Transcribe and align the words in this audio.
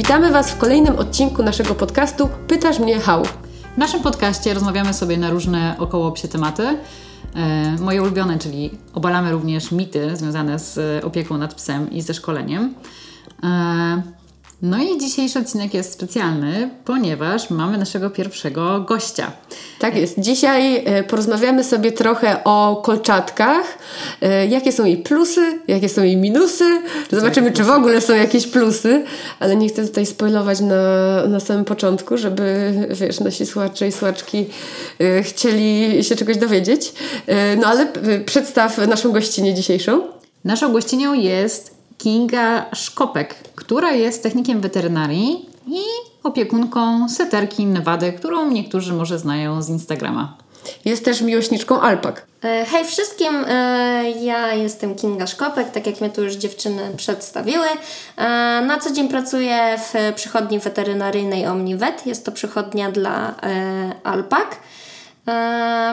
Witamy 0.00 0.32
Was 0.32 0.50
w 0.50 0.58
kolejnym 0.58 0.96
odcinku 0.96 1.42
naszego 1.42 1.74
podcastu 1.74 2.28
Pytasz 2.48 2.78
mnie 2.78 3.00
how. 3.00 3.24
W 3.74 3.78
naszym 3.78 4.00
podcaście 4.00 4.54
rozmawiamy 4.54 4.94
sobie 4.94 5.18
na 5.18 5.30
różne 5.30 5.76
około 5.78 6.12
psie 6.12 6.28
tematy. 6.28 6.62
E, 6.62 7.76
moje 7.80 8.02
ulubione, 8.02 8.38
czyli 8.38 8.70
obalamy 8.94 9.32
również 9.32 9.72
mity 9.72 10.16
związane 10.16 10.58
z 10.58 11.04
opieką 11.04 11.38
nad 11.38 11.54
psem 11.54 11.90
i 11.90 12.02
ze 12.02 12.14
szkoleniem. 12.14 12.74
No 14.62 14.82
i 14.82 14.98
dzisiejszy 14.98 15.38
odcinek 15.38 15.74
jest 15.74 15.92
specjalny, 15.92 16.70
ponieważ 16.84 17.50
mamy 17.50 17.78
naszego 17.78 18.10
pierwszego 18.10 18.80
gościa. 18.80 19.32
Tak 19.78 19.96
jest. 19.96 20.20
Dzisiaj 20.20 20.84
e, 20.86 21.04
porozmawiamy 21.04 21.64
sobie 21.64 21.92
trochę 21.92 22.44
o 22.44 22.82
kolczatkach. 22.84 23.78
E, 24.22 24.46
Jakie 24.46 24.72
są 24.72 24.84
jej 24.84 24.96
plusy, 24.96 25.58
jakie 25.68 25.88
są 25.88 26.02
jej 26.02 26.16
minusy. 26.16 26.82
Zobaczymy, 27.10 27.52
czy 27.52 27.64
w 27.64 27.70
ogóle 27.70 28.00
są 28.00 28.14
jakieś 28.14 28.46
plusy, 28.46 29.04
ale 29.38 29.56
nie 29.56 29.68
chcę 29.68 29.86
tutaj 29.86 30.06
spoilować 30.06 30.60
na, 30.60 30.82
na 31.28 31.40
samym 31.40 31.64
początku, 31.64 32.16
żeby, 32.16 32.72
wiesz, 32.90 33.20
nasi 33.20 33.46
słuchacze 33.46 33.88
i 33.88 33.92
słuchaczki 33.92 34.46
e, 35.00 35.22
chcieli 35.22 35.98
się 36.04 36.16
czegoś 36.16 36.36
dowiedzieć. 36.36 36.92
No 37.56 37.66
ale 37.66 37.86
przedstaw 38.26 38.78
naszą 38.78 39.12
gościnę 39.12 39.54
dzisiejszą. 39.54 40.02
Naszą 40.44 40.72
gościnią 40.72 41.14
jest 41.14 41.79
Kinga 42.02 42.66
Szkopek, 42.74 43.34
która 43.54 43.92
jest 43.92 44.22
technikiem 44.22 44.60
weterynarii 44.60 45.48
i 45.68 45.80
opiekunką 46.22 47.08
seterki 47.08 47.66
Nevady, 47.66 48.12
którą 48.12 48.50
niektórzy 48.50 48.92
może 48.92 49.18
znają 49.18 49.62
z 49.62 49.68
Instagrama. 49.68 50.36
Jest 50.84 51.04
też 51.04 51.20
miłośniczką 51.20 51.80
alpak. 51.80 52.26
E, 52.44 52.64
Hej 52.64 52.84
wszystkim, 52.84 53.44
e, 53.48 54.10
ja 54.10 54.54
jestem 54.54 54.94
Kinga 54.94 55.26
Szkopek, 55.26 55.70
tak 55.70 55.86
jak 55.86 56.00
mnie 56.00 56.10
tu 56.10 56.24
już 56.24 56.34
dziewczyny 56.34 56.82
przedstawiły. 56.96 57.66
E, 58.16 58.26
Na 58.66 58.78
co 58.78 58.90
dzień 58.90 59.08
pracuję 59.08 59.78
w 59.78 60.14
przychodni 60.14 60.58
weterynaryjnej 60.58 61.46
OmniVet. 61.46 62.06
Jest 62.06 62.24
to 62.24 62.32
przychodnia 62.32 62.90
dla 62.90 63.34
alpak. 64.04 64.56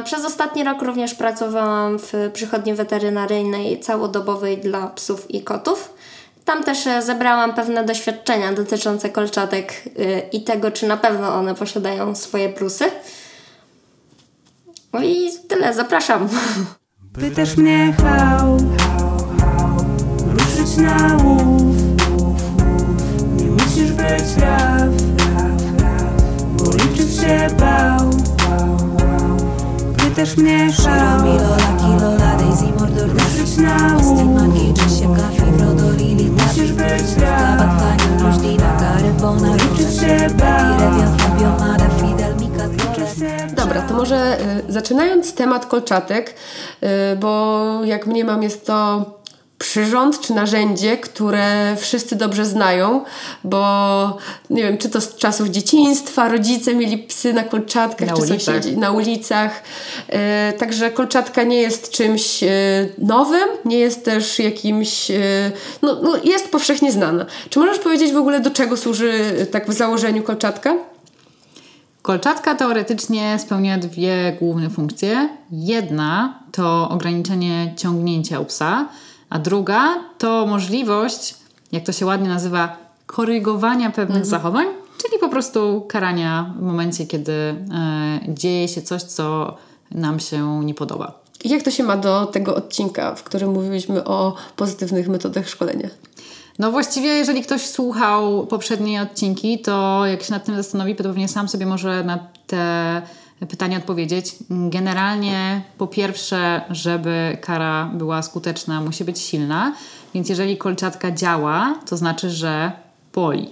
Przez 0.03 0.25
ostatni 0.25 0.63
rok 0.63 0.81
również 0.81 1.13
pracowałam 1.15 1.99
w 1.99 2.13
przychodni 2.33 2.73
weterynaryjnej 2.73 3.79
całodobowej 3.79 4.57
dla 4.57 4.87
psów 4.87 5.31
i 5.31 5.43
kotów. 5.43 5.93
Tam 6.47 6.63
też 6.63 6.87
e, 6.87 7.01
zebrałam 7.01 7.53
pewne 7.53 7.83
doświadczenia 7.83 8.53
dotyczące 8.53 9.09
kolczatek 9.09 9.83
e, 9.99 10.19
i 10.19 10.43
tego, 10.43 10.71
czy 10.71 10.87
na 10.87 10.97
pewno 10.97 11.35
one 11.35 11.55
posiadają 11.55 12.15
swoje 12.15 12.49
plusy. 12.49 12.85
No 14.93 15.03
i 15.03 15.29
tyle, 15.47 15.73
zapraszam. 15.73 16.29
Pytasz 17.13 17.57
mnie 17.57 17.93
how, 17.97 18.57
ruszyć 20.27 20.77
na 20.77 21.17
łów 21.23 21.77
Nie 23.35 23.45
musisz 23.45 23.91
być 23.91 24.37
raf, 24.41 24.89
bo 26.57 26.71
liczyć 26.71 27.21
się 27.21 27.47
bał 27.59 28.11
Mnie 30.17 30.69
Milola 31.23 31.77
Kilola 31.79 32.35
Daisy 32.35 32.65
Mordor 32.65 33.15
na 33.15 34.47
Kafi 35.15 35.41
Frodo 35.57 35.91
Lili 35.91 36.31
Musisz 36.31 36.71
być 36.71 37.15
Lufka 37.15 37.21
raf, 37.21 37.57
Batkani 37.57 38.25
Już 38.25 38.37
Dina 38.37 38.77
Gare 38.79 39.11
Bona 39.21 39.53
liczyć 39.53 39.99
Rolek 39.99 39.99
się 39.99 40.27
bał 40.35 40.77
Dobra, 43.55 43.81
to 43.81 43.93
może 43.93 44.37
y, 44.69 44.73
zaczynając 44.73 45.33
temat 45.33 45.65
kolczatek, 45.65 46.35
y, 46.83 46.87
bo 47.15 47.81
jak 47.83 48.07
mniemam 48.07 48.43
jest 48.43 48.65
to 48.65 49.05
przyrząd 49.57 50.19
czy 50.21 50.33
narzędzie, 50.33 50.97
które 50.97 51.75
wszyscy 51.79 52.15
dobrze 52.15 52.45
znają, 52.45 53.03
bo 53.43 54.17
nie 54.49 54.63
wiem, 54.63 54.77
czy 54.77 54.89
to 54.89 55.01
z 55.01 55.15
czasów 55.15 55.49
dzieciństwa, 55.49 56.29
rodzice 56.29 56.75
mieli 56.75 56.97
psy 56.97 57.33
na 57.33 57.43
kolczatkach, 57.43 58.07
Na 58.09 58.15
czy 58.15 58.21
ulicach. 58.21 58.41
sąsiedzi 58.41 58.77
na 58.77 58.91
ulicach. 58.91 59.63
Y, 60.53 60.57
Także 60.57 60.91
kolczatka 60.91 61.43
nie 61.43 61.61
jest 61.61 61.91
czymś 61.91 62.43
y, 62.43 62.47
nowym, 62.97 63.47
nie 63.65 63.79
jest 63.79 64.05
też 64.05 64.39
jakimś, 64.39 65.11
y, 65.11 65.51
no, 65.81 65.97
no 66.03 66.15
jest 66.23 66.51
powszechnie 66.51 66.91
znana. 66.91 67.25
Czy 67.49 67.59
możesz 67.59 67.79
powiedzieć 67.79 68.13
w 68.13 68.17
ogóle 68.17 68.39
do 68.39 68.51
czego 68.51 68.77
służy 68.77 69.11
y, 69.41 69.45
tak 69.45 69.69
w 69.69 69.73
założeniu 69.73 70.23
kolczatka? 70.23 70.75
Kolczatka 72.01 72.55
teoretycznie 72.55 73.39
spełnia 73.39 73.77
dwie 73.77 74.35
główne 74.39 74.69
funkcje. 74.69 75.29
Jedna 75.51 76.39
to 76.51 76.89
ograniczenie 76.89 77.73
ciągnięcia 77.77 78.39
u 78.39 78.45
psa, 78.45 78.87
a 79.29 79.39
druga 79.39 79.95
to 80.17 80.45
możliwość, 80.45 81.35
jak 81.71 81.83
to 81.83 81.91
się 81.91 82.05
ładnie 82.05 82.29
nazywa, 82.29 82.77
korygowania 83.05 83.91
pewnych 83.91 84.25
zachowań, 84.25 84.67
czyli 85.01 85.19
po 85.19 85.29
prostu 85.29 85.85
karania 85.87 86.53
w 86.59 86.61
momencie, 86.61 87.05
kiedy 87.05 87.31
e, 87.31 87.55
dzieje 88.27 88.67
się 88.67 88.81
coś, 88.81 89.03
co 89.03 89.57
nam 89.91 90.19
się 90.19 90.65
nie 90.65 90.73
podoba. 90.73 91.19
I 91.43 91.49
Jak 91.49 91.63
to 91.63 91.71
się 91.71 91.83
ma 91.83 91.97
do 91.97 92.25
tego 92.25 92.55
odcinka, 92.55 93.15
w 93.15 93.23
którym 93.23 93.51
mówiliśmy 93.51 94.03
o 94.03 94.35
pozytywnych 94.55 95.07
metodach 95.07 95.49
szkolenia? 95.49 95.89
No 96.59 96.71
właściwie, 96.71 97.07
jeżeli 97.07 97.41
ktoś 97.41 97.61
słuchał 97.61 98.47
poprzednie 98.47 99.01
odcinki, 99.01 99.59
to 99.59 100.05
jak 100.05 100.23
się 100.23 100.31
nad 100.31 100.45
tym 100.45 100.55
zastanowi, 100.55 100.95
to 100.95 101.03
pewnie 101.03 101.27
sam 101.27 101.47
sobie 101.47 101.65
może 101.65 102.03
na 102.03 102.19
te 102.47 103.01
pytania 103.45 103.77
odpowiedzieć. 103.77 104.35
Generalnie 104.49 105.61
po 105.77 105.87
pierwsze, 105.87 106.61
żeby 106.69 107.37
kara 107.41 107.91
była 107.93 108.21
skuteczna, 108.21 108.81
musi 108.81 109.03
być 109.03 109.19
silna, 109.19 109.75
więc 110.13 110.29
jeżeli 110.29 110.57
kolczatka 110.57 111.11
działa, 111.11 111.79
to 111.89 111.97
znaczy, 111.97 112.29
że 112.29 112.71
boli. 113.13 113.49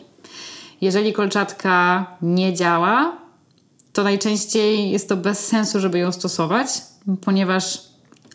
Jeżeli 0.81 1.13
kolczatka 1.13 2.05
nie 2.21 2.53
działa, 2.53 3.17
to 3.93 4.03
najczęściej 4.03 4.91
jest 4.91 5.09
to 5.09 5.17
bez 5.17 5.47
sensu, 5.47 5.79
żeby 5.79 5.99
ją 5.99 6.11
stosować, 6.11 6.67
ponieważ 7.21 7.81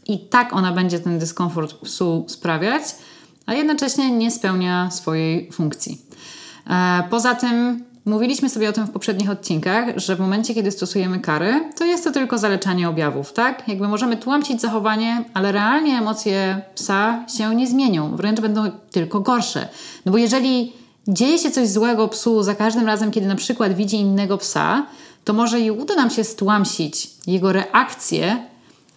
i 0.07 0.19
tak 0.19 0.53
ona 0.53 0.73
będzie 0.73 1.01
ten 1.01 1.19
dyskomfort 1.19 1.75
psu 1.75 2.25
sprawiać, 2.29 2.83
a 3.47 3.55
jednocześnie 3.55 4.11
nie 4.11 4.31
spełnia 4.31 4.91
swojej 4.91 5.53
funkcji. 5.53 6.03
E, 6.71 7.03
Poza 7.11 7.35
tym 7.35 7.85
mówiliśmy 8.05 8.51
sobie 8.51 8.69
o 8.69 8.73
tym 8.73 8.87
w 8.87 8.91
poprzednich 8.91 9.31
odcinkach, 9.31 9.85
że 9.97 10.17
w 10.17 10.21
momencie, 10.21 10.55
kiedy 10.55 10.71
stosujemy 10.71 11.21
kary, 11.21 11.71
to 11.79 11.85
jest 11.85 12.05
to 12.05 12.13
tylko 12.13 12.39
zaleczanie 12.39 12.89
objawów, 12.89 13.33
tak? 13.33 13.69
Jakby 13.69 13.89
możemy 13.89 14.17
tłamsić 14.17 14.61
zachowanie, 14.61 15.25
ale 15.35 15.53
realnie 15.53 15.99
emocje 15.99 16.63
psa 16.75 17.25
się 17.37 17.55
nie 17.55 17.67
zmienią, 17.67 18.17
wręcz 18.17 18.41
będą 18.41 18.71
tylko 18.91 19.21
gorsze. 19.21 19.69
No 20.07 20.13
bo 20.13 20.19
jeżeli 20.19 20.73
dzieje 21.09 21.39
się 21.39 21.51
coś 21.51 21.69
złego 21.69 22.09
psu 22.09 22.43
za 22.43 22.55
każdym 22.55 22.87
razem, 22.87 23.11
kiedy 23.11 23.27
na 23.27 23.37
przykład 23.37 23.75
widzi 23.75 23.97
innego 23.97 24.39
psa, 24.39 24.87
to 25.25 25.33
może 25.33 25.61
i 25.61 25.71
uda 25.71 25.95
nam 25.95 26.11
się 26.11 26.25
stłamsić 26.25 27.11
jego 27.27 27.53
reakcję, 27.53 28.47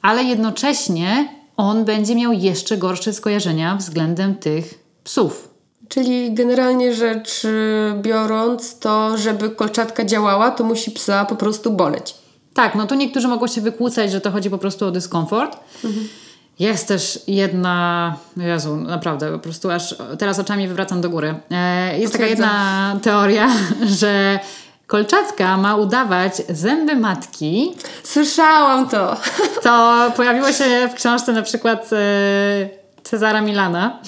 ale 0.02 0.24
jednocześnie 0.24 1.30
on 1.58 1.86
będzie 1.86 2.16
miał 2.16 2.34
jeszcze 2.34 2.78
gorsze 2.78 3.14
skojarzenia 3.14 3.76
względem 3.76 4.36
tych 4.36 4.80
psów. 5.04 5.53
Czyli 5.94 6.34
generalnie 6.34 6.94
rzecz 6.94 7.46
y, 7.46 7.94
biorąc, 8.02 8.80
to 8.80 9.18
żeby 9.18 9.50
kolczatka 9.50 10.06
działała, 10.06 10.52
to 10.52 10.64
musi 10.64 10.92
psa 10.92 11.26
po 11.26 11.36
prostu 11.36 11.72
boleć. 11.72 12.16
Tak, 12.54 12.76
no 12.76 12.88
tu 12.88 12.96
niektórzy 12.96 13.28
mogą 13.28 13.48
się 13.48 13.62
wykłócać, 13.62 14.12
że 14.12 14.22
to 14.22 14.32
chodzi 14.32 14.50
po 14.50 14.58
prostu 14.58 14.86
o 14.86 14.92
dyskomfort. 14.92 15.60
Jest 16.60 16.88
też 16.88 17.20
jedna, 17.28 18.16
Jezu, 18.38 18.76
naprawdę, 18.76 19.32
po 19.32 19.40
prostu 19.40 19.72
aż 19.72 19.96
teraz 20.20 20.40
oczami 20.40 20.68
wywracam 20.68 21.02
do 21.02 21.10
góry. 21.10 21.36
E, 21.52 22.00
jest 22.00 22.14
taka 22.14 22.26
jedna 22.26 22.96
teoria, 23.02 23.50
że 24.00 24.40
kolczatka 24.88 25.58
ma 25.58 25.76
udawać 25.76 26.42
zęby 26.50 26.96
matki. 26.96 27.76
Słyszałam 28.04 28.90
to! 28.90 29.18
To 29.64 30.12
pojawiło 30.16 30.52
się 30.52 30.90
w 30.92 30.94
książce 30.94 31.34
na 31.34 31.42
przykład 31.42 31.90
e, 31.94 31.98
Cezara 33.04 33.42
Milana. 33.42 34.00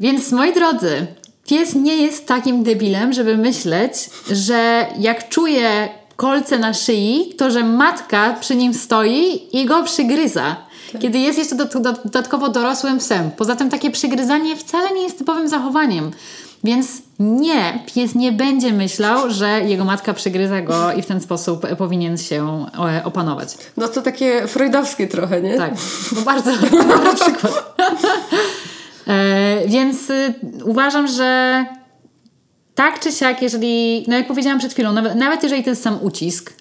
Więc 0.00 0.32
moi 0.32 0.54
drodzy, 0.54 1.06
pies 1.48 1.74
nie 1.74 1.96
jest 1.96 2.26
takim 2.26 2.62
debilem, 2.62 3.12
żeby 3.12 3.36
myśleć, 3.36 3.92
że 4.30 4.86
jak 4.98 5.28
czuje 5.28 5.88
kolce 6.16 6.58
na 6.58 6.74
szyi, 6.74 7.34
to 7.38 7.50
że 7.50 7.64
matka 7.64 8.36
przy 8.40 8.56
nim 8.56 8.74
stoi 8.74 9.48
i 9.52 9.66
go 9.66 9.82
przygryza. 9.82 10.56
Kiedy 11.00 11.18
jest 11.18 11.38
jeszcze 11.38 11.56
do, 11.56 11.64
do, 11.64 11.92
dodatkowo 11.92 12.48
dorosłym 12.48 12.98
psem. 12.98 13.30
Poza 13.30 13.56
tym 13.56 13.70
takie 13.70 13.90
przygryzanie 13.90 14.56
wcale 14.56 14.90
nie 14.94 15.02
jest 15.02 15.18
typowym 15.18 15.48
zachowaniem. 15.48 16.10
Więc 16.64 16.88
nie, 17.18 17.84
pies 17.94 18.14
nie 18.14 18.32
będzie 18.32 18.72
myślał, 18.72 19.30
że 19.30 19.60
jego 19.60 19.84
matka 19.84 20.14
przygryza 20.14 20.62
go 20.62 20.92
i 20.92 21.02
w 21.02 21.06
ten 21.06 21.20
sposób 21.20 21.66
powinien 21.78 22.18
się 22.18 22.66
e, 22.78 23.04
opanować. 23.04 23.58
No 23.76 23.88
to 23.88 24.02
takie 24.02 24.46
freudowskie 24.46 25.06
trochę, 25.08 25.42
nie? 25.42 25.56
Tak, 25.56 25.74
bo 26.12 26.20
bardzo 26.20 26.52
dobry 26.60 27.14
przykład. 27.14 27.76
E, 29.06 29.68
więc 29.68 30.10
y, 30.10 30.34
uważam, 30.64 31.08
że 31.08 31.64
tak 32.74 33.00
czy 33.00 33.12
siak, 33.12 33.42
jeżeli, 33.42 34.04
no 34.08 34.16
jak 34.16 34.26
powiedziałam 34.26 34.58
przed 34.58 34.72
chwilą, 34.72 34.92
nawet, 34.92 35.14
nawet 35.14 35.42
jeżeli 35.42 35.62
jest 35.66 35.82
sam 35.82 35.98
ucisk, 36.02 36.52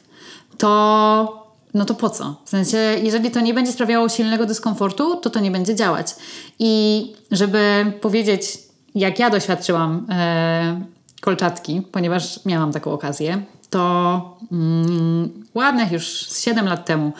to 0.57 1.45
no 1.75 1.85
to 1.85 1.95
po 1.95 2.09
co? 2.09 2.35
W 2.45 2.49
sensie, 2.49 2.77
jeżeli 3.03 3.31
to 3.31 3.39
nie 3.39 3.53
będzie 3.53 3.71
sprawiało 3.71 4.09
silnego 4.09 4.45
dyskomfortu, 4.45 5.15
to 5.15 5.29
to 5.29 5.39
nie 5.39 5.51
będzie 5.51 5.75
działać. 5.75 6.15
I 6.59 7.13
żeby 7.31 7.93
powiedzieć, 8.01 8.59
jak 8.95 9.19
ja 9.19 9.29
doświadczyłam 9.29 10.07
e, 10.09 10.81
kolczatki, 11.21 11.81
ponieważ 11.91 12.45
miałam 12.45 12.71
taką 12.71 12.91
okazję, 12.91 13.43
to 13.69 14.37
mm, 14.51 15.43
ładnych 15.55 15.91
już 15.91 16.27
7 16.43 16.65
lat 16.65 16.85
temu 16.85 17.13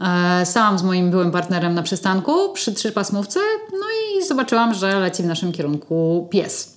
e, 0.00 0.46
stałam 0.46 0.78
z 0.78 0.82
moim 0.82 1.10
byłym 1.10 1.30
partnerem 1.30 1.74
na 1.74 1.82
przystanku 1.82 2.52
przy 2.52 2.72
trzypasmówce, 2.74 3.40
no 3.72 3.86
i 4.18 4.26
zobaczyłam, 4.26 4.74
że 4.74 5.00
leci 5.00 5.22
w 5.22 5.26
naszym 5.26 5.52
kierunku 5.52 6.28
pies. 6.30 6.76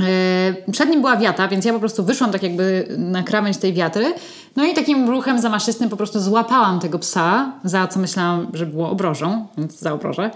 E, 0.00 0.72
Przed 0.72 0.90
nim 0.90 1.00
była 1.00 1.16
wiata, 1.16 1.48
więc 1.48 1.64
ja 1.64 1.72
po 1.72 1.78
prostu 1.78 2.04
wyszłam 2.04 2.32
tak 2.32 2.42
jakby 2.42 2.86
na 2.98 3.22
krawędź 3.22 3.56
tej 3.56 3.72
wiatry. 3.72 4.14
No 4.56 4.64
i 4.64 4.74
takim 4.74 5.10
ruchem 5.10 5.40
zamaszystym 5.40 5.88
po 5.88 5.96
prostu 5.96 6.20
złapałam 6.20 6.80
tego 6.80 6.98
psa, 6.98 7.52
za 7.64 7.86
co 7.86 8.00
myślałam, 8.00 8.46
że 8.54 8.66
było 8.66 8.90
obrożą, 8.90 9.46
więc 9.58 9.78
za 9.78 9.92
obrożę. 9.92 10.30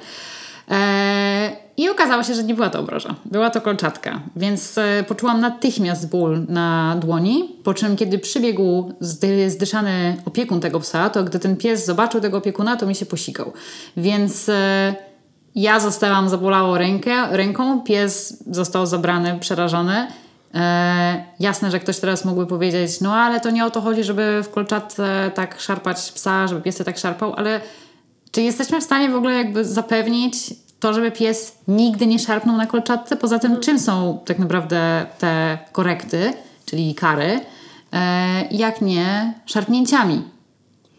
E, 0.70 1.65
I 1.76 1.88
okazało 1.88 2.23
się, 2.23 2.34
że 2.34 2.44
nie 2.44 2.55
była 2.55 2.70
to 2.70 2.81
obroża. 2.81 3.14
Była 3.25 3.50
to 3.50 3.61
kolczatka, 3.61 4.20
więc 4.37 4.78
e, 4.78 5.05
poczułam 5.08 5.40
natychmiast 5.40 6.08
ból 6.08 6.46
na 6.49 6.96
dłoni. 7.00 7.56
Po 7.64 7.75
czym, 7.75 7.96
kiedy 7.96 8.19
przybiegł 8.19 8.93
zdy, 9.00 9.50
zdyszany 9.50 10.17
opiekun 10.25 10.61
tego 10.61 10.81
psa, 10.81 11.11
to 11.11 11.25
gdy 11.25 11.38
ten 11.38 11.56
pies 11.56 11.87
zobaczył 11.87 12.20
tego 12.20 12.37
opiekuna, 12.37 12.76
to 12.76 12.87
mi 12.87 12.94
się 12.94 13.06
posikał. 13.06 13.52
Więc 13.96 14.49
e, 14.49 14.94
ja 15.55 15.81
zostałam, 15.81 16.28
zabolało 16.28 16.78
rękę, 16.78 17.37
ręką, 17.37 17.81
pies 17.81 18.44
został 18.50 18.87
zabrany, 18.87 19.38
przerażony. 19.40 20.06
E, 20.55 21.25
jasne, 21.40 21.70
że 21.70 21.81
ktoś 21.81 21.99
teraz 21.99 22.25
mógłby 22.25 22.46
powiedzieć, 22.46 23.00
no 23.00 23.14
ale 23.14 23.40
to 23.40 23.50
nie 23.50 23.64
o 23.64 23.70
to 23.70 23.81
chodzi, 23.81 24.05
żeby 24.05 24.43
w 24.43 24.50
kolczatce 24.50 25.31
tak 25.34 25.61
szarpać 25.61 26.12
psa, 26.12 26.46
żeby 26.46 26.61
pies 26.61 26.76
tak 26.76 26.99
szarpał, 26.99 27.34
ale 27.37 27.61
czy 28.31 28.43
jesteśmy 28.43 28.81
w 28.81 28.84
stanie 28.84 29.08
w 29.08 29.17
ogóle 29.17 29.34
jakby 29.34 29.64
zapewnić 29.64 30.65
to, 30.81 30.93
żeby 30.93 31.11
pies 31.11 31.58
nigdy 31.69 32.06
nie 32.06 32.19
szarpnął 32.19 32.56
na 32.56 32.67
kolczatce? 32.67 33.17
Poza 33.17 33.38
tym, 33.38 33.61
czym 33.61 33.78
są 33.78 34.20
tak 34.26 34.38
naprawdę 34.38 35.06
te 35.19 35.58
korekty, 35.73 36.32
czyli 36.67 36.94
kary, 36.94 37.40
e, 37.93 38.43
jak 38.50 38.81
nie 38.81 39.34
szarpnięciami? 39.46 40.36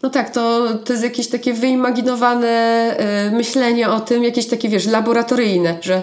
No 0.02 0.10
tak, 0.10 0.30
to, 0.30 0.68
to 0.84 0.92
jest 0.92 1.04
jakieś 1.04 1.28
takie 1.28 1.54
wyimaginowane 1.54 2.48
e, 2.48 3.30
myślenie 3.30 3.90
o 3.90 4.00
tym, 4.00 4.24
jakieś 4.24 4.46
takie, 4.46 4.68
wiesz, 4.68 4.86
laboratoryjne, 4.86 5.78
że 5.80 5.94
e, 5.94 6.02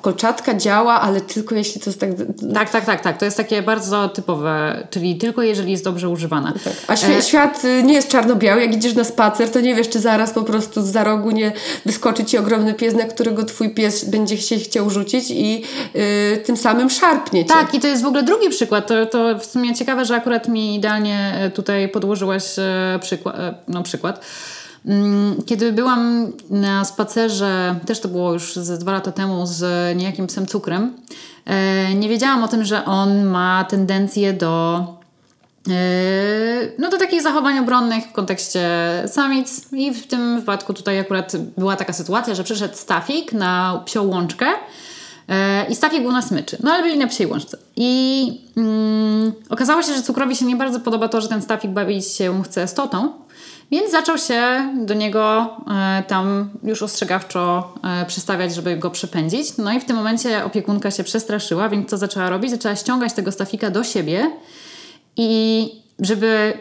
kolczatka 0.00 0.54
działa, 0.54 1.00
ale 1.00 1.20
tylko 1.20 1.54
jeśli 1.54 1.80
to 1.80 1.90
jest 1.90 2.00
tak... 2.00 2.10
Tak, 2.54 2.70
tak, 2.70 2.84
tak, 2.84 3.00
tak. 3.00 3.18
To 3.18 3.24
jest 3.24 3.36
takie 3.36 3.62
bardzo 3.62 4.08
typowe, 4.08 4.86
czyli 4.90 5.16
tylko 5.16 5.42
jeżeli 5.42 5.70
jest 5.72 5.84
dobrze 5.84 6.08
używana. 6.08 6.52
A 6.86 6.94
świ- 6.94 7.22
świat 7.22 7.64
y, 7.64 7.82
nie 7.82 7.94
jest 7.94 8.08
czarno-biały. 8.08 8.60
Jak 8.60 8.74
idziesz 8.74 8.94
na 8.94 9.04
spacer, 9.04 9.50
to 9.50 9.60
nie 9.60 9.74
wiesz, 9.74 9.88
czy 9.88 10.00
zaraz 10.00 10.32
po 10.32 10.42
prostu 10.42 10.82
z 10.82 10.86
za 10.86 11.04
rogu 11.04 11.30
nie 11.30 11.52
wyskoczy 11.86 12.24
ci 12.24 12.38
ogromny 12.38 12.74
pies, 12.74 12.94
na 12.94 13.04
którego 13.04 13.44
twój 13.44 13.70
pies 13.70 14.04
będzie 14.04 14.38
się 14.38 14.56
chciał 14.56 14.90
rzucić 14.90 15.30
i 15.30 15.64
y, 15.96 16.42
tym 16.44 16.56
samym 16.56 16.90
szarpnie 16.90 17.44
cię. 17.44 17.52
Tak, 17.54 17.74
i 17.74 17.80
to 17.80 17.86
jest 17.86 18.02
w 18.02 18.06
ogóle 18.06 18.22
drugi 18.22 18.48
przykład. 18.50 18.86
To, 18.86 19.06
to 19.06 19.38
w 19.38 19.46
sumie 19.46 19.74
ciekawe, 19.74 20.04
że 20.04 20.14
akurat 20.14 20.48
mi 20.48 20.74
idealnie 20.74 21.34
e, 21.40 21.50
tutaj 21.50 21.88
podłożyłaś 21.88 22.58
e, 22.58 22.87
przykład. 23.00 23.36
e, 23.38 23.54
No, 23.68 23.82
przykład. 23.82 24.24
Mm, 24.86 25.42
Kiedy 25.46 25.72
byłam 25.72 26.32
na 26.50 26.84
spacerze, 26.84 27.74
też 27.86 28.00
to 28.00 28.08
było 28.08 28.32
już 28.32 28.56
ze 28.56 28.78
dwa 28.78 28.92
lata 28.92 29.12
temu, 29.12 29.46
z 29.46 29.96
niejakim 29.96 30.26
psem 30.26 30.46
cukrem, 30.46 30.96
e, 31.46 31.94
nie 31.94 32.08
wiedziałam 32.08 32.42
o 32.42 32.48
tym, 32.48 32.64
że 32.64 32.84
on 32.84 33.24
ma 33.24 33.64
tendencję 33.64 34.32
do 34.32 34.84
e, 35.70 35.72
no 36.78 36.90
do 36.90 36.98
takich 36.98 37.22
zachowań 37.22 37.58
obronnych 37.58 38.04
w 38.04 38.12
kontekście 38.12 38.68
samic 39.06 39.72
i 39.72 39.94
w 39.94 40.06
tym 40.06 40.40
wypadku 40.40 40.74
tutaj 40.74 40.98
akurat 40.98 41.36
była 41.36 41.76
taka 41.76 41.92
sytuacja, 41.92 42.34
że 42.34 42.44
przyszedł 42.44 42.76
Stafik 42.76 43.32
na 43.32 43.82
psią 43.84 44.02
łączkę 44.02 44.46
i 45.68 45.74
Stafik 45.74 46.02
był 46.02 46.12
na 46.12 46.22
smyczy, 46.22 46.56
no 46.62 46.72
ale 46.72 46.82
byli 46.82 46.98
na 46.98 47.06
psiej 47.06 47.26
łączce 47.26 47.58
i 47.76 48.40
mm, 48.56 49.32
okazało 49.50 49.82
się, 49.82 49.94
że 49.94 50.02
cukrowi 50.02 50.36
się 50.36 50.44
nie 50.44 50.56
bardzo 50.56 50.80
podoba 50.80 51.08
to, 51.08 51.20
że 51.20 51.28
ten 51.28 51.42
Stafik 51.42 51.70
bawić 51.70 52.06
się 52.06 52.42
chce 52.42 52.68
z 52.68 52.74
totą, 52.74 53.12
więc 53.70 53.90
zaczął 53.90 54.18
się 54.18 54.68
do 54.86 54.94
niego 54.94 55.50
e, 55.70 56.02
tam 56.02 56.50
już 56.62 56.82
ostrzegawczo 56.82 57.74
e, 57.84 58.06
przystawiać, 58.06 58.54
żeby 58.54 58.76
go 58.76 58.90
przepędzić. 58.90 59.56
No 59.58 59.72
i 59.72 59.80
w 59.80 59.84
tym 59.84 59.96
momencie 59.96 60.44
opiekunka 60.44 60.90
się 60.90 61.04
przestraszyła, 61.04 61.68
więc 61.68 61.90
co 61.90 61.96
zaczęła 61.96 62.30
robić? 62.30 62.50
Zaczęła 62.50 62.76
ściągać 62.76 63.12
tego 63.12 63.32
Stafika 63.32 63.70
do 63.70 63.84
siebie 63.84 64.30
i 65.16 65.70
żeby 65.98 66.58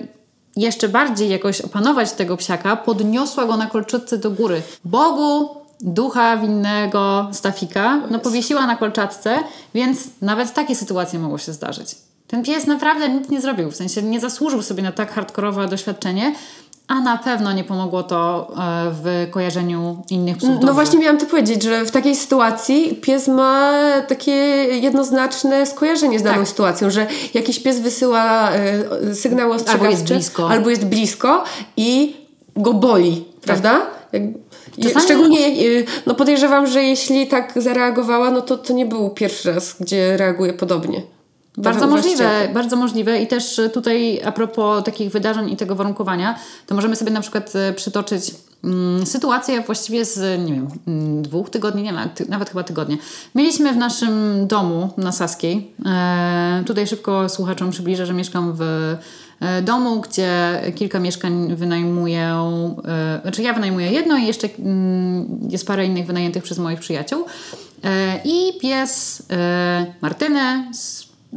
jeszcze 0.55 0.89
bardziej 0.89 1.29
jakoś 1.29 1.61
opanować 1.61 2.11
tego 2.11 2.37
psiaka, 2.37 2.75
podniosła 2.75 3.45
go 3.45 3.57
na 3.57 3.67
kolczatce 3.67 4.17
do 4.17 4.31
góry. 4.31 4.61
Bogu 4.85 5.49
ducha 5.81 6.37
winnego 6.37 7.27
Stafika, 7.31 8.01
no 8.11 8.19
powiesiła 8.19 8.65
na 8.67 8.75
kolczatce, 8.75 9.35
więc 9.73 9.99
nawet 10.21 10.53
takie 10.53 10.75
sytuacje 10.75 11.19
mogło 11.19 11.37
się 11.37 11.53
zdarzyć. 11.53 11.95
Ten 12.27 12.43
pies 12.43 12.67
naprawdę 12.67 13.09
nic 13.09 13.29
nie 13.29 13.41
zrobił, 13.41 13.71
w 13.71 13.75
sensie 13.75 14.01
nie 14.01 14.19
zasłużył 14.19 14.61
sobie 14.61 14.83
na 14.83 14.91
tak 14.91 15.11
hardkorowe 15.13 15.67
doświadczenie, 15.67 16.35
a 16.87 16.99
na 17.01 17.17
pewno 17.17 17.53
nie 17.53 17.63
pomogło 17.63 18.03
to 18.03 18.47
e, 18.51 18.91
w 18.91 19.27
kojarzeniu 19.31 20.03
innych 20.09 20.37
psów. 20.37 20.49
No 20.61 20.73
właśnie 20.73 20.99
miałam 20.99 21.17
to 21.17 21.25
powiedzieć, 21.25 21.63
że 21.63 21.85
w 21.85 21.91
takiej 21.91 22.15
sytuacji 22.15 22.95
pies 22.95 23.27
ma 23.27 23.71
takie 24.07 24.31
jednoznaczne 24.81 25.65
skojarzenie 25.65 26.19
z 26.19 26.23
daną 26.23 26.37
Tak. 26.37 26.47
sytuacją, 26.47 26.89
że 26.89 27.07
jakiś 27.33 27.59
pies 27.59 27.79
wysyła 27.79 28.51
e, 28.51 29.15
sygnały 29.15 29.53
ostrzegawcze 29.53 29.91
jest 29.91 30.03
blisko. 30.07 30.49
albo 30.49 30.69
jest 30.69 30.85
blisko 30.85 31.43
i 31.77 32.15
go 32.55 32.73
boli, 32.73 33.25
prawda? 33.41 33.81
Jak, 34.13 34.23
Czasami- 34.83 35.05
Szczególnie, 35.05 35.47
e, 35.47 35.53
no 36.05 36.15
podejrzewam, 36.15 36.67
że 36.67 36.83
jeśli 36.83 37.27
tak 37.27 37.53
zareagowała, 37.55 38.31
no 38.31 38.41
to 38.41 38.57
to 38.57 38.73
nie 38.73 38.85
był 38.85 39.09
pierwszy 39.09 39.51
raz, 39.53 39.75
gdzie 39.79 40.17
reaguje 40.17 40.53
podobnie. 40.53 41.01
Bardzo 41.57 41.79
Tak, 41.81 41.89
możliwe, 41.89 42.23
właściwie. 42.23 42.53
bardzo 42.53 42.75
możliwe 42.75 43.21
i 43.21 43.27
też 43.27 43.59
e, 43.59 43.69
tutaj 43.69 44.21
a 44.25 44.31
propos 44.31 44.83
takich 44.83 45.11
wydarzeń 45.11 45.49
i 45.49 45.57
tego 45.57 45.75
warunkowania, 45.75 46.39
to 46.67 46.75
możemy 46.75 46.95
sobie 46.95 47.11
na 47.11 47.21
przykład 47.21 47.55
e, 47.55 47.73
przytoczyć 47.73 48.31
mm, 48.63 49.05
sytuację 49.05 49.61
właściwie 49.61 50.05
z, 50.05 50.45
nie 50.45 50.53
wiem, 50.53 50.67
mm, 50.87 51.21
dwóch 51.21 51.49
tygodni, 51.49 51.83
nie, 51.83 51.91
nawet, 51.91 52.29
nawet 52.29 52.49
chyba 52.49 52.63
tygodnie. 52.63 52.97
Mieliśmy 53.35 53.73
w 53.73 53.77
naszym 53.77 54.47
domu 54.47 54.89
na 54.97 55.11
Saskiej, 55.11 55.71
e, 55.85 56.63
tutaj 56.67 56.87
szybko 56.87 57.29
słuchaczom 57.29 57.71
przybliżę, 57.71 58.05
że 58.05 58.13
mieszkam 58.13 58.53
w 58.57 58.95
domu, 59.61 60.01
gdzie 60.01 60.61
kilka 60.75 60.99
mieszkań 60.99 61.55
wynajmuję, 61.55 62.35
e, 62.85 63.19
znaczy 63.21 63.41
ja 63.41 63.53
wynajmuję 63.53 63.91
jedno 63.91 64.17
i 64.17 64.25
jeszcze 64.25 64.49
mm, 64.59 65.39
jest 65.49 65.67
parę 65.67 65.85
innych 65.85 66.05
wynajętych 66.05 66.43
przez 66.43 66.57
moich 66.57 66.79
przyjaciół. 66.79 67.25
E, 67.83 68.19
I 68.25 68.59
pies 68.61 69.23
e, 69.31 69.85
Martynę 70.01 70.71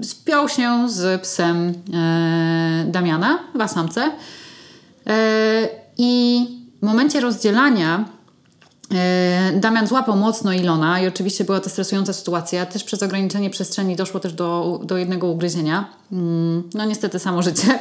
spiął 0.02 0.48
się 0.48 0.88
z 0.88 1.22
psem 1.22 1.74
e, 1.94 2.84
Damiana, 2.88 3.38
wasamce. 3.54 4.10
E, 5.06 5.68
I 5.98 6.46
w 6.82 6.86
momencie 6.86 7.20
rozdzielania 7.20 7.98
e, 7.98 8.04
Damian 9.54 9.86
złapał 9.86 10.16
mocno 10.16 10.52
Ilona 10.52 11.00
i 11.00 11.06
oczywiście 11.06 11.44
była 11.44 11.60
to 11.60 11.70
stresująca 11.70 12.12
sytuacja. 12.12 12.66
Też 12.66 12.84
przez 12.84 13.02
ograniczenie 13.02 13.50
przestrzeni 13.50 13.96
doszło 13.96 14.20
też 14.20 14.32
do, 14.32 14.80
do 14.84 14.96
jednego 14.96 15.26
ugryzienia. 15.26 15.84
Mm, 16.12 16.70
No 16.74 16.84
niestety 16.84 17.18
samo 17.18 17.42
życie. 17.42 17.78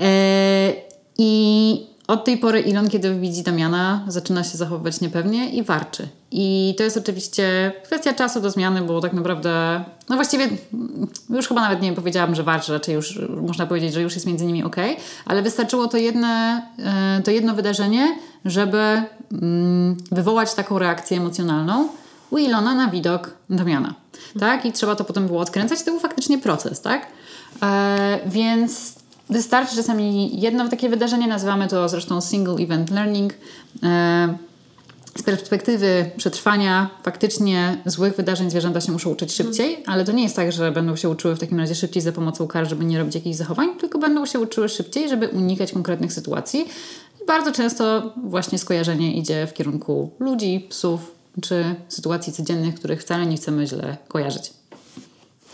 E, 0.00 0.72
I 1.18 1.91
od 2.12 2.24
tej 2.24 2.38
pory 2.38 2.60
Ilon, 2.60 2.88
kiedy 2.88 3.14
widzi 3.14 3.42
Damiana, 3.42 4.04
zaczyna 4.08 4.44
się 4.44 4.58
zachowywać 4.58 5.00
niepewnie 5.00 5.50
i 5.50 5.62
warczy. 5.62 6.08
I 6.30 6.74
to 6.78 6.84
jest 6.84 6.96
oczywiście 6.96 7.72
kwestia 7.84 8.12
czasu 8.12 8.40
do 8.40 8.50
zmiany, 8.50 8.82
bo 8.82 9.00
tak 9.00 9.12
naprawdę, 9.12 9.84
no 10.08 10.16
właściwie 10.16 10.48
już 11.30 11.48
chyba 11.48 11.60
nawet 11.60 11.82
nie 11.82 11.92
powiedziałam, 11.92 12.34
że 12.34 12.42
warczy, 12.42 12.72
raczej 12.72 12.94
już 12.94 13.20
można 13.42 13.66
powiedzieć, 13.66 13.94
że 13.94 14.02
już 14.02 14.14
jest 14.14 14.26
między 14.26 14.44
nimi 14.44 14.62
ok, 14.62 14.76
ale 15.26 15.42
wystarczyło 15.42 15.88
to, 15.88 15.96
jedne, 15.96 16.62
e, 16.78 17.22
to 17.24 17.30
jedno 17.30 17.54
wydarzenie, 17.54 18.18
żeby 18.44 19.02
mm, 19.32 19.96
wywołać 20.10 20.54
taką 20.54 20.78
reakcję 20.78 21.16
emocjonalną 21.16 21.88
u 22.30 22.38
Ilona 22.38 22.74
na 22.74 22.88
widok 22.88 23.30
Damiana. 23.50 23.94
Tak? 24.40 24.66
I 24.66 24.72
trzeba 24.72 24.94
to 24.94 25.04
potem 25.04 25.26
było 25.26 25.40
odkręcać. 25.40 25.82
To 25.82 25.90
był 25.90 26.00
faktycznie 26.00 26.38
proces, 26.38 26.80
tak? 26.80 27.06
E, 27.62 28.18
więc 28.26 29.01
wystarczy 29.32 29.76
czasami 29.76 30.40
jedno 30.40 30.68
takie 30.68 30.88
wydarzenie, 30.88 31.28
nazywamy 31.28 31.68
to 31.68 31.88
zresztą 31.88 32.20
single 32.20 32.54
event 32.54 32.90
learning. 32.90 33.34
E, 33.82 34.38
z 35.18 35.22
perspektywy 35.22 36.10
przetrwania 36.16 36.90
faktycznie 37.02 37.82
złych 37.86 38.16
wydarzeń 38.16 38.50
zwierzęta 38.50 38.80
się 38.80 38.92
muszą 38.92 39.10
uczyć 39.10 39.32
szybciej, 39.32 39.82
ale 39.86 40.04
to 40.04 40.12
nie 40.12 40.22
jest 40.22 40.36
tak, 40.36 40.52
że 40.52 40.72
będą 40.72 40.96
się 40.96 41.08
uczyły 41.08 41.36
w 41.36 41.38
takim 41.38 41.58
razie 41.58 41.74
szybciej 41.74 42.02
za 42.02 42.12
pomocą 42.12 42.46
kar, 42.46 42.68
żeby 42.68 42.84
nie 42.84 42.98
robić 42.98 43.14
jakichś 43.14 43.36
zachowań, 43.36 43.68
tylko 43.80 43.98
będą 43.98 44.26
się 44.26 44.40
uczyły 44.40 44.68
szybciej, 44.68 45.08
żeby 45.08 45.28
unikać 45.28 45.72
konkretnych 45.72 46.12
sytuacji. 46.12 46.60
I 47.22 47.26
bardzo 47.26 47.52
często 47.52 48.12
właśnie 48.24 48.58
skojarzenie 48.58 49.16
idzie 49.16 49.46
w 49.46 49.52
kierunku 49.52 50.10
ludzi, 50.18 50.66
psów 50.68 51.00
czy 51.40 51.74
sytuacji 51.88 52.32
codziennych, 52.32 52.74
których 52.74 53.02
wcale 53.02 53.26
nie 53.26 53.36
chcemy 53.36 53.66
źle 53.66 53.96
kojarzyć. 54.08 54.61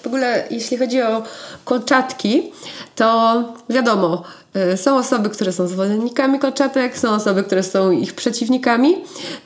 W 0.09 0.11
ogóle, 0.11 0.45
jeśli 0.51 0.79
chodzi 0.79 1.03
o 1.03 1.23
kolczatki, 1.65 2.53
to 2.95 3.43
wiadomo, 3.69 4.23
są 4.77 4.97
osoby, 4.97 5.31
które 5.31 5.53
są 5.53 5.69
zwolennikami 5.69 6.39
kolczatek, 6.39 6.99
są 6.99 7.11
osoby, 7.11 7.43
które 7.43 7.63
są 7.63 7.91
ich 7.91 8.15
przeciwnikami. 8.15 8.97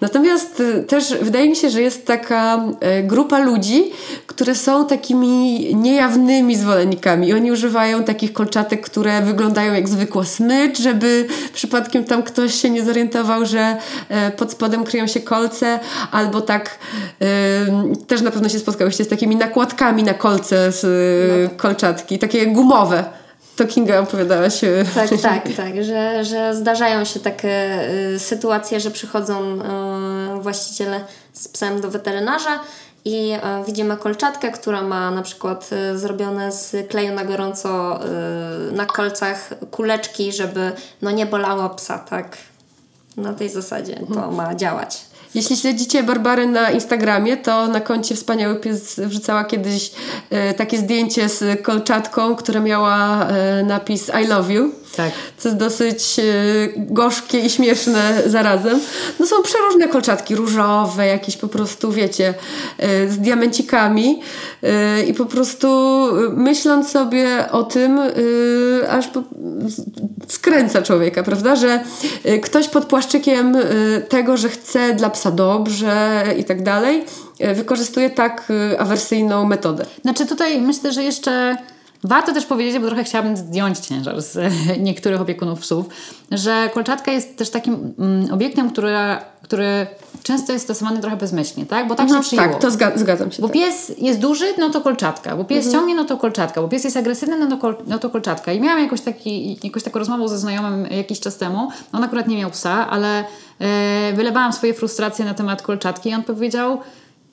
Natomiast 0.00 0.61
y, 0.61 0.82
też 0.82 1.14
wydaje 1.23 1.49
mi 1.49 1.56
się, 1.56 1.71
że 1.71 1.82
jest 1.82 2.06
taka 2.06 2.64
y, 3.00 3.02
grupa 3.02 3.38
ludzi, 3.38 3.90
które 4.26 4.54
są 4.54 4.87
takimi 4.87 5.75
niejawnymi 5.75 6.56
zwolennikami. 6.56 7.28
I 7.28 7.32
oni 7.32 7.52
używają 7.52 8.04
takich 8.04 8.32
kolczatek, 8.32 8.80
które 8.80 9.23
wyglądają 9.23 9.73
jak 9.73 9.88
zwykła 9.88 10.25
smycz, 10.25 10.78
żeby 10.78 11.26
przypadkiem 11.54 12.04
tam 12.04 12.23
ktoś 12.23 12.54
się 12.54 12.71
nie 12.71 12.85
zorientował, 12.85 13.47
że 13.47 13.76
e, 14.09 14.30
pod 14.30 14.52
spodem 14.52 14.85
kryją 14.85 15.06
się 15.06 15.21
kolce, 15.21 15.80
albo 16.11 16.40
tak 16.40 16.78
też 18.06 18.21
na 18.21 18.30
pewno 18.30 18.49
się 18.49 18.59
spotkałyście 18.59 19.04
z 19.04 19.09
takimi 19.09 19.37
nakładkami 19.37 20.02
na 20.02 20.14
kolce 20.14 20.73
z 20.73 20.85
y, 20.85 21.56
kolczatki, 21.56 22.18
takie 22.18 22.47
gumowe. 22.47 23.21
To 23.56 23.66
Kinga 23.66 23.99
opowiadałaś. 23.99 24.61
Tak, 24.94 25.11
tak, 25.23 25.49
tak, 25.56 25.85
że, 25.85 26.25
że 26.25 26.54
zdarzają 26.54 27.04
się 27.04 27.21
takie 27.21 27.80
y, 28.14 28.18
sytuacje, 28.18 28.80
że 28.80 28.90
przychodzą 28.90 29.59
y, 30.38 30.42
właściciele 30.42 31.04
z 31.32 31.49
psem 31.49 31.80
do 31.80 31.90
weterynarza 31.90 32.61
i 33.04 33.32
y, 33.32 33.64
widzimy 33.66 33.97
kolczatkę, 33.97 34.50
która 34.50 34.82
ma 34.82 35.11
na 35.11 35.23
przykład 35.23 35.71
zrobione 35.94 36.52
z 36.52 36.88
kleju 36.88 37.14
na 37.14 37.25
gorąco 37.25 38.00
na 38.73 38.87
kolcach 38.87 39.50
kuleczki, 39.71 40.32
żeby 40.32 40.73
no 41.02 41.11
nie 41.11 41.26
bolało 41.26 41.71
psa, 41.71 41.99
tak? 41.99 42.37
Na 43.16 43.32
tej 43.32 43.50
zasadzie 43.50 44.00
to 44.14 44.30
ma 44.30 44.54
działać. 44.54 45.12
Jeśli 45.34 45.56
śledzicie 45.56 46.02
Barbarę 46.02 46.46
na 46.46 46.70
Instagramie, 46.70 47.36
to 47.36 47.68
na 47.68 47.80
koncie 47.80 48.14
Wspaniały 48.14 48.56
Pies 48.56 49.00
wrzucała 49.00 49.44
kiedyś 49.44 49.92
e, 50.30 50.54
takie 50.54 50.78
zdjęcie 50.78 51.28
z 51.28 51.62
kolczatką, 51.62 52.36
która 52.36 52.60
miała 52.60 53.26
e, 53.28 53.62
napis 53.62 54.10
I 54.24 54.26
love 54.26 54.52
you. 54.52 54.81
Tak. 54.96 55.12
Co 55.38 55.49
jest 55.49 55.58
dosyć 55.58 56.18
e, 56.18 56.22
gorzkie 56.76 57.38
i 57.38 57.50
śmieszne 57.50 58.22
zarazem. 58.26 58.80
No 59.20 59.26
są 59.26 59.42
przeróżne 59.42 59.88
kolczatki, 59.88 60.37
różowe, 60.37 61.06
jakieś 61.06 61.37
po 61.37 61.49
prostu, 61.49 61.92
wiecie, 61.92 62.34
e, 62.78 63.08
z 63.08 63.18
diamencikami 63.18 64.20
e, 64.62 65.02
i 65.02 65.14
po 65.14 65.26
prostu 65.26 65.68
myśląc 66.37 66.90
sobie 66.90 67.50
o 67.50 67.62
tym, 67.62 68.00
aż 68.88 69.11
skręca 70.28 70.82
człowieka, 70.82 71.22
prawda, 71.22 71.56
że 71.56 71.84
ktoś 72.42 72.68
pod 72.68 72.84
płaszczykiem 72.84 73.56
tego, 74.08 74.37
że 74.37 74.49
chce 74.49 74.94
dla 74.94 75.11
psa 75.11 75.30
dobrze 75.30 76.25
i 76.38 76.44
tak 76.44 76.62
dalej, 76.62 77.04
wykorzystuje 77.54 78.11
tak 78.11 78.52
awersyjną 78.78 79.44
metodę. 79.44 79.87
Znaczy 80.02 80.26
tutaj 80.26 80.61
myślę, 80.61 80.92
że 80.92 81.02
jeszcze 81.02 81.56
warto 82.04 82.32
też 82.35 82.47
powiedzieć, 82.47 82.78
bo 82.78 82.87
trochę 82.87 83.04
chciałabym 83.04 83.37
zdjąć 83.37 83.78
ciężar 83.78 84.23
z 84.23 84.38
niektórych 84.87 85.21
opiekunów 85.21 85.61
psów, 85.61 85.87
że 86.30 86.71
kolczatka 86.75 87.12
jest 87.12 87.37
też 87.37 87.50
takim 87.50 87.94
mm, 87.99 88.32
obiektem, 88.32 88.71
który, 88.71 88.97
który 89.42 89.87
często 90.23 90.52
jest 90.52 90.64
stosowany 90.64 91.00
trochę 91.00 91.16
bezmyślnie, 91.16 91.66
tak? 91.66 91.88
Bo 91.88 91.94
tak 91.94 92.09
się 92.09 92.21
przyjęło. 92.21 92.49
tak, 92.49 92.62
to 92.62 92.68
zga- 92.68 92.99
zgadzam 92.99 93.32
się. 93.32 93.42
Bo 93.42 93.49
tak. 93.49 93.54
pies 93.54 93.92
jest 93.99 94.21
duży, 94.21 94.44
no 94.59 94.71
to 94.71 94.80
kolczatka. 94.80 95.37
Bo 95.37 95.44
pies 95.44 95.73
ciągnie, 95.73 95.94
no 95.94 96.04
to 96.04 96.16
kolczatka. 96.16 96.62
Bo 96.62 96.68
pies 96.68 96.85
jest 96.85 96.97
agresywny, 96.97 97.38
no 97.38 97.47
to, 97.47 97.59
kol, 97.59 97.76
no 97.87 97.99
to 97.99 98.11
kolczatka. 98.11 98.52
I 98.52 98.61
miałam 98.61 98.82
jakoś, 98.82 99.00
taki, 99.00 99.59
jakoś 99.62 99.82
taką 99.82 99.99
rozmowę 99.99 100.28
ze 100.28 100.38
znajomym 100.38 100.87
jakiś 100.87 101.21
czas 101.21 101.37
temu. 101.37 101.68
On 101.92 102.04
akurat 102.04 102.28
nie 102.28 102.37
miał 102.37 102.50
psa, 102.50 102.90
ale 102.90 103.25
e, 103.59 104.12
wylewałam 104.12 104.52
swoje 104.52 104.75
frustracje 104.75 105.25
na 105.25 105.35
temat 105.35 105.62
kolczatki 105.62 106.11
i 106.11 106.14
on 106.14 106.23
powiedział, 106.23 106.80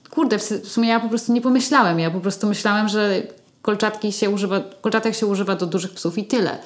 kurde, 0.10 0.40
w 0.40 0.68
sumie 0.68 0.90
ja 0.90 1.00
po 1.00 1.10
prostu 1.10 1.34
nie 1.34 1.42
pomyślałem. 1.42 2.00
Ja 2.00 2.12
po 2.12 2.20
prostu 2.20 2.48
myślałem, 2.48 2.90
że 2.90 3.22
kolczatki 3.62 4.12
się 4.12 4.30
używa, 4.30 4.62
kolczatek 4.82 5.16
się 5.16 5.26
używa 5.26 5.56
do 5.56 5.66
dużych 5.66 5.92
psów 5.92 6.18
i 6.18 6.24
tyle. 6.26 6.58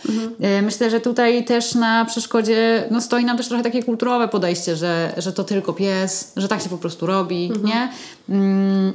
E, 0.41 0.61
Myślę, 0.61 0.89
że 0.89 0.99
tutaj 0.99 1.45
też 1.45 1.75
na 1.75 2.05
przeszkodzie 2.05 2.87
no 2.91 3.01
stoi 3.01 3.25
nam 3.25 3.37
też 3.37 3.47
trochę 3.47 3.63
takie 3.63 3.83
kulturowe 3.83 4.27
podejście, 4.27 4.75
że, 4.75 5.13
że 5.17 5.33
to 5.33 5.43
tylko 5.43 5.73
pies, 5.73 6.33
że 6.37 6.47
tak 6.47 6.61
się 6.61 6.69
po 6.69 6.77
prostu 6.77 7.05
robi, 7.05 7.51
nie? 7.63 7.89
Mm, 8.29 8.93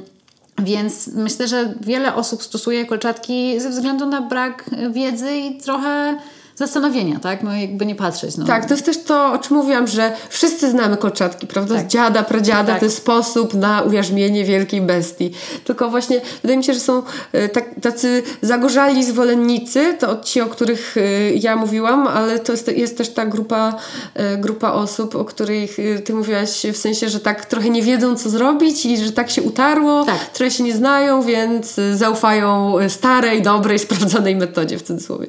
więc 0.63 1.07
myślę, 1.07 1.47
że 1.47 1.73
wiele 1.81 2.15
osób 2.15 2.43
stosuje 2.43 2.85
kolczatki 2.85 3.59
ze 3.59 3.69
względu 3.69 4.05
na 4.05 4.21
brak 4.21 4.69
wiedzy 4.91 5.37
i 5.37 5.57
trochę 5.57 6.17
zastanowienia, 6.59 7.19
tak? 7.19 7.43
No 7.43 7.55
jakby 7.55 7.85
nie 7.85 7.95
patrzeć. 7.95 8.37
No. 8.37 8.45
Tak, 8.45 8.65
to 8.65 8.73
jest 8.73 8.85
też 8.85 9.03
to, 9.03 9.33
o 9.33 9.37
czym 9.37 9.57
mówiłam, 9.57 9.87
że 9.87 10.11
wszyscy 10.29 10.71
znamy 10.71 10.97
kolczatki, 10.97 11.47
prawda? 11.47 11.75
Tak. 11.75 11.85
Z 11.85 11.87
dziada, 11.87 12.23
pradziada, 12.23 12.73
Tak. 12.73 12.81
jest 12.81 12.97
sposób 12.97 13.53
na 13.53 13.81
ujarzmienie 13.81 14.45
wielkiej 14.45 14.81
bestii. 14.81 15.31
Tylko 15.63 15.89
właśnie 15.89 16.21
wydaje 16.41 16.57
mi 16.57 16.63
się, 16.63 16.73
że 16.73 16.79
są 16.79 17.03
e, 17.31 17.49
tak, 17.49 17.65
tacy 17.81 18.23
zagorzali 18.41 19.03
zwolennicy, 19.05 19.93
to 19.99 20.17
ci, 20.23 20.41
o 20.41 20.45
których 20.45 20.95
e, 20.97 21.33
ja 21.33 21.55
mówiłam, 21.55 22.07
ale 22.07 22.39
to 22.39 22.51
jest, 22.51 22.67
jest 22.67 22.97
też 22.97 23.09
ta 23.09 23.25
grupa, 23.25 23.75
e, 24.13 24.37
grupa 24.37 24.71
osób, 24.71 25.15
o 25.15 25.25
których 25.25 25.77
ty 26.05 26.13
mówiłaś 26.13 26.65
w 26.73 26.77
sensie, 26.77 27.09
że 27.09 27.19
tak 27.19 27.45
trochę 27.45 27.69
nie 27.69 27.83
wiedzą, 27.83 28.15
co 28.15 28.29
zrobić 28.29 28.85
i 28.85 28.97
że 28.97 29.11
tak 29.11 29.29
się 29.29 29.41
utarło, 29.41 30.03
Tak. 30.05 30.25
trochę 30.33 30.51
się 30.51 30.63
nie 30.63 30.75
znają, 30.75 31.21
więc 31.21 31.75
zaufają 31.93 32.75
starej, 32.89 33.41
dobrej, 33.41 33.79
sprawdzonej 33.89 34.35
metodzie 34.35 34.77
w 34.77 34.81
cudzysłowie. 34.83 35.27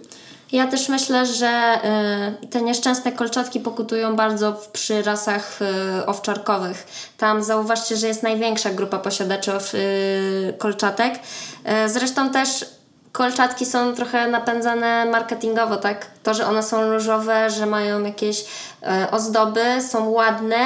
Ja 0.53 0.67
też 0.67 0.89
myślę, 0.89 1.27
że 1.27 1.81
y, 2.43 2.47
te 2.47 2.63
nieszczęsne 2.63 3.13
kolczatki 3.13 3.61
pokutują 3.61 4.17
bardzo 4.17 4.61
przy 4.73 5.03
rasach 5.03 5.59
y, 5.63 6.07
owczarkowych. 6.07 6.87
Tam 7.19 7.43
zauważcie, 7.43 7.97
że 7.97 8.07
jest 8.07 8.23
największa 8.23 8.71
grupa 8.71 8.99
posiadaczy 8.99 9.53
y, 9.75 10.55
kolczatek. 10.59 11.15
Zresztą 11.87 12.31
też 12.31 12.65
kolczatki 13.13 13.67
są 13.67 13.95
trochę 13.95 14.29
napędzane 14.29 15.05
marketingowo, 15.05 15.77
tak? 15.77 16.07
To, 16.23 16.35
że 16.35 16.47
one 16.47 16.63
są 16.63 16.91
różowe, 16.91 17.51
że 17.51 17.67
mają 17.67 18.05
jakieś 18.05 18.45
ozdoby, 19.11 19.65
są 19.91 20.09
ładne, 20.09 20.57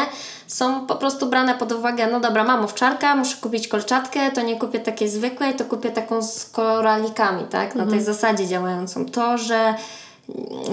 są 0.54 0.86
po 0.86 0.96
prostu 0.96 1.26
brane 1.26 1.54
pod 1.54 1.72
uwagę, 1.72 2.06
no 2.12 2.20
dobra, 2.20 2.44
mam 2.44 2.64
owczarka, 2.64 3.16
muszę 3.16 3.36
kupić 3.40 3.68
kolczatkę, 3.68 4.30
to 4.30 4.42
nie 4.42 4.58
kupię 4.58 4.80
takiej 4.80 5.08
zwykłej, 5.08 5.54
to 5.54 5.64
kupię 5.64 5.90
taką 5.90 6.22
z 6.22 6.44
koralikami, 6.44 7.44
tak? 7.50 7.74
Na 7.74 7.86
tej 7.86 8.02
zasadzie 8.02 8.46
działającą. 8.46 9.06
To, 9.06 9.38
że 9.38 9.74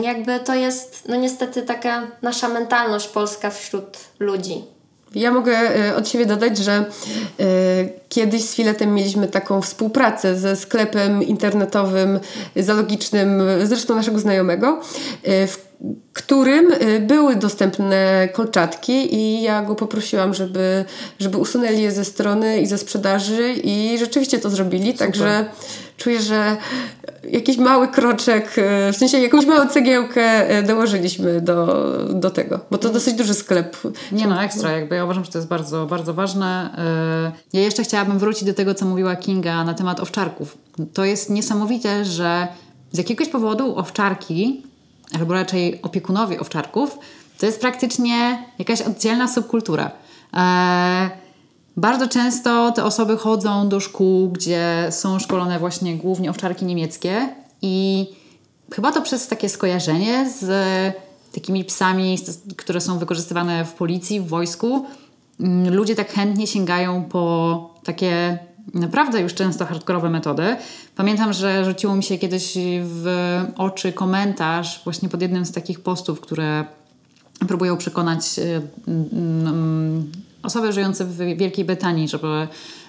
jakby 0.02 0.40
to 0.40 0.56
jest, 0.56 1.04
no 1.10 1.16
niestety 1.16 1.62
taka 1.62 2.02
nasza 2.22 2.50
mentalność 2.50 3.08
polska 3.08 3.50
wśród 3.50 3.98
ludzi. 4.20 4.64
Ja 5.16 5.32
mogę 5.32 5.58
e, 5.58 5.96
od 5.96 6.10
siebie 6.10 6.26
dodać, 6.26 6.58
że 6.58 6.72
e, 6.72 6.86
kiedyś 8.10 8.44
z 8.44 8.56
Filetem 8.56 8.94
mieliśmy 8.94 9.28
taką 9.28 9.62
współpracę 9.62 10.36
ze 10.36 10.56
sklepem 10.56 11.24
internetowym 11.24 12.20
zoologicznym, 12.56 13.42
e, 13.42 13.68
zresztą 13.68 13.96
naszego 13.96 14.20
znajomego, 14.20 14.82
w 15.24 15.71
którym 16.14 16.72
e, 16.72 17.00
były 17.00 17.36
dostępne 17.36 18.30
kolczatki 18.34 19.16
i 19.16 19.42
ja 19.42 19.62
go 19.62 19.76
poprosiłam, 19.76 20.34
żeby, 20.34 20.86
żeby 21.20 21.38
usunęli 21.38 21.82
je 21.82 21.92
ze 21.92 22.06
strony 22.06 22.62
i 22.62 22.68
ze 22.68 22.78
sprzedaży 22.78 23.54
i 23.54 23.98
rzeczywiście 24.00 24.40
to 24.40 24.50
zrobili, 24.50 24.94
także 24.94 25.46
czuję, 25.98 26.22
że 26.22 26.58
jakiś 27.30 27.58
mały 27.58 27.88
kroczek, 27.88 28.54
e, 28.58 28.94
w 28.94 28.96
sensie 28.96 29.18
jakąś 29.20 29.46
małą 29.46 29.68
cegiełkę 29.68 30.50
e, 30.50 30.64
dołożyliśmy 30.64 31.42
do, 31.42 31.88
do 32.14 32.30
tego, 32.30 32.60
bo 32.72 32.78
to 32.78 32.90
dosyć 32.90 33.14
duży 33.14 33.34
sklep. 33.34 33.78
Nie 34.12 34.28
no, 34.28 34.44
ekstra, 34.44 34.72
jakby 34.72 34.96
ja 34.96 35.04
uważam, 35.04 35.26
że 35.26 35.32
to 35.32 35.38
jest 35.38 35.48
bardzo, 35.48 35.86
bardzo 35.86 36.14
ważne. 36.14 36.70
Ja 37.54 37.62
jeszcze 37.62 37.84
chciałabym 37.84 38.20
wrócić 38.20 38.44
do 38.44 38.54
tego, 38.54 38.74
co 38.74 38.86
mówiła 38.86 39.16
Kinga 39.16 39.64
na 39.64 39.74
temat 39.74 40.00
owczarków. 40.00 40.58
To 40.94 41.06
jest 41.06 41.30
niesamowite, 41.30 42.06
że 42.06 42.48
z 42.92 42.98
jakiegoś 42.98 43.30
powodu 43.30 43.78
owczarki, 43.78 44.71
albo 45.20 45.34
raczej 45.34 45.82
opiekunowie 45.82 46.40
owczarków, 46.40 47.00
to 47.40 47.46
jest 47.46 47.62
praktycznie 47.62 48.46
jakaś 48.60 48.82
oddzielna 48.82 49.28
subkultura. 49.28 49.92
E, 50.34 51.10
Bardzo 51.78 52.08
często 52.08 52.72
te 52.72 52.84
osoby 52.84 53.18
chodzą 53.18 53.70
do 53.70 53.80
szkół, 53.80 54.30
gdzie 54.30 54.88
są 54.90 55.20
szkolone 55.20 55.60
właśnie 55.60 55.96
głównie 55.96 56.30
owczarki 56.30 56.66
niemieckie 56.66 57.30
i 57.62 58.08
chyba 58.74 58.92
to 58.92 59.02
przez 59.02 59.28
takie 59.28 59.50
skojarzenie 59.50 60.30
z 60.40 60.46
takimi 61.34 61.66
psami, 61.66 62.18
które 62.58 62.82
są 62.82 63.00
wykorzystywane 63.00 63.66
w 63.66 63.74
policji, 63.74 64.20
w 64.20 64.28
wojsku, 64.28 64.86
mm, 65.40 65.74
ludzie 65.74 65.96
tak 65.96 66.12
chętnie 66.12 66.48
sięgają 66.48 67.04
po 67.04 67.70
takie 67.84 68.40
naprawdę 68.74 69.22
już 69.22 69.34
często 69.34 69.66
hardkorowe 69.66 70.10
metody. 70.10 70.56
Pamiętam, 70.96 71.34
że 71.34 71.66
rzuciło 71.66 71.96
mi 71.96 72.04
się 72.04 72.18
kiedyś 72.18 72.54
w 72.84 73.08
oczy 73.58 73.94
komentarz 73.94 74.82
właśnie 74.84 75.10
pod 75.10 75.22
jednym 75.22 75.46
z 75.46 75.52
takich 75.52 75.80
postów, 75.80 76.22
które 76.22 76.66
próbują 77.48 77.78
przekonać 77.78 78.40
y, 78.40 78.62
mm, 78.88 80.12
osoby 80.44 80.74
żyjące 80.74 81.06
w 81.06 81.18
Wielkiej 81.18 81.66
Brytanii, 81.66 82.08
żeby 82.08 82.48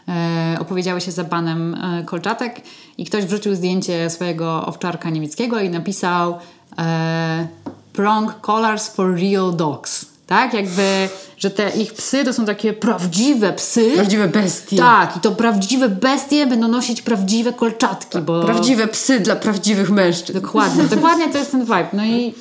e, 0.08 0.56
opowiedziały 0.60 1.00
się 1.00 1.12
za 1.12 1.24
banem 1.24 1.74
e, 1.74 2.04
kolczatek 2.04 2.60
i 2.98 3.04
ktoś 3.04 3.24
wrzucił 3.24 3.54
zdjęcie 3.54 4.10
swojego 4.10 4.66
owczarka 4.66 5.10
niemieckiego 5.10 5.60
i 5.60 5.70
napisał 5.70 6.38
e, 6.78 7.46
prong 7.92 8.40
collars 8.40 8.88
for 8.88 9.14
real 9.14 9.56
dogs. 9.56 10.06
Tak? 10.32 10.54
Jakby, 10.54 11.08
że 11.38 11.50
te 11.50 11.70
ich 11.70 11.94
psy 11.94 12.24
to 12.24 12.32
są 12.32 12.44
takie 12.44 12.72
prawdziwe 12.72 13.52
psy. 13.52 13.90
Prawdziwe 13.94 14.28
bestie. 14.28 14.76
Tak, 14.76 15.16
i 15.16 15.20
to 15.20 15.32
prawdziwe 15.32 15.88
bestie 15.88 16.46
będą 16.46 16.68
nosić 16.68 17.02
prawdziwe 17.02 17.52
kolczatki, 17.52 18.18
bo... 18.18 18.44
Prawdziwe 18.44 18.86
psy 18.86 19.20
dla 19.20 19.36
prawdziwych 19.36 19.90
mężczyzn. 19.90 20.40
Dokładnie, 20.40 20.84
dokładnie 20.84 21.28
to 21.28 21.38
jest 21.38 21.50
ten 21.50 21.64
vibe. 21.64 21.88
No 21.92 22.04
i 22.04 22.34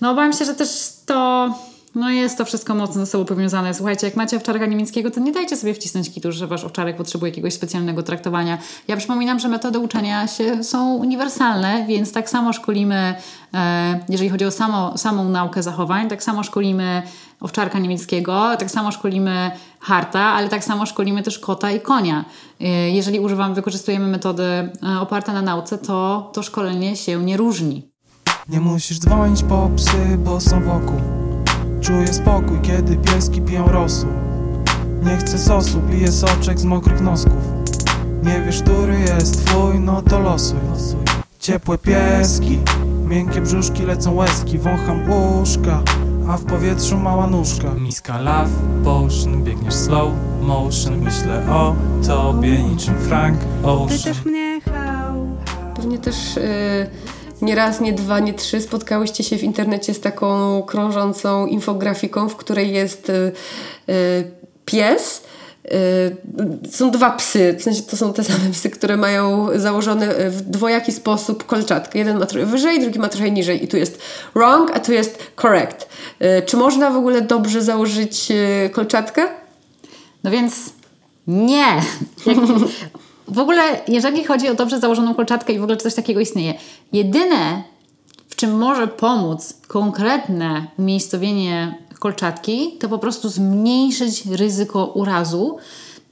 no 0.00 0.10
obawiam 0.10 0.32
się, 0.32 0.44
że 0.44 0.54
też 0.54 0.68
to 1.06 1.50
no 1.94 2.10
jest 2.10 2.38
to 2.38 2.44
wszystko 2.44 2.74
mocno 2.74 3.00
ze 3.00 3.06
sobą 3.06 3.24
powiązane. 3.24 3.74
Słuchajcie, 3.74 4.06
jak 4.06 4.16
macie 4.16 4.36
owczarka 4.36 4.66
niemieckiego, 4.66 5.10
to 5.10 5.20
nie 5.20 5.32
dajcie 5.32 5.56
sobie 5.56 5.74
wcisnąć 5.74 6.10
kitu, 6.10 6.32
że 6.32 6.46
wasz 6.46 6.64
owczarek 6.64 6.96
potrzebuje 6.96 7.30
jakiegoś 7.30 7.54
specjalnego 7.54 8.02
traktowania. 8.02 8.58
Ja 8.88 8.96
przypominam, 8.96 9.38
że 9.38 9.48
metody 9.48 9.78
uczenia 9.78 10.26
się 10.26 10.64
są 10.64 10.94
uniwersalne, 10.94 11.86
więc 11.86 12.12
tak 12.12 12.30
samo 12.30 12.52
szkolimy, 12.52 13.14
e, 13.54 14.00
jeżeli 14.08 14.30
chodzi 14.30 14.44
o 14.44 14.50
samo, 14.50 14.98
samą 14.98 15.28
naukę 15.28 15.62
zachowań, 15.62 16.08
tak 16.08 16.22
samo 16.22 16.42
szkolimy 16.42 17.02
owczarka 17.40 17.78
niemieckiego, 17.78 18.56
tak 18.58 18.70
samo 18.70 18.92
szkolimy 18.92 19.50
harta, 19.80 20.20
ale 20.20 20.48
tak 20.48 20.64
samo 20.64 20.86
szkolimy 20.86 21.22
też 21.22 21.38
kota 21.38 21.70
i 21.70 21.80
konia. 21.80 22.24
E, 22.60 22.66
jeżeli 22.90 23.20
używamy, 23.20 23.54
wykorzystujemy 23.54 24.06
metody 24.06 24.42
e, 24.42 24.70
oparte 25.00 25.32
na 25.32 25.42
nauce, 25.42 25.78
to 25.78 26.30
to 26.34 26.42
szkolenie 26.42 26.96
się 26.96 27.24
nie 27.24 27.36
różni. 27.36 27.90
Nie 28.48 28.60
musisz 28.60 28.98
dzwonić 28.98 29.42
po 29.42 29.70
psy, 29.76 30.18
bo 30.18 30.40
są 30.40 30.64
wokół 30.64 31.29
Czuję 31.80 32.06
spokój, 32.06 32.60
kiedy 32.62 32.96
pieski 32.96 33.40
piją 33.40 33.68
rosół 33.68 34.08
Nie 35.02 35.16
chcę 35.16 35.38
sosu, 35.38 35.80
piję 35.90 36.12
soczek 36.12 36.60
z 36.60 36.64
mokrych 36.64 37.00
nosków. 37.00 37.32
Nie 38.22 38.40
wiesz, 38.46 38.62
który 38.62 39.00
jest 39.00 39.46
twój, 39.46 39.80
no 39.80 40.02
to 40.02 40.18
losuj. 40.20 40.58
Ciepłe 41.38 41.78
pieski, 41.78 42.58
miękkie 43.06 43.40
brzuszki 43.40 43.82
lecą 43.82 44.14
łezki. 44.14 44.58
Wącham 44.58 45.10
łóżka, 45.10 45.82
a 46.28 46.36
w 46.36 46.44
powietrzu 46.44 46.98
mała 46.98 47.26
nóżka. 47.26 47.74
Miska 47.74 48.20
love 48.20 48.50
potion, 48.84 49.44
biegniesz 49.44 49.74
slow 49.74 50.12
motion. 50.42 51.00
Myślę 51.00 51.46
o 51.50 51.74
tobie 52.06 52.62
niczym 52.62 52.94
Frank 52.98 53.38
Ocean. 53.62 53.98
Pytasz 53.98 54.24
mnie 54.24 54.60
how 54.60 55.26
Pewnie 55.76 55.98
też 55.98 56.36
y, 56.36 56.40
nie 57.42 57.54
raz, 57.54 57.80
nie 57.80 57.92
dwa, 57.92 58.18
nie 58.18 58.34
trzy 58.34 58.60
spotkałyście 58.60 59.24
się 59.24 59.36
w 59.36 59.42
internecie 59.42 59.94
z 59.94 60.00
taką 60.00 60.62
krążącą 60.62 61.46
infografiką, 61.46 62.28
w 62.28 62.36
której 62.36 62.72
jest 62.72 63.10
y, 63.10 63.32
y, 63.88 64.30
pies. 64.64 65.22
y, 65.64 66.70
Są 66.70 66.90
dwa 66.90 67.10
psy, 67.10 67.56
w 67.58 67.62
sensie 67.62 67.82
to 67.82 67.96
są 67.96 68.12
te 68.12 68.24
same 68.24 68.50
psy, 68.52 68.70
które 68.70 68.96
mają 68.96 69.48
założone 69.54 70.30
w 70.30 70.40
dwojaki 70.42 70.92
sposób 70.92 71.46
kolczatkę. 71.46 71.98
Jeden 71.98 72.18
ma 72.18 72.26
trochę 72.26 72.46
wyżej, 72.46 72.80
drugi 72.80 72.98
ma 72.98 73.08
trochę 73.08 73.30
niżej 73.30 73.64
i 73.64 73.68
tu 73.68 73.76
jest 73.76 73.98
wrong, 74.34 74.70
a 74.74 74.80
tu 74.80 74.92
jest 74.92 75.18
correct. 75.42 75.88
Czy 76.46 76.56
można 76.56 76.90
w 76.90 76.96
ogóle 76.96 77.22
dobrze 77.22 77.62
założyć 77.62 78.28
kolczatkę? 78.72 79.22
No 80.24 80.30
więc 80.30 80.54
nie. 81.26 81.82
W 83.30 83.38
ogóle, 83.38 83.62
jeżeli 83.88 84.24
chodzi 84.24 84.48
o 84.48 84.54
dobrze 84.54 84.80
założoną 84.80 85.14
kolczatkę 85.14 85.52
i 85.52 85.58
w 85.58 85.62
ogóle 85.62 85.76
czy 85.76 85.82
coś 85.82 85.94
takiego 85.94 86.20
istnieje, 86.20 86.54
jedyne, 86.92 87.62
w 88.28 88.36
czym 88.36 88.58
może 88.58 88.88
pomóc 88.88 89.60
konkretne 89.68 90.66
umiejscowienie 90.78 91.78
kolczatki, 91.98 92.76
to 92.80 92.88
po 92.88 92.98
prostu 92.98 93.28
zmniejszyć 93.28 94.26
ryzyko 94.26 94.86
urazu. 94.86 95.56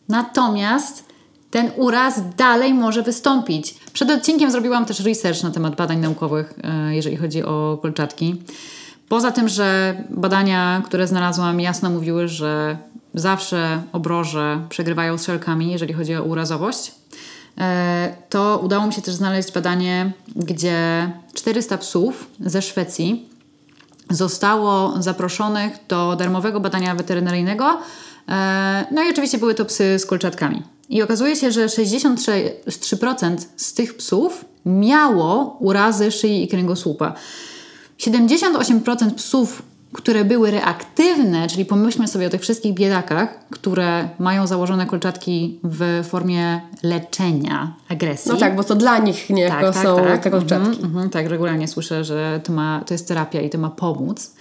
Natomiast 0.09 1.05
ten 1.51 1.71
uraz 1.77 2.21
dalej 2.37 2.75
może 2.75 3.03
wystąpić. 3.03 3.75
Przed 3.93 4.11
odcinkiem 4.11 4.51
zrobiłam 4.51 4.85
też 4.85 5.01
research 5.01 5.43
na 5.43 5.51
temat 5.51 5.77
badań 5.77 5.99
naukowych, 5.99 6.55
e, 6.65 6.95
jeżeli 6.95 7.17
chodzi 7.17 7.43
o 7.43 7.79
kolczatki. 7.83 8.43
Poza 9.09 9.31
tym, 9.33 9.49
że 9.49 9.97
badania, 10.11 10.83
które 10.85 11.07
znalazłam, 11.07 11.61
jasno 11.61 11.91
mówiły, 11.91 12.29
że 12.29 12.79
zawsze 13.15 13.83
obroże 13.93 14.61
przegrywają 14.69 15.19
strzelkami, 15.19 15.73
jeżeli 15.73 15.95
chodzi 15.95 16.17
o 16.17 16.23
urazowość, 16.23 16.93
to 18.29 18.61
udało 18.65 18.87
mi 18.87 18.93
się 18.93 19.03
też 19.03 19.15
znaleźć 19.15 19.53
badanie, 19.53 20.13
gdzie 20.37 21.11
400 21.35 21.79
psów 21.79 22.31
ze 22.41 22.63
Szwecji 22.63 23.29
zostało 24.11 25.03
zaproszonych 25.03 25.73
do 25.89 26.17
darmowego 26.17 26.61
badania 26.61 26.95
weterynaryjnego. 26.95 27.79
E, 28.29 28.87
No 28.91 29.03
i 29.03 29.11
oczywiście 29.11 29.39
były 29.39 29.55
to 29.55 29.65
psy 29.65 29.99
z 29.99 30.07
kolczatkami. 30.07 30.63
I 30.89 31.03
okazuje 31.03 31.37
się, 31.37 31.53
że 31.53 31.67
63% 31.67 33.37
z 33.57 33.75
tych 33.75 33.97
psów 33.97 34.45
miało 34.67 35.57
urazy 35.61 36.11
szyi 36.11 36.45
i 36.45 36.49
kręgosłupa. 36.49 37.15
78% 37.99 39.15
psów, 39.15 39.63
które 39.93 40.25
były 40.25 40.51
reaktywne, 40.51 41.49
czyli 41.49 41.65
pomyślmy 41.65 42.09
sobie 42.09 42.27
o 42.27 42.31
tych 42.31 42.41
wszystkich 42.41 42.75
biedakach, 42.75 43.39
które 43.51 44.09
mają 44.19 44.47
założone 44.47 44.87
kolczatki 44.87 45.61
w 45.65 46.05
formie 46.09 46.61
leczenia 46.83 47.75
agresji. 47.89 48.31
No 48.33 48.39
tak, 48.39 48.57
bo 48.57 48.65
to 48.65 48.75
dla 48.75 48.99
nich 48.99 49.31
niejako 49.31 49.73
są 49.73 49.97
te 50.23 50.31
kolczatki. 50.31 50.69
Mhm, 50.69 50.85
mhm, 50.85 51.11
tak, 51.11 51.27
regularnie 51.27 51.69
słyszę, 51.69 52.05
że 52.05 52.41
to, 52.45 52.53
ma, 52.53 52.83
to 52.87 52.95
jest 52.95 53.09
terapia 53.09 53.41
i 53.41 53.51
to 53.51 53.59
ma 53.59 53.71
pomóc. 53.71 54.35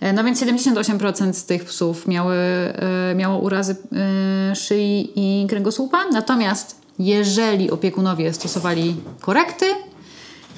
E, 0.00 0.12
No 0.12 0.24
więc 0.24 0.40
78% 0.42 1.32
z 1.32 1.44
tych 1.46 1.64
psów 1.64 2.08
miały, 2.08 2.36
e, 2.36 3.14
miało 3.14 3.38
urazy 3.38 3.76
e, 4.52 4.56
szyi 4.56 5.12
i 5.16 5.46
kręgosłupa, 5.46 6.04
natomiast 6.12 6.80
jeżeli 6.98 7.70
opiekunowie 7.70 8.32
stosowali 8.32 8.96
korekty, 9.20 9.66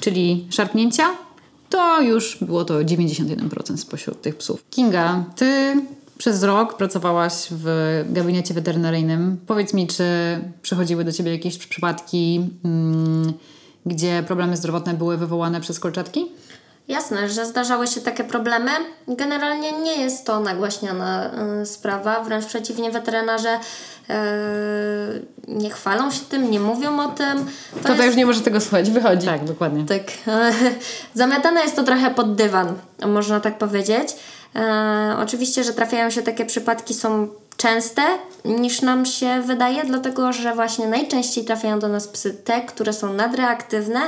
czyli 0.00 0.46
szarpnięcia, 0.50 1.04
to 1.70 2.00
już 2.00 2.38
było 2.40 2.64
to 2.64 2.74
91% 2.74 3.76
spośród 3.76 4.22
tych 4.22 4.36
psów. 4.36 4.64
Kinga, 4.70 5.24
ty 5.36 5.74
przez 6.18 6.42
rok 6.42 6.76
pracowałaś 6.76 7.48
w 7.50 8.04
gabinecie 8.08 8.54
weterynaryjnym. 8.54 9.36
Powiedz 9.46 9.74
mi, 9.74 9.86
czy 9.86 10.04
przychodziły 10.62 11.04
do 11.04 11.12
ciebie 11.12 11.32
jakieś 11.32 11.58
przypadki, 11.58 12.50
mm, 12.64 13.32
gdzie 13.86 14.22
problemy 14.26 14.56
zdrowotne 14.56 14.94
były 14.94 15.16
wywołane 15.16 15.60
przez 15.60 15.80
kolczatki? 15.80 16.26
Jasne, 16.88 17.28
że 17.28 17.46
zdarzały 17.46 17.86
się 17.86 18.00
takie 18.00 18.24
problemy. 18.24 18.70
Generalnie 19.08 19.72
nie 19.72 19.96
jest 19.96 20.26
to 20.26 20.40
nagłaśniana 20.40 21.30
y, 21.62 21.66
sprawa, 21.66 22.22
wręcz 22.22 22.46
przeciwnie, 22.46 22.90
weterynarze 22.90 23.58
nie 25.48 25.70
chwalą 25.70 26.10
się 26.10 26.20
tym, 26.20 26.50
nie 26.50 26.60
mówią 26.60 27.00
o 27.00 27.08
tym. 27.08 27.46
To, 27.82 27.94
to 27.94 28.04
już 28.04 28.16
nie 28.16 28.26
może 28.26 28.40
tego 28.40 28.60
słuchać, 28.60 28.90
wychodzi. 28.90 29.26
Tak, 29.26 29.44
dokładnie. 29.44 29.84
Tak. 29.86 30.02
Zamiatane 31.14 31.60
jest 31.60 31.76
to 31.76 31.82
trochę 31.82 32.10
pod 32.10 32.34
dywan, 32.34 32.74
można 33.06 33.40
tak 33.40 33.58
powiedzieć. 33.58 34.08
E, 34.56 35.16
oczywiście, 35.22 35.64
że 35.64 35.72
trafiają 35.72 36.10
się 36.10 36.22
takie 36.22 36.46
przypadki, 36.46 36.94
są 36.94 37.28
częste 37.56 38.02
niż 38.44 38.82
nam 38.82 39.06
się 39.06 39.42
wydaje, 39.42 39.84
dlatego 39.84 40.32
że 40.32 40.54
właśnie 40.54 40.88
najczęściej 40.88 41.44
trafiają 41.44 41.78
do 41.78 41.88
nas 41.88 42.08
psy 42.08 42.34
te, 42.44 42.60
które 42.62 42.92
są 42.92 43.12
nadreaktywne 43.12 44.00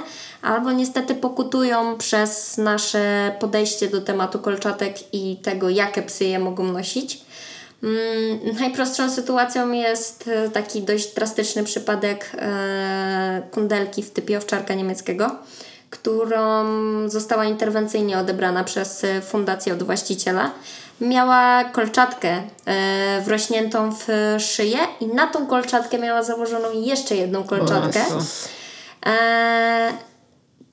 albo 0.43 0.73
niestety 0.73 1.15
pokutują 1.15 1.99
przez 1.99 2.59
nasze 2.59 3.33
podejście 3.41 3.89
do 3.89 4.01
tematu 4.01 4.39
kolczatek 4.39 5.15
i 5.15 5.37
tego, 5.37 5.69
jakie 5.69 6.03
psy 6.03 6.25
je 6.25 6.39
mogą 6.39 6.65
nosić. 6.65 7.26
Mm, 7.83 8.57
najprostszą 8.61 9.11
sytuacją 9.11 9.73
jest 9.73 10.29
e, 10.29 10.51
taki 10.51 10.83
dość 10.83 11.15
drastyczny 11.15 11.65
przypadek 11.65 12.33
e, 12.39 13.43
kundelki 13.51 14.03
w 14.03 14.11
typie 14.11 14.39
owczarka 14.39 14.75
niemieckiego, 14.75 15.31
którą 15.91 16.65
została 17.09 17.45
interwencyjnie 17.45 18.19
odebrana 18.19 18.65
przez 18.65 19.05
e, 19.05 19.21
fundację 19.23 19.73
od 19.73 19.83
właściciela. 19.83 20.51
Miała 21.01 21.65
kolczatkę 21.65 22.43
wrośniętą 23.25 23.93
w 23.93 24.07
szyję 24.39 24.79
i 25.01 25.07
na 25.07 25.27
tą 25.27 25.47
kolczatkę 25.47 25.99
miała 25.99 26.23
założoną 26.23 26.69
jeszcze 26.73 27.17
jedną 27.17 27.45
kolczatkę. 27.45 28.01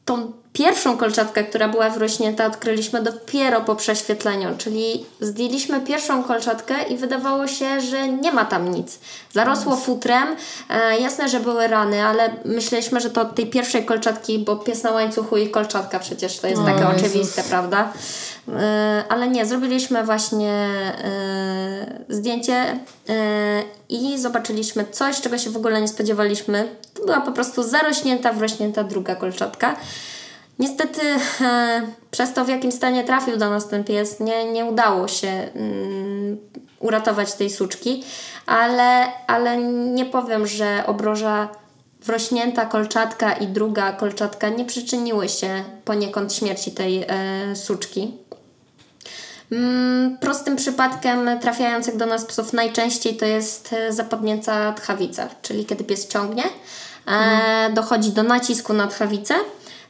Tą 0.06 0.34
pierwszą 0.54 0.98
kolczatkę, 0.98 1.44
która 1.44 1.68
była 1.68 1.90
wrośnięta, 1.90 2.46
odkryliśmy 2.46 3.02
dopiero 3.04 3.62
po 3.62 3.76
prześwietleniu, 3.76 4.48
czyli 4.58 5.06
zdjęliśmy 5.22 5.82
pierwszą 5.82 6.24
kolczatkę 6.24 6.84
i 6.90 6.98
wydawało 6.98 7.48
się, 7.48 7.82
że 7.82 8.08
nie 8.08 8.32
ma 8.32 8.46
tam 8.46 8.72
nic. 8.72 9.00
Zarosło 9.34 9.76
futrem, 9.76 10.36
e, 10.70 11.00
jasne, 11.00 11.30
że 11.30 11.40
były 11.40 11.68
rany, 11.68 12.06
ale 12.06 12.30
myśleliśmy, 12.46 13.00
że 13.02 13.10
to 13.10 13.22
od 13.22 13.36
tej 13.36 13.48
pierwszej 13.48 13.86
kolczatki, 13.86 14.40
bo 14.40 14.56
pies 14.56 14.84
na 14.84 14.92
łańcuchu 14.92 15.38
i 15.38 15.50
kolczatka 15.50 16.00
przecież 16.00 16.40
to 16.40 16.48
jest 16.48 16.62
O 16.62 16.66
takie 16.66 16.84
Jezus. 16.84 17.02
oczywiste, 17.02 17.44
prawda? 17.44 17.94
E, 18.50 19.04
ale 19.10 19.28
nie, 19.28 19.46
zrobiliśmy 19.46 20.04
właśnie 20.04 20.70
e, 21.04 22.04
zdjęcie 22.10 22.54
e, 22.54 23.64
i 23.90 24.20
zobaczyliśmy 24.20 24.86
coś, 24.92 25.22
czego 25.22 25.38
się 25.38 25.50
w 25.50 25.58
ogóle 25.58 25.82
nie 25.82 25.88
spodziewaliśmy. 25.88 26.76
To 26.94 27.06
była 27.06 27.22
po 27.22 27.32
prostu 27.32 27.64
zarośnięta, 27.64 28.34
wrośnięta 28.34 28.84
druga 28.84 29.16
kolczatka. 29.16 29.76
Niestety 30.60 31.02
e, 31.42 31.82
przez 32.12 32.34
to, 32.34 32.46
w 32.46 32.50
jakim 32.50 32.72
stanie 32.72 33.04
trafił 33.04 33.38
do 33.38 33.50
nas 33.50 33.68
ten 33.68 33.84
pies, 33.84 34.20
nie, 34.20 34.52
nie 34.52 34.66
udało 34.66 35.08
się 35.08 35.28
mm, 35.28 36.38
uratować 36.80 37.34
tej 37.34 37.50
suczki, 37.50 38.04
ale, 38.46 39.06
ale 39.28 39.58
nie 39.74 40.06
powiem, 40.06 40.48
że 40.48 40.84
obroża 40.86 41.50
wrośnięta 42.02 42.66
kolczatka 42.66 43.34
i 43.34 43.48
druga 43.48 43.94
kolczatka 43.94 44.50
nie 44.50 44.66
przyczyniły 44.66 45.30
się 45.30 45.64
poniekąd 45.86 46.34
śmierci 46.34 46.72
tej 46.72 47.06
e, 47.08 47.56
suczki. 47.56 48.18
Mm, 49.52 50.18
prostym 50.18 50.56
przypadkiem 50.56 51.40
trafiających 51.42 51.98
do 51.98 52.06
nas 52.06 52.26
psów 52.26 52.54
najczęściej 52.54 53.18
to 53.18 53.26
jest 53.26 53.74
e, 53.74 53.94
zapadnięta 53.94 54.74
tchawica, 54.74 55.28
czyli 55.42 55.66
kiedy 55.66 55.84
pies 55.84 56.08
ciągnie, 56.08 56.44
e, 57.08 57.70
dochodzi 57.74 58.12
do 58.12 58.24
nacisku 58.24 58.74
na 58.74 58.88
tchawicę. 58.88 59.36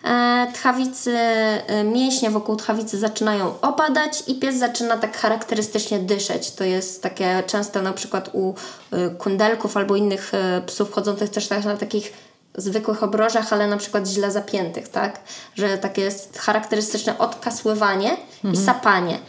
E, 0.03 0.47
tchawicy, 0.53 1.17
e, 1.17 1.83
mięśnie 1.83 2.29
wokół 2.29 2.55
tchawicy 2.55 2.99
zaczynają 2.99 3.53
opadać 3.61 4.23
i 4.27 4.35
pies 4.35 4.55
zaczyna 4.55 4.97
tak 4.97 5.17
charakterystycznie 5.17 5.99
dyszeć. 5.99 6.51
To 6.51 6.63
jest 6.63 7.03
takie 7.03 7.43
często 7.47 7.81
na 7.81 7.93
przykład 7.93 8.29
u 8.33 8.53
e, 8.91 9.09
kundelków 9.09 9.77
albo 9.77 9.95
innych 9.95 10.31
psów 10.65 10.91
chodzących 10.91 11.29
też 11.29 11.49
na 11.49 11.77
takich 11.77 12.13
zwykłych 12.55 13.03
obrożach, 13.03 13.53
ale 13.53 13.67
na 13.67 13.77
przykład 13.77 14.07
źle 14.07 14.31
zapiętych, 14.31 14.87
tak? 14.87 15.19
Że 15.55 15.77
takie 15.77 16.01
jest 16.01 16.39
charakterystyczne 16.39 17.17
odkasływanie 17.17 18.17
i 18.53 18.57
sapanie. 18.57 19.19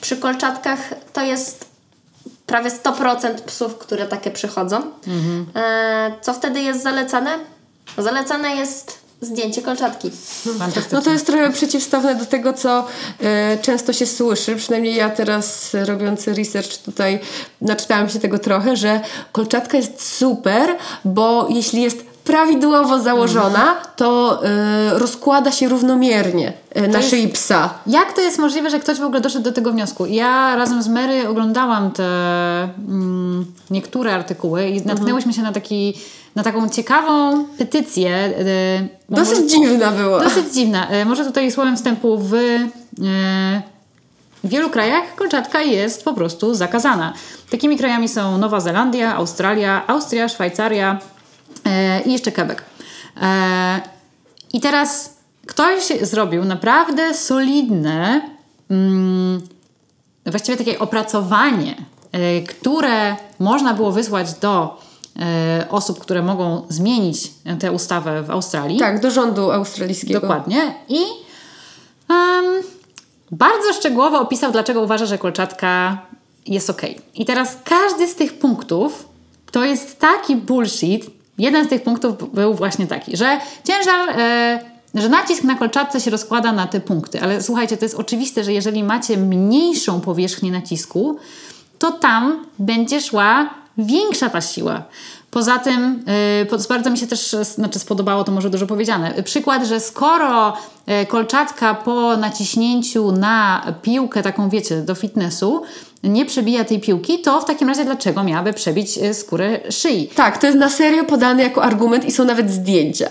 Przy 0.00 0.16
kolczatkach 0.16 0.78
to 1.12 1.22
jest 1.22 1.64
prawie 2.46 2.70
100% 2.70 3.34
psów, 3.34 3.78
które 3.78 4.06
takie 4.06 4.30
przychodzą. 4.30 4.82
E, 5.56 6.12
co 6.20 6.34
wtedy 6.34 6.60
jest 6.60 6.82
zalecane? 6.82 7.38
Zalecane 7.98 8.56
jest 8.56 9.01
zdjęcie 9.22 9.62
kolczatki. 9.62 10.10
No 10.92 11.02
to 11.02 11.10
jest 11.10 11.26
trochę 11.26 11.52
przeciwstawne 11.52 12.14
do 12.14 12.26
tego, 12.26 12.52
co 12.52 12.86
e, 13.20 13.58
często 13.62 13.92
się 13.92 14.06
słyszy. 14.06 14.56
Przynajmniej 14.56 14.94
ja 14.94 15.10
teraz 15.10 15.74
e, 15.74 15.84
robiący 15.84 16.34
research 16.34 16.76
tutaj 16.76 17.20
naczytałam 17.60 18.08
się 18.08 18.18
tego 18.18 18.38
trochę, 18.38 18.76
że 18.76 19.00
kolczatka 19.32 19.76
jest 19.76 20.16
super, 20.16 20.76
bo 21.04 21.48
jeśli 21.50 21.82
jest 21.82 22.11
prawidłowo 22.24 23.00
założona, 23.00 23.76
to 23.96 24.40
e, 24.44 24.98
rozkłada 24.98 25.52
się 25.52 25.68
równomiernie 25.68 26.52
e, 26.70 26.88
na 26.88 27.02
szyi 27.02 27.28
psa. 27.28 27.74
Jak 27.86 28.12
to 28.12 28.20
jest 28.20 28.38
możliwe, 28.38 28.70
że 28.70 28.80
ktoś 28.80 28.98
w 28.98 29.02
ogóle 29.02 29.20
doszedł 29.20 29.44
do 29.44 29.52
tego 29.52 29.72
wniosku? 29.72 30.06
Ja 30.06 30.56
razem 30.56 30.82
z 30.82 30.88
Mary 30.88 31.28
oglądałam 31.28 31.90
te 31.90 32.04
mm, 32.62 33.46
niektóre 33.70 34.14
artykuły 34.14 34.68
i 34.68 34.86
natknęłyśmy 34.86 35.32
się 35.32 35.42
na, 35.42 35.52
taki, 35.52 35.94
na 36.34 36.42
taką 36.42 36.68
ciekawą 36.68 37.44
petycję. 37.58 38.34
bo 39.08 39.16
Dosyć 39.16 39.34
może- 39.38 39.46
dziwna 39.48 39.92
była. 39.92 40.24
Dosyć 40.24 40.54
dziwna. 40.54 40.88
E, 40.88 41.04
Może 41.04 41.24
tutaj 41.24 41.50
słowem 41.52 41.76
wstępu 41.76 42.18
w 42.18 42.34
e, 42.34 43.62
w 44.44 44.48
wielu 44.48 44.70
krajach 44.70 45.14
kolczatka 45.16 45.60
jest 45.60 46.04
po 46.04 46.14
prostu 46.14 46.54
zakazana. 46.54 47.12
Takimi 47.50 47.78
krajami 47.78 48.08
są 48.08 48.38
Nowa 48.38 48.60
Zelandia, 48.60 49.14
Australia, 49.16 49.82
Austria, 49.86 50.28
Szwajcaria 50.28 50.98
i 52.06 52.12
jeszcze 52.12 52.32
Quebec. 52.32 52.58
E, 53.22 53.80
I 54.52 54.60
teraz 54.60 55.16
ktoś 55.46 55.92
zrobił 56.02 56.44
naprawdę 56.44 57.14
solidne, 57.14 58.30
mm, 58.70 59.40
właściwie 60.26 60.58
takie 60.58 60.78
opracowanie, 60.78 61.76
e, 62.12 62.42
które 62.42 63.16
można 63.38 63.74
było 63.74 63.92
wysłać 63.92 64.34
do 64.34 64.80
e, 65.20 65.66
osób, 65.70 65.98
które 65.98 66.22
mogą 66.22 66.66
zmienić 66.68 67.30
tę 67.60 67.72
ustawę 67.72 68.22
w 68.22 68.30
Australii. 68.30 68.78
Tak, 68.78 69.00
do 69.00 69.10
rządu 69.10 69.50
australijskiego. 69.50 70.20
Dokładnie. 70.20 70.74
I 70.88 71.00
em, 72.08 72.62
bardzo 73.30 73.72
szczegółowo 73.72 74.20
opisał, 74.20 74.52
dlaczego 74.52 74.80
uważa, 74.80 75.06
że 75.06 75.18
kolczatka 75.18 75.98
jest 76.46 76.70
ok. 76.70 76.82
I 77.14 77.24
teraz 77.24 77.56
każdy 77.64 78.08
z 78.08 78.14
tych 78.14 78.38
punktów 78.38 79.08
to 79.50 79.64
jest 79.64 80.00
taki 80.00 80.36
bullshit. 80.36 81.21
Jeden 81.42 81.64
z 81.64 81.68
tych 81.68 81.82
punktów 81.82 82.34
był 82.34 82.54
właśnie 82.54 82.86
taki, 82.86 83.16
że 83.16 83.40
ciężar, 83.64 84.20
e, 84.20 84.60
że 84.94 85.08
nacisk 85.08 85.44
na 85.44 85.54
kolczatce 85.54 86.00
się 86.00 86.10
rozkłada 86.10 86.52
na 86.52 86.66
te 86.66 86.80
punkty. 86.80 87.22
Ale 87.22 87.42
słuchajcie, 87.42 87.76
to 87.76 87.84
jest 87.84 87.94
oczywiste, 87.94 88.44
że 88.44 88.52
jeżeli 88.52 88.84
macie 88.84 89.16
mniejszą 89.16 90.00
powierzchnię 90.00 90.52
nacisku, 90.52 91.16
to 91.78 91.92
tam 91.92 92.46
będzie 92.58 93.00
szła 93.00 93.50
większa 93.78 94.30
ta 94.30 94.40
siła. 94.40 94.82
Poza 95.30 95.58
tym, 95.58 96.04
yy, 96.50 96.58
bardzo 96.68 96.90
mi 96.90 96.98
się 96.98 97.06
też 97.06 97.36
znaczy 97.42 97.78
spodobało, 97.78 98.24
to 98.24 98.32
może 98.32 98.50
dużo 98.50 98.66
powiedziane. 98.66 99.22
Przykład, 99.22 99.64
że 99.64 99.80
skoro 99.80 100.56
e, 100.86 101.06
kolczatka 101.06 101.74
po 101.74 102.16
naciśnięciu 102.16 103.12
na 103.12 103.62
piłkę, 103.82 104.22
taką 104.22 104.48
wiecie, 104.48 104.82
do 104.82 104.94
fitnessu, 104.94 105.62
nie 106.02 106.26
przebija 106.26 106.64
tej 106.64 106.80
piłki, 106.80 107.18
to 107.22 107.40
w 107.40 107.44
takim 107.44 107.68
razie 107.68 107.84
dlaczego 107.84 108.24
miałaby 108.24 108.52
przebić 108.52 108.98
e, 108.98 109.14
skórę 109.14 109.60
szyi? 109.70 110.08
Tak, 110.14 110.38
to 110.38 110.46
jest 110.46 110.58
na 110.58 110.70
serio 110.70 111.04
podane 111.04 111.42
jako 111.42 111.62
argument 111.62 112.04
i 112.04 112.12
są 112.12 112.24
nawet 112.24 112.50
zdjęcia. 112.50 113.08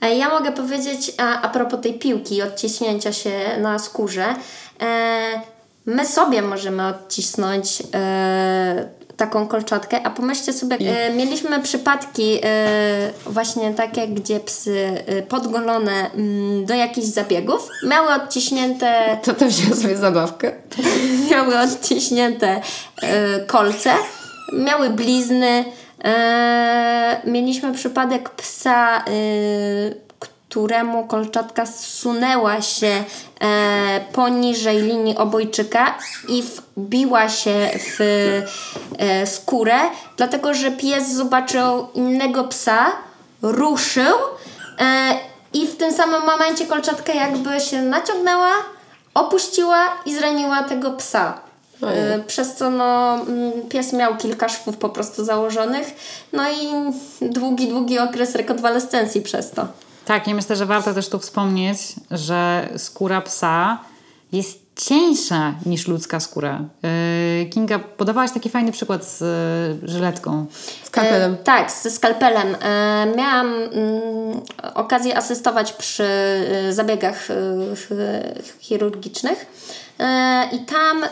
E, 0.00 0.16
Ja 0.16 0.28
mogę 0.28 0.52
powiedzieć 0.52 1.12
a, 1.18 1.42
a 1.42 1.48
propos 1.48 1.80
tej 1.80 1.94
piłki 1.94 2.36
i 2.36 2.42
odciśnięcia 2.42 3.12
się 3.12 3.30
na 3.60 3.78
skórze. 3.78 4.24
E, 4.80 5.40
my 5.86 6.06
sobie 6.06 6.42
możemy 6.42 6.86
odcisnąć 6.86 7.82
e, 7.94 8.88
taką 9.18 9.46
kolczatkę, 9.46 10.06
a 10.06 10.10
pomyślcie 10.10 10.52
sobie, 10.52 10.76
e, 10.76 11.14
mieliśmy 11.14 11.62
przypadki 11.62 12.38
e, 12.42 13.10
właśnie 13.26 13.74
takie, 13.74 14.08
gdzie 14.08 14.40
psy 14.40 15.04
e, 15.06 15.22
podgolone 15.22 16.10
mm, 16.14 16.66
do 16.66 16.74
jakichś 16.74 17.06
zabiegów 17.06 17.68
miały 17.88 18.08
odciśnięte 18.08 18.88
To 19.24 19.34
też 19.34 19.54
wziąłem 19.54 19.80
sobie 19.80 19.96
zabawkę. 19.96 20.52
miały 21.30 21.58
odciśnięte 21.58 22.60
kolce, 23.46 23.90
miały 24.52 24.90
blizny. 24.90 25.64
Mieliśmy 27.24 27.74
przypadek 27.74 28.30
psa, 28.30 29.04
któremu 30.48 31.06
kolczatka 31.06 31.66
zsunęła 31.66 32.62
się 32.62 33.04
e, 33.40 34.00
poniżej 34.12 34.82
linii 34.82 35.16
obojczyka 35.16 35.94
i 36.28 36.42
wbiła 36.76 37.28
się 37.28 37.70
w 37.74 38.00
e, 38.98 39.26
skórę, 39.26 39.78
dlatego 40.16 40.54
że 40.54 40.70
pies 40.70 41.12
zobaczył 41.12 41.86
innego 41.94 42.44
psa, 42.44 42.86
ruszył 43.42 44.14
e, 44.80 45.14
i 45.52 45.66
w 45.66 45.76
tym 45.76 45.92
samym 45.92 46.22
momencie 46.22 46.66
kolczatka 46.66 47.12
jakby 47.12 47.60
się 47.60 47.82
naciągnęła, 47.82 48.52
opuściła 49.14 49.88
i 50.06 50.14
zraniła 50.14 50.62
tego 50.62 50.90
psa. 50.90 51.40
E, 51.82 52.18
Przez 52.18 52.54
co 52.54 52.70
no, 52.70 53.14
mm, 53.14 53.52
pies 53.68 53.92
miał 53.92 54.16
kilka 54.16 54.48
szwów 54.48 54.76
po 54.76 54.88
prostu 54.88 55.24
założonych, 55.24 55.86
no 56.32 56.42
i 56.50 56.92
długi, 57.22 57.68
długi 57.68 57.98
okres 57.98 58.34
rekonwalescencji 58.34 59.20
przez 59.20 59.50
to. 59.50 59.66
Tak, 60.08 60.28
i 60.28 60.34
myślę, 60.34 60.56
że 60.56 60.66
warto 60.66 60.94
też 60.94 61.08
tu 61.08 61.18
wspomnieć, 61.18 61.78
że 62.10 62.68
skóra 62.76 63.20
psa 63.20 63.78
jest 64.32 64.58
cieńsza 64.76 65.54
niż 65.66 65.88
ludzka 65.88 66.20
skóra. 66.20 66.60
Yy, 66.82 67.46
Kinga, 67.46 67.78
podawałaś 67.78 68.32
taki 68.32 68.48
fajny 68.48 68.72
przykład 68.72 69.04
z 69.04 69.20
yy, 69.82 69.88
żyletką. 69.88 70.46
Skalpelem. 70.84 71.34
E, 71.34 71.36
tak, 71.36 71.70
ze 71.70 71.90
skalpelem. 71.90 72.56
E, 72.60 73.06
miałam 73.16 73.46
mm, 73.54 74.40
okazję 74.74 75.16
asystować 75.16 75.72
przy 75.72 76.04
e, 76.04 76.72
zabiegach 76.72 77.18
ch- 77.76 78.58
chirurgicznych 78.60 79.46
i 80.52 80.58
tam 80.58 81.04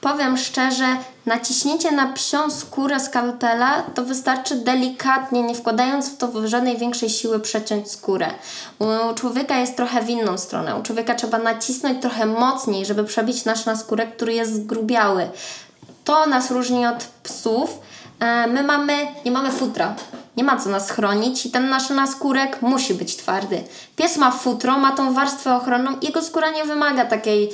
powiem 0.00 0.36
szczerze, 0.36 0.84
naciśnięcie 1.26 1.92
na 1.92 2.06
psią 2.06 2.50
skórę 2.50 3.00
skalpela 3.00 3.82
to 3.82 4.04
wystarczy 4.04 4.56
delikatnie, 4.56 5.42
nie 5.42 5.54
wkładając 5.54 6.08
w 6.08 6.16
to 6.16 6.48
żadnej 6.48 6.78
większej 6.78 7.10
siły 7.10 7.40
przeciąć 7.40 7.90
skórę. 7.90 8.30
U 8.78 9.14
człowieka 9.14 9.56
jest 9.58 9.76
trochę 9.76 10.02
w 10.02 10.10
inną 10.10 10.38
stronę. 10.38 10.76
U 10.76 10.82
człowieka 10.82 11.14
trzeba 11.14 11.38
nacisnąć 11.38 12.02
trochę 12.02 12.26
mocniej, 12.26 12.86
żeby 12.86 13.04
przebić 13.04 13.44
nasz 13.44 13.66
naskórek, 13.66 14.16
który 14.16 14.34
jest 14.34 14.54
zgrubiały. 14.54 15.28
To 16.04 16.26
nas 16.26 16.50
różni 16.50 16.86
od 16.86 17.04
psów. 17.22 17.78
E, 18.20 18.46
My 18.46 18.62
mamy, 18.62 18.92
nie 19.24 19.30
mamy 19.30 19.50
futra. 19.52 19.94
Nie 20.36 20.44
ma 20.44 20.56
co 20.56 20.70
nas 20.70 20.90
chronić 20.90 21.46
i 21.46 21.50
ten 21.50 21.68
nasz 21.68 21.90
naskórek 21.90 22.62
musi 22.62 22.94
być 22.94 23.16
twardy. 23.16 23.64
Pies 23.96 24.16
ma 24.16 24.30
futro, 24.30 24.78
ma 24.78 24.92
tą 24.92 25.14
warstwę 25.14 25.56
ochronną 25.56 25.90
jego 26.02 26.22
skóra 26.22 26.50
nie 26.50 26.64
wymaga 26.64 27.04
takiej 27.04 27.52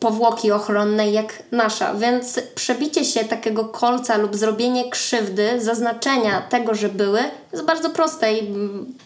powłoki 0.00 0.52
ochronnej 0.52 1.12
jak 1.12 1.42
nasza, 1.52 1.94
więc 1.94 2.40
przebicie 2.54 3.04
się 3.04 3.24
takiego 3.24 3.64
kolca 3.64 4.16
lub 4.16 4.36
zrobienie 4.36 4.90
krzywdy, 4.90 5.60
zaznaczenia 5.60 6.42
tego, 6.42 6.74
że 6.74 6.88
były, 6.88 7.20
jest 7.52 7.64
bardzo 7.64 7.90
proste 7.90 8.34
i 8.34 8.54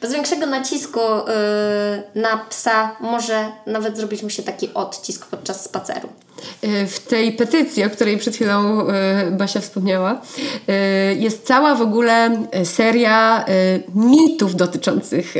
bez 0.00 0.12
większego 0.12 0.46
nacisku 0.46 1.00
yy, 1.00 2.20
na 2.22 2.36
psa 2.36 2.96
może 3.00 3.52
nawet 3.66 3.96
zrobić 3.96 4.22
mu 4.22 4.30
się 4.30 4.42
taki 4.42 4.74
odcisk 4.74 5.26
podczas 5.26 5.64
spaceru. 5.64 6.08
E, 6.62 6.86
w 6.86 7.00
tej 7.00 7.32
petycji, 7.32 7.84
o 7.84 7.90
której 7.90 8.18
przed 8.18 8.34
chwilą 8.34 8.88
e, 8.88 9.30
Basia 9.30 9.60
wspomniała, 9.60 10.20
e, 10.68 11.14
jest 11.14 11.46
cała 11.46 11.74
w 11.74 11.82
ogóle 11.82 12.46
seria 12.64 13.44
mitów 13.94 14.56
dotyczących, 14.56 15.34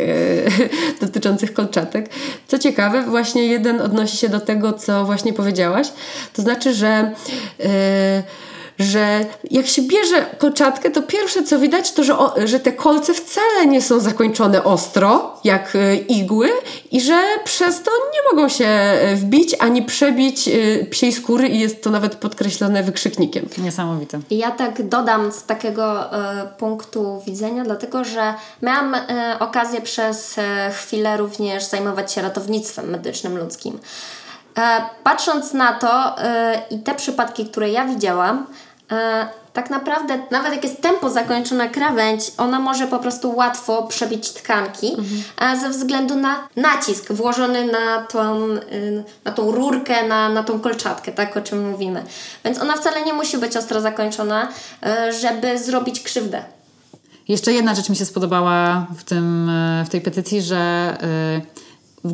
dotyczących 1.01 1.53
kolczatek. 1.53 2.11
Co 2.47 2.59
ciekawe, 2.59 3.03
właśnie 3.03 3.47
jeden 3.47 3.81
odnosi 3.81 4.17
się 4.17 4.29
do 4.29 4.41
tego, 4.41 4.73
co 4.73 5.05
właśnie 5.05 5.33
powiedziałaś. 5.33 5.87
To 6.33 6.43
znaczy, 6.43 6.75
że 6.75 7.13
że 8.81 9.25
jak 9.51 9.67
się 9.67 9.83
bierze 9.83 10.27
kolczatkę, 10.39 10.91
to 10.91 11.03
pierwsze 11.03 11.43
co 11.43 11.59
widać, 11.59 11.93
to 11.93 12.05
że, 12.05 12.19
o, 12.19 12.35
że 12.45 12.61
te 12.61 12.73
kolce 12.73 13.15
wcale 13.15 13.67
nie 13.67 13.83
są 13.83 14.01
zakończone 14.01 14.65
ostro, 14.65 15.39
jak 15.45 15.77
e, 15.77 15.97
igły, 15.97 16.49
i 16.91 17.01
że 17.01 17.21
przez 17.45 17.83
to 17.83 17.91
nie 17.91 18.37
mogą 18.37 18.49
się 18.49 18.67
e, 18.67 19.17
wbić 19.17 19.57
ani 19.59 19.83
przebić 19.83 20.49
e, 20.49 20.85
psiej 20.85 21.13
skóry, 21.13 21.49
i 21.49 21.61
jest 21.61 21.83
to 21.83 21.91
nawet 21.91 22.15
podkreślone 22.15 22.83
wykrzyknikiem. 22.83 23.49
Niesamowite. 23.59 24.21
Ja 24.31 24.51
tak 24.51 24.89
dodam 24.89 25.33
z 25.33 25.45
takiego 25.45 26.13
e, 26.13 26.47
punktu 26.59 27.23
widzenia, 27.27 27.65
dlatego 27.65 28.05
że 28.05 28.35
miałam 28.63 28.95
e, 28.95 29.37
okazję 29.41 29.81
przez 29.81 30.39
e, 30.39 30.71
chwilę 30.71 31.17
również 31.17 31.65
zajmować 31.65 32.13
się 32.13 32.23
ratownictwem 32.23 32.91
medycznym 32.91 33.39
ludzkim. 33.39 33.79
Patrząc 35.05 35.53
na 35.53 35.73
to 35.73 36.17
i 36.71 36.79
te 36.79 36.95
przypadki, 36.95 37.47
które 37.47 37.71
ja 37.71 37.85
widziałam, 37.85 38.47
tak 39.53 39.71
naprawdę 39.71 40.19
nawet 40.31 40.53
jak 40.53 40.65
jest 40.65 40.83
tempo 40.83 41.11
zakończona 41.11 41.69
krawędź, 41.69 42.33
ona 42.39 42.61
może 42.61 42.87
po 42.87 42.99
prostu 42.99 43.37
łatwo 43.37 43.83
przebić 43.83 44.31
tkanki 44.31 44.97
a 45.37 45.57
ze 45.57 45.71
względu 45.71 46.15
na 46.15 46.49
nacisk 46.57 47.13
włożony 47.13 47.67
na 47.73 48.03
tą, 48.03 48.47
y, 48.49 49.05
na 49.25 49.33
tą 49.33 49.51
rurkę, 49.51 50.09
na, 50.09 50.29
na 50.29 50.43
tą 50.43 50.61
kolczatkę, 50.61 51.13
tak 51.13 51.37
o 51.37 51.41
czym 51.41 51.71
mówimy. 51.71 52.05
Więc 52.45 52.59
ona 52.59 52.77
wcale 52.77 53.05
nie 53.05 53.13
musi 53.13 53.39
być 53.39 53.57
ostro 53.57 53.81
zakończona, 53.81 54.49
y, 54.49 55.13
żeby 55.13 55.59
zrobić 55.59 56.01
krzywdę. 56.01 56.45
Jeszcze 57.29 57.53
jedna 57.53 57.75
rzecz 57.75 57.89
mi 57.89 57.97
się 57.97 58.05
spodobała 58.05 58.87
w, 58.97 59.05
tym, 59.05 59.51
e, 59.51 59.85
w 59.85 59.89
tej 59.89 60.01
petycji, 60.01 60.43
że 60.43 60.97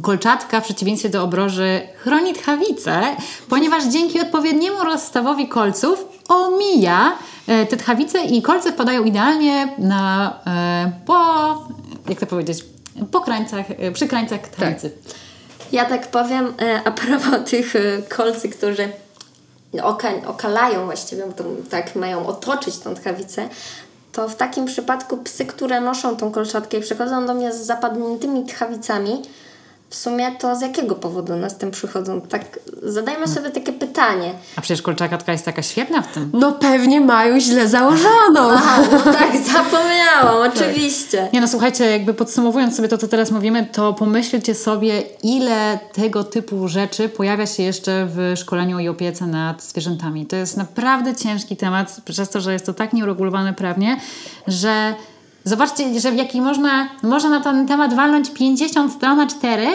kolczatka 0.02 0.60
w 0.60 0.64
przeciwieństwie 0.64 1.08
do 1.08 1.22
obroży 1.22 1.80
chroni 1.96 2.34
tchawicę, 2.34 3.02
ponieważ 3.48 3.84
dzięki 3.84 4.20
odpowiedniemu 4.20 4.84
rozstawowi 4.84 5.48
kolców 5.48 6.15
omija 6.28 7.18
e, 7.46 7.66
te 7.66 7.76
tchawice 7.76 8.20
i 8.24 8.42
kolce 8.42 8.72
wpadają 8.72 9.04
idealnie 9.04 9.68
na 9.78 10.34
e, 10.46 10.92
po, 11.06 11.14
jak 12.08 12.20
to 12.20 12.26
powiedzieć, 12.26 12.64
po 13.10 13.20
krańcach, 13.20 13.66
e, 13.70 13.92
przy 13.92 14.08
krańcach 14.08 14.40
tchawicy. 14.40 14.90
Ja 15.72 15.84
tak 15.84 16.10
powiem 16.10 16.54
a 16.84 16.90
propos 16.90 17.50
tych 17.50 17.74
kolcy, 18.16 18.48
którzy 18.48 18.88
oka- 19.72 20.26
okalają 20.26 20.84
właściwie, 20.84 21.22
to, 21.22 21.44
tak 21.70 21.96
mają 21.96 22.26
otoczyć 22.26 22.78
tą 22.78 22.94
tchawicę, 22.94 23.48
to 24.12 24.28
w 24.28 24.36
takim 24.36 24.64
przypadku 24.64 25.16
psy, 25.16 25.46
które 25.46 25.80
noszą 25.80 26.16
tą 26.16 26.30
kolczatkę 26.30 26.78
i 26.78 26.80
przychodzą 26.80 27.26
do 27.26 27.34
mnie 27.34 27.52
z 27.52 27.56
zapadniętymi 27.56 28.44
tchawicami, 28.44 29.22
w 29.96 29.98
sumie 29.98 30.32
to 30.32 30.56
z 30.56 30.60
jakiego 30.60 30.94
powodu 30.94 31.36
nas 31.36 31.58
tym 31.58 31.70
przychodzą? 31.70 32.20
Tak, 32.20 32.60
zadajmy 32.82 33.28
sobie 33.28 33.50
takie 33.50 33.72
pytanie. 33.72 34.32
A 34.56 34.60
przecież 34.60 34.82
kolczaka 34.82 35.32
jest 35.32 35.44
taka 35.44 35.62
świetna 35.62 36.02
w 36.02 36.12
tym. 36.12 36.30
No 36.32 36.52
pewnie 36.52 37.00
mają 37.00 37.40
źle 37.40 37.68
założoną. 37.68 38.50
Aha, 38.52 38.82
no 38.92 39.12
tak, 39.12 39.36
zapomniałam, 39.36 40.52
oczywiście. 40.52 41.28
Nie 41.32 41.40
no, 41.40 41.48
słuchajcie, 41.48 41.84
jakby 41.84 42.14
podsumowując 42.14 42.76
sobie 42.76 42.88
to, 42.88 42.98
co 42.98 43.08
teraz 43.08 43.30
mówimy, 43.30 43.66
to 43.72 43.92
pomyślcie 43.92 44.54
sobie, 44.54 45.02
ile 45.22 45.78
tego 45.92 46.24
typu 46.24 46.68
rzeczy 46.68 47.08
pojawia 47.08 47.46
się 47.46 47.62
jeszcze 47.62 48.06
w 48.10 48.32
szkoleniu 48.36 48.78
i 48.78 48.88
opiece 48.88 49.26
nad 49.26 49.62
zwierzętami. 49.62 50.26
To 50.26 50.36
jest 50.36 50.56
naprawdę 50.56 51.14
ciężki 51.14 51.56
temat, 51.56 52.00
przez 52.04 52.28
to, 52.30 52.40
że 52.40 52.52
jest 52.52 52.66
to 52.66 52.74
tak 52.74 52.92
nieuregulowane 52.92 53.54
prawnie, 53.54 54.00
że 54.46 54.94
zobaczcie, 55.46 56.00
że 56.00 56.14
jaki 56.14 56.40
można, 56.40 56.88
można 57.02 57.30
na 57.30 57.40
ten 57.40 57.68
temat 57.68 57.94
walnąć 57.94 58.30
50 58.30 58.92
stron 58.92 59.16
na 59.16 59.26
4, 59.26 59.66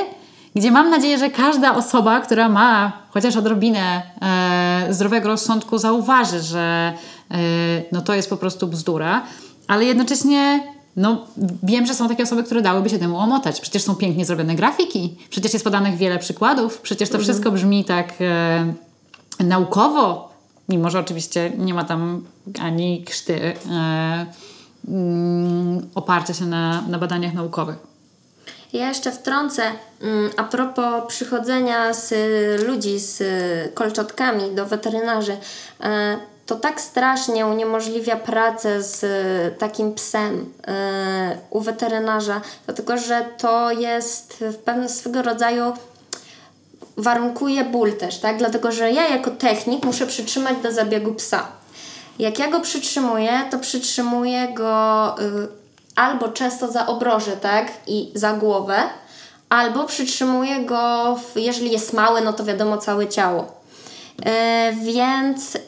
gdzie 0.55 0.71
mam 0.71 0.89
nadzieję, 0.89 1.17
że 1.17 1.29
każda 1.29 1.75
osoba, 1.75 2.19
która 2.19 2.49
ma 2.49 2.91
chociaż 3.09 3.35
odrobinę 3.35 4.01
e, 4.21 4.93
zdrowego 4.93 5.27
rozsądku, 5.27 5.77
zauważy, 5.77 6.41
że 6.41 6.93
e, 7.31 7.37
no 7.91 8.01
to 8.01 8.13
jest 8.13 8.29
po 8.29 8.37
prostu 8.37 8.67
bzdura, 8.67 9.23
ale 9.67 9.85
jednocześnie 9.85 10.63
no, 10.95 11.25
wiem, 11.63 11.85
że 11.85 11.93
są 11.93 12.09
takie 12.09 12.23
osoby, 12.23 12.43
które 12.43 12.61
dałyby 12.61 12.89
się 12.89 12.99
temu 12.99 13.17
omotać. 13.17 13.61
Przecież 13.61 13.83
są 13.83 13.95
pięknie 13.95 14.25
zrobione 14.25 14.55
grafiki, 14.55 15.17
przecież 15.29 15.53
jest 15.53 15.65
podanych 15.65 15.97
wiele 15.97 16.19
przykładów, 16.19 16.81
przecież 16.81 17.09
to 17.09 17.19
wszystko 17.19 17.51
brzmi 17.51 17.85
tak 17.85 18.13
e, 18.21 18.73
naukowo, 19.43 20.33
mimo 20.69 20.89
że 20.89 20.99
oczywiście 20.99 21.51
nie 21.57 21.73
ma 21.73 21.83
tam 21.83 22.25
ani 22.61 23.03
krzty 23.03 23.53
e, 23.71 24.25
oparcia 25.95 26.33
się 26.33 26.45
na, 26.45 26.81
na 26.81 26.97
badaniach 26.97 27.33
naukowych. 27.33 27.75
Ja 28.73 28.87
jeszcze 28.87 29.11
wtrącę 29.11 29.63
mm, 30.01 30.31
a 30.37 30.43
propos 30.43 31.03
przychodzenia 31.07 31.93
z 31.93 32.11
y, 32.11 32.65
ludzi 32.67 32.99
z 32.99 33.21
y, 33.21 33.71
kolczatkami 33.73 34.55
do 34.55 34.65
weterynarzy. 34.65 35.37
E, 35.83 36.17
To 36.45 36.55
tak 36.55 36.81
strasznie 36.81 37.45
uniemożliwia 37.47 38.15
pracę 38.15 38.83
z 38.83 39.03
y, 39.03 39.57
takim 39.59 39.93
psem 39.93 40.53
e, 40.67 41.37
u 41.49 41.59
weterynarza, 41.61 42.41
dlatego 42.65 42.97
że 42.97 43.25
to 43.37 43.71
jest 43.71 44.33
w 44.39 44.55
pewnym 44.55 44.89
swego 44.89 45.21
rodzaju 45.21 45.73
warunkuje 46.97 47.63
ból 47.63 47.93
też, 47.93 48.19
tak? 48.19 48.37
Dlatego, 48.37 48.71
że 48.71 48.91
ja 48.91 49.07
jako 49.07 49.31
technik 49.31 49.85
muszę 49.85 50.07
przytrzymać 50.07 50.57
do 50.63 50.71
zabiegu 50.71 51.13
psa. 51.13 51.47
Jak 52.21 52.39
ja 52.39 52.47
go 52.47 52.59
przytrzymuję, 52.59 53.31
to 53.51 53.59
przytrzymuję 53.59 54.47
go 54.53 55.15
y, 55.19 55.47
albo 55.95 56.29
często 56.29 56.71
za 56.71 56.87
obroże, 56.87 57.31
tak? 57.31 57.71
I 57.87 58.11
za 58.15 58.33
głowę, 58.33 58.75
albo 59.49 59.83
przytrzymuję 59.83 60.59
go, 60.59 61.15
w, 61.15 61.39
jeżeli 61.39 61.71
jest 61.71 61.93
mały, 61.93 62.21
no 62.21 62.33
to 62.33 62.43
wiadomo, 62.43 62.77
całe 62.77 63.07
ciało. 63.07 63.61
E, 64.25 64.73
więc 64.83 65.55
y, 65.55 65.59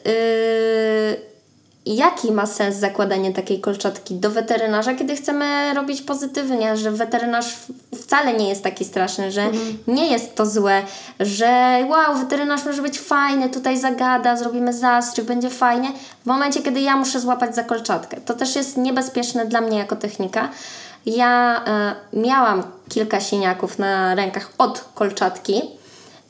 jaki 1.86 2.32
ma 2.32 2.46
sens 2.46 2.76
zakładanie 2.76 3.32
takiej 3.32 3.60
kolczatki 3.60 4.14
do 4.14 4.30
weterynarza, 4.30 4.94
kiedy 4.94 5.16
chcemy 5.16 5.74
robić 5.74 6.02
pozytywnie, 6.02 6.76
że 6.76 6.90
weterynarz 6.90 7.56
wcale 7.94 8.32
nie 8.32 8.48
jest 8.48 8.62
taki 8.62 8.84
straszny, 8.84 9.32
że 9.32 9.46
nie 9.86 10.10
jest 10.10 10.34
to 10.34 10.46
złe, 10.46 10.82
że 11.20 11.78
wow, 11.88 12.18
weterynarz 12.18 12.64
może 12.64 12.82
być 12.82 12.98
fajny, 12.98 13.50
tutaj 13.50 13.78
zagada, 13.78 14.36
zrobimy 14.36 14.72
zastrzyk, 14.72 15.24
będzie 15.24 15.50
fajnie. 15.50 15.92
W 16.22 16.26
momencie, 16.26 16.62
kiedy 16.62 16.80
ja 16.80 16.96
muszę 16.96 17.20
złapać 17.20 17.54
za 17.54 17.64
kolczatkę. 17.64 18.16
To 18.20 18.34
też 18.34 18.56
jest 18.56 18.76
niebezpieczne 18.76 19.46
dla 19.46 19.60
mnie 19.60 19.78
jako 19.78 19.96
technika. 19.96 20.48
Ja 21.06 21.62
e, 21.66 21.94
miałam 22.12 22.62
kilka 22.88 23.20
siniaków 23.20 23.78
na 23.78 24.14
rękach 24.14 24.50
od 24.58 24.84
kolczatki. 24.94 25.62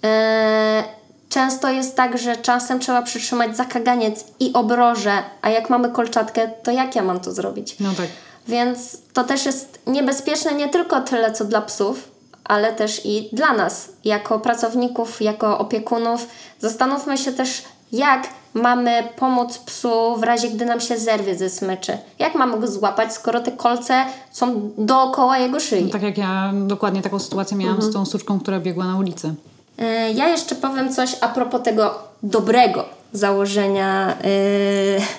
E, 0.05 1.04
Często 1.35 1.71
jest 1.71 1.97
tak, 1.97 2.19
że 2.19 2.37
czasem 2.37 2.81
trzeba 2.81 3.03
przytrzymać 3.03 3.57
za 3.57 3.65
kaganiec 3.65 4.25
i 4.41 4.53
obroże, 4.53 5.13
a 5.43 5.51
jak 5.51 5.71
mamy 5.71 5.91
kolczatkę, 5.91 6.49
to 6.63 6.71
jak 6.71 6.97
ja 6.97 7.03
mam 7.03 7.21
to 7.21 7.33
zrobić? 7.33 7.77
No 7.81 7.91
tak. 7.97 8.07
Więc 8.49 8.99
to 9.13 9.25
też 9.25 9.47
jest 9.47 9.81
niebezpieczne 9.87 10.55
nie 10.55 10.69
tylko 10.69 11.01
tyle, 11.01 11.33
co 11.33 11.45
dla 11.45 11.61
psów, 11.61 12.09
ale 12.45 12.73
też 12.73 13.01
i 13.05 13.29
dla 13.33 13.53
nas, 13.53 13.89
jako 14.05 14.39
pracowników, 14.39 15.23
jako 15.23 15.59
opiekunów. 15.59 16.27
Zastanówmy 16.61 17.19
się 17.19 17.33
też, 17.33 17.63
jak 17.93 18.29
mamy 18.55 19.09
pomóc 19.17 19.59
psu 19.59 20.17
w 20.17 20.23
razie, 20.23 20.49
gdy 20.49 20.65
nam 20.65 20.81
się 20.81 20.99
zerwie 20.99 21.35
ze 21.35 21.51
smyczy. 21.51 21.99
Jak 22.19 22.35
mamy 22.35 22.61
go 22.61 22.69
złapać, 22.69 23.13
skoro 23.13 23.41
te 23.41 23.53
kolce 23.53 24.05
są 24.31 24.71
dookoła 24.79 25.39
jego 25.39 25.61
szyi? 25.61 25.91
Tak 25.91 26.03
jak 26.03 26.19
ja 26.19 26.53
dokładnie 26.67 27.03
taką 27.03 27.19
sytuację 27.19 27.57
miałam 27.57 27.83
z 27.83 27.93
tą 27.93 28.07
suczką, 28.07 28.41
która 28.41 28.61
biegła 28.61 28.85
na 28.85 28.97
ulicy. 28.97 29.35
E, 29.79 30.13
Ja 30.13 30.29
jeszcze 30.29 30.55
powiem 30.55 30.93
coś 30.95 31.17
a 31.21 31.29
propos 31.29 31.63
tego 31.63 31.99
dobrego 32.23 32.85
założenia, 33.13 34.09
e, 34.11 34.15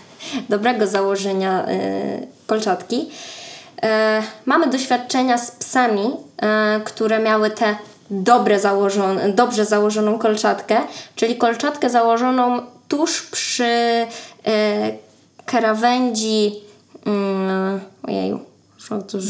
dobrego 0.56 0.88
założenia 0.88 1.66
e, 1.66 1.78
kolczatki. 2.48 3.10
E, 3.84 4.24
mamy 4.46 4.68
doświadczenia 4.68 5.38
z 5.38 5.52
psami, 5.52 6.10
które 6.86 7.20
miały 7.20 7.50
te 7.50 7.76
dobre 8.10 8.60
założone, 8.60 9.30
dobrze 9.30 9.66
założoną 9.66 10.20
kolczatkę, 10.20 10.78
czyli 11.16 11.36
kolczatkę 11.36 11.90
założoną 11.90 12.62
tuż 12.88 13.22
przy 13.22 14.06
krawędzi 15.46 16.56
mm, 17.06 17.80
ojeju, 18.04 18.40
co 18.40 18.40
to, 18.40 18.44
żu- 18.75 18.75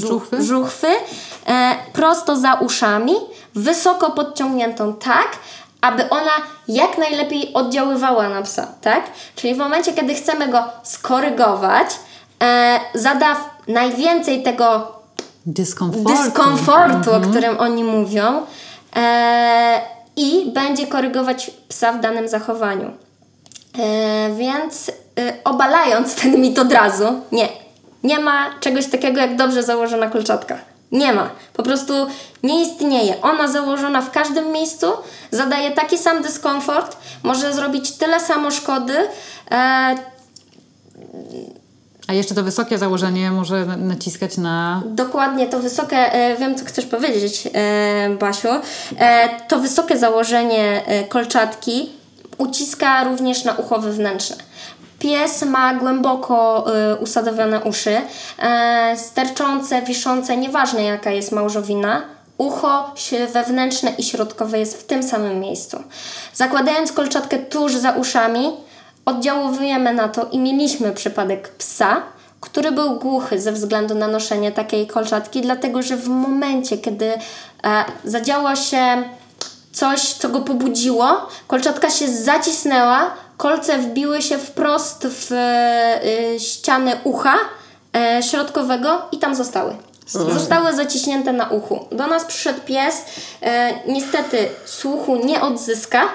Żuchwy? 0.07 0.43
żuchwy 0.43 0.87
e, 1.47 1.75
prosto 1.93 2.35
za 2.35 2.53
uszami, 2.53 3.13
wysoko 3.55 4.11
podciągniętą 4.11 4.93
tak, 4.93 5.27
aby 5.81 6.09
ona 6.09 6.31
jak 6.67 6.97
najlepiej 6.97 7.53
oddziaływała 7.53 8.29
na 8.29 8.41
psa, 8.41 8.67
tak? 8.81 9.03
Czyli 9.35 9.55
w 9.55 9.57
momencie, 9.57 9.93
kiedy 9.93 10.15
chcemy 10.15 10.47
go 10.47 10.63
skorygować, 10.83 11.87
e, 12.43 12.79
zada 12.93 13.35
najwięcej 13.67 14.43
tego 14.43 14.91
Dyskomfort. 15.45 16.17
dyskomfortu, 16.17 17.13
o 17.13 17.21
którym 17.21 17.59
oni 17.59 17.83
mówią, 17.83 18.41
e, 18.95 19.81
i 20.15 20.51
będzie 20.53 20.87
korygować 20.87 21.51
psa 21.67 21.91
w 21.91 22.01
danym 22.01 22.27
zachowaniu. 22.27 22.91
E, 23.79 24.35
więc 24.35 24.89
e, 24.89 24.93
obalając 25.43 26.15
ten 26.15 26.41
mit 26.41 26.59
od 26.59 26.71
razu, 26.71 27.05
nie, 27.31 27.49
nie 28.05 28.19
ma 28.19 28.45
czegoś 28.59 28.85
takiego 28.85 29.21
jak 29.21 29.35
dobrze 29.35 29.63
założona 29.63 30.07
kolczatka. 30.09 30.57
Nie 30.91 31.13
ma. 31.13 31.29
Po 31.53 31.63
prostu 31.63 31.93
nie 32.43 32.61
istnieje. 32.63 33.21
Ona 33.21 33.47
założona 33.47 34.01
w 34.01 34.11
każdym 34.11 34.51
miejscu 34.51 34.85
zadaje 35.31 35.71
taki 35.71 35.97
sam 35.97 36.23
dyskomfort, 36.23 36.97
może 37.23 37.53
zrobić 37.53 37.91
tyle 37.91 38.19
samo 38.19 38.51
szkody. 38.51 38.93
E, 39.51 39.95
A 42.07 42.13
jeszcze 42.13 42.35
to 42.35 42.43
wysokie 42.43 42.77
założenie 42.77 43.31
może 43.31 43.65
na- 43.65 43.77
naciskać 43.77 44.37
na... 44.37 44.81
Dokładnie 44.85 45.47
to 45.47 45.59
wysokie, 45.59 45.97
e, 46.13 46.35
wiem 46.37 46.55
co 46.55 46.65
chcesz 46.65 46.85
powiedzieć, 46.85 47.47
e, 47.53 48.09
Basiu. 48.19 48.47
E, 48.99 49.29
to 49.47 49.59
wysokie 49.59 49.97
założenie 49.97 50.81
e, 50.85 51.03
kolczatki 51.03 51.89
uciska 52.37 53.03
również 53.03 53.43
na 53.43 53.53
ucho 53.53 53.79
wewnętrzne. 53.79 54.35
Pies 54.99 55.41
ma 55.41 55.73
głęboko 55.73 56.65
e, 56.75 56.95
usadowione 56.95 57.61
uszy, 57.61 58.01
e, 58.39 58.97
sterczące, 58.97 59.81
wiszące, 59.81 60.37
nieważne 60.37 60.83
jaka 60.83 61.11
jest 61.11 61.31
małżowina. 61.31 62.01
Ucho 62.37 62.93
wewnętrzne 63.33 63.91
i 63.97 64.03
środkowe 64.03 64.59
jest 64.59 64.81
w 64.81 64.83
tym 64.83 65.03
samym 65.03 65.39
miejscu. 65.39 65.83
Zakładając 66.33 66.91
kolczatkę 66.91 67.37
tuż 67.39 67.75
za 67.75 67.91
uszami, 67.91 68.53
oddziałujemy 69.05 69.93
na 69.93 70.09
to 70.09 70.25
i 70.31 70.39
mieliśmy 70.39 70.91
przypadek 70.91 71.49
psa, 71.49 72.01
który 72.41 72.71
był 72.71 72.99
głuchy 72.99 73.41
ze 73.41 73.51
względu 73.51 73.95
na 73.95 74.07
noszenie 74.07 74.51
takiej 74.51 74.87
kolczatki, 74.87 75.41
dlatego 75.41 75.81
że 75.81 75.97
w 75.97 76.07
momencie, 76.07 76.77
kiedy 76.77 77.13
e, 77.63 77.85
zadziało 78.03 78.55
się 78.55 79.03
coś, 79.71 80.01
co 80.13 80.29
go 80.29 80.41
pobudziło, 80.41 81.27
kolczatka 81.47 81.89
się 81.89 82.07
zacisnęła, 82.07 83.11
kolce 83.37 83.77
wbiły 83.77 84.21
się 84.21 84.37
wprost 84.37 85.07
w 85.09 85.31
e, 85.31 86.39
ściany 86.39 86.91
ucha 87.03 87.35
e, 87.95 88.23
środkowego 88.23 89.01
i 89.11 89.17
tam 89.17 89.35
zostały. 89.35 89.75
Zostały 90.07 90.73
zaciśnięte 90.73 91.33
na 91.33 91.49
uchu. 91.49 91.85
Do 91.91 92.07
nas 92.07 92.25
przyszedł 92.25 92.61
pies, 92.61 93.05
e, 93.41 93.73
niestety 93.87 94.49
słuchu 94.65 95.15
nie 95.15 95.41
odzyska, 95.41 96.09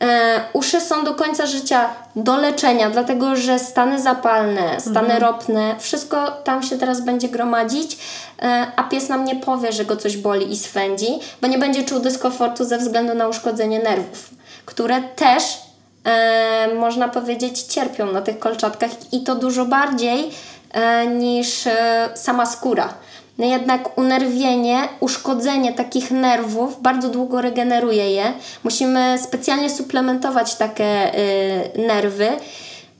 E, 0.00 0.40
uszy 0.52 0.80
są 0.80 1.04
do 1.04 1.14
końca 1.14 1.46
życia 1.46 1.88
do 2.16 2.36
leczenia, 2.36 2.90
dlatego 2.90 3.36
że 3.36 3.58
stany 3.58 4.02
zapalne, 4.02 4.80
stany 4.80 5.18
ropne, 5.18 5.74
wszystko 5.78 6.30
tam 6.30 6.62
się 6.62 6.78
teraz 6.78 7.00
będzie 7.00 7.28
gromadzić, 7.28 7.98
e, 8.42 8.66
a 8.76 8.82
pies 8.82 9.08
nam 9.08 9.24
nie 9.24 9.36
powie, 9.36 9.72
że 9.72 9.84
go 9.84 9.96
coś 9.96 10.16
boli 10.16 10.52
i 10.52 10.56
swędzi, 10.56 11.06
bo 11.40 11.48
nie 11.48 11.58
będzie 11.58 11.84
czuł 11.84 12.00
dyskomfortu 12.00 12.64
ze 12.64 12.78
względu 12.78 13.14
na 13.14 13.28
uszkodzenie 13.28 13.78
nerwów, 13.78 14.30
które 14.66 15.02
też 15.02 15.65
e, 16.06 16.74
można 16.74 17.08
powiedzieć 17.08 17.62
cierpią 17.62 18.12
na 18.12 18.22
tych 18.22 18.38
kolczatkach 18.38 18.90
i 19.12 19.22
to 19.22 19.34
dużo 19.34 19.64
bardziej 19.64 20.30
e, 20.72 21.06
niż 21.06 21.66
e, 21.66 22.08
sama 22.14 22.46
skóra. 22.46 22.94
No 23.38 23.46
jednak 23.46 23.98
unerwienie, 23.98 24.88
uszkodzenie 25.00 25.72
takich 25.72 26.10
nerwów 26.10 26.82
bardzo 26.82 27.08
długo 27.08 27.40
regeneruje 27.40 28.10
je. 28.10 28.32
Musimy 28.64 29.18
specjalnie 29.18 29.70
suplementować 29.70 30.54
takie 30.54 31.14
y, 31.14 31.86
nerwy. 31.86 32.28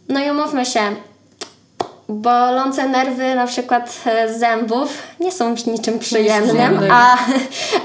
No 0.08 0.20
i 0.20 0.30
umówmy 0.30 0.66
się, 0.66 0.80
bolące 2.08 2.88
nerwy 2.88 3.34
na 3.34 3.46
przykład 3.46 4.00
e, 4.06 4.34
zębów 4.34 5.02
nie 5.20 5.32
są 5.32 5.54
niczym 5.66 5.98
przyjemnym, 5.98 6.78
a, 6.90 7.16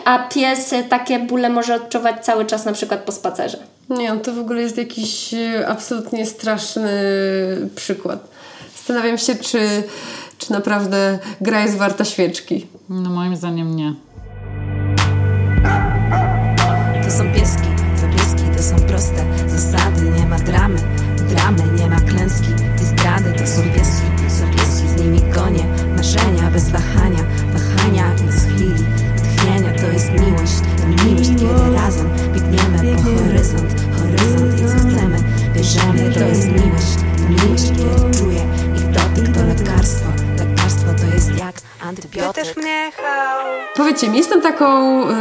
a 0.06 0.20
pies 0.20 0.74
takie 0.90 1.20
bóle 1.20 1.50
może 1.50 1.76
odczuwać 1.76 2.26
cały 2.26 2.46
czas 2.46 2.66
na 2.66 2.74
przykład 2.74 3.00
po 3.00 3.12
spacerze. 3.12 3.58
Nie, 3.90 4.18
to 4.18 4.34
w 4.34 4.40
ogóle 4.40 4.62
jest 4.62 4.78
jakiś 4.78 5.34
e, 5.34 5.68
absolutnie 5.68 6.26
straszny 6.26 6.92
przykład. 7.76 8.28
Zastanawiam 8.76 9.18
się, 9.18 9.36
czy, 9.36 9.84
czy 10.38 10.52
naprawdę 10.52 11.20
gra 11.42 11.62
jest 11.62 11.78
warta 11.78 12.06
świeczki. 12.06 12.68
No 12.90 13.10
moim 13.10 13.36
zdaniem 13.36 13.76
nie. 13.76 13.94
To 17.04 17.12
są 17.12 17.34
pieski, 17.34 17.68
to 18.02 18.18
pieski, 18.18 18.58
to 18.58 18.64
są 18.64 18.76
proste 18.88 19.26
zasady, 19.48 20.02
nie 20.20 20.26
ma 20.26 20.40
dramy, 20.40 20.80
dramy, 21.30 21.64
nie 21.80 21.88
ma 21.90 22.00
klęski 22.00 22.50
i 22.82 22.86
zdrady, 22.86 23.34
to 23.34 23.48
są 23.48 23.62
pieski, 23.62 24.08
są 24.40 24.52
pieski, 24.52 24.88
z 24.88 25.02
nimi 25.02 25.20
gonię, 25.34 25.64
marzenia 25.96 26.52
bez 26.52 26.70
wahania, 26.70 27.24
wahania 27.54 28.16
bez 28.26 28.36
chwili, 28.36 28.84
tchnienia, 28.84 29.11
to 29.11 29.11
jest 30.02 30.12
miłość, 30.14 30.54
to 30.78 31.06
miłość, 31.06 31.30
kiedy 31.30 31.76
razem 31.76 32.10
biegniemy 32.34 32.96
po 32.96 33.02
horyzont, 33.02 33.72
horyzont 34.00 34.60
i 34.60 34.64
co 34.64 34.80
chcemy, 34.80 35.18
bierzemy, 35.56 36.14
to 36.14 36.20
jest 36.20 36.48
miłość, 36.48 36.96
to 37.18 37.30
miłość, 37.30 37.64
kiedy 37.70 38.18
czuję 38.20 38.46
ich 38.76 38.90
dotyk, 38.92 39.36
to 39.36 39.46
lekarstwo, 39.46 40.10
lekarstwo 40.40 40.88
to 41.00 41.16
jest 41.16 41.30
jak 41.40 41.56
antybiotyk. 41.82 42.56
Powiedzcie 43.76 44.10
mi, 44.10 44.18
jestem 44.18 44.42
taką 44.42 45.02
y, 45.04 45.14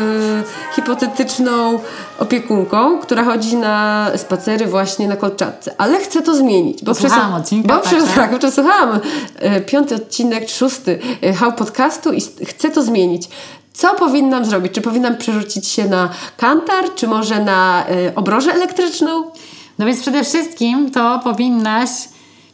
hipotetyczną 0.76 1.78
opiekunką, 2.18 2.98
która 2.98 3.24
chodzi 3.24 3.56
na 3.56 4.06
spacery 4.16 4.66
właśnie 4.66 5.08
na 5.08 5.16
kolczatce, 5.16 5.74
ale 5.78 5.98
chcę 5.98 6.22
to 6.22 6.34
zmienić. 6.36 6.84
Bo 6.84 6.94
Posłuchałam 6.94 7.32
przesłu- 7.32 7.36
odcinka, 7.40 7.68
Bo 7.68 7.74
tak, 7.74 7.84
przez, 7.84 8.04
tak. 8.04 8.30
tak, 8.30 8.38
przesłuchałam 8.38 9.00
y, 9.56 9.60
piąty 9.60 9.94
odcinek, 9.94 10.48
szósty 10.48 10.98
y, 11.24 11.32
How 11.32 11.52
Podcastu 11.52 12.12
i 12.12 12.20
chcę 12.44 12.70
to 12.70 12.82
zmienić. 12.82 13.28
Co 13.72 13.94
powinnam 13.94 14.44
zrobić? 14.44 14.72
Czy 14.72 14.80
powinnam 14.80 15.16
przerzucić 15.16 15.66
się 15.66 15.88
na 15.88 16.09
kantar, 16.37 16.85
czy 16.94 17.06
może 17.06 17.44
na 17.44 17.85
y, 17.90 18.14
obrożę 18.14 18.52
elektryczną? 18.54 19.24
No 19.78 19.87
więc 19.87 20.00
przede 20.00 20.24
wszystkim 20.24 20.90
to 20.90 21.20
powinnaś 21.24 21.90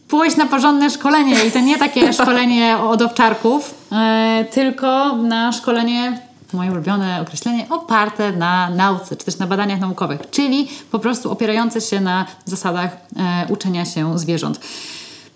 pójść 0.09 0.37
na 0.37 0.47
porządne 0.47 0.91
szkolenie 0.91 1.45
i 1.47 1.53
to 1.53 1.61
nie 1.61 1.79
takie 1.79 2.13
szkolenie 2.23 2.79
od 2.79 3.03
owczarków, 3.03 3.75
e, 3.93 4.45
tylko 4.51 5.17
na 5.17 5.53
szkolenie, 5.53 6.21
moje 6.53 6.73
ulubione 6.73 7.21
określenie, 7.23 7.67
oparte 7.71 8.33
na 8.33 8.71
nauce, 8.71 9.17
czy 9.17 9.25
też 9.25 9.39
na 9.39 9.47
badaniach 9.47 9.81
naukowych, 9.81 10.21
czyli 10.31 10.69
po 10.91 10.99
prostu 10.99 11.33
opierające 11.33 11.81
się 11.81 12.01
na 12.01 12.27
zasadach 12.45 12.97
e, 13.17 13.53
uczenia 13.53 13.85
się 13.85 14.19
zwierząt. 14.19 14.61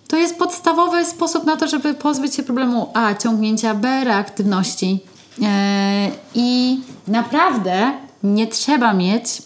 To 0.08 0.16
jest 0.16 0.38
podstawowy 0.38 1.04
sposób 1.04 1.44
na 1.44 1.56
to, 1.56 1.68
żeby 1.68 1.94
pozbyć 1.94 2.34
się 2.34 2.42
problemu 2.42 2.90
A, 2.94 3.14
ciągnięcia, 3.14 3.74
B, 3.74 4.04
reaktywności. 4.04 5.00
E, 5.42 6.10
I 6.34 6.80
naprawdę 7.08 7.92
nie 8.22 8.46
trzeba 8.46 8.92
mieć 8.92 9.42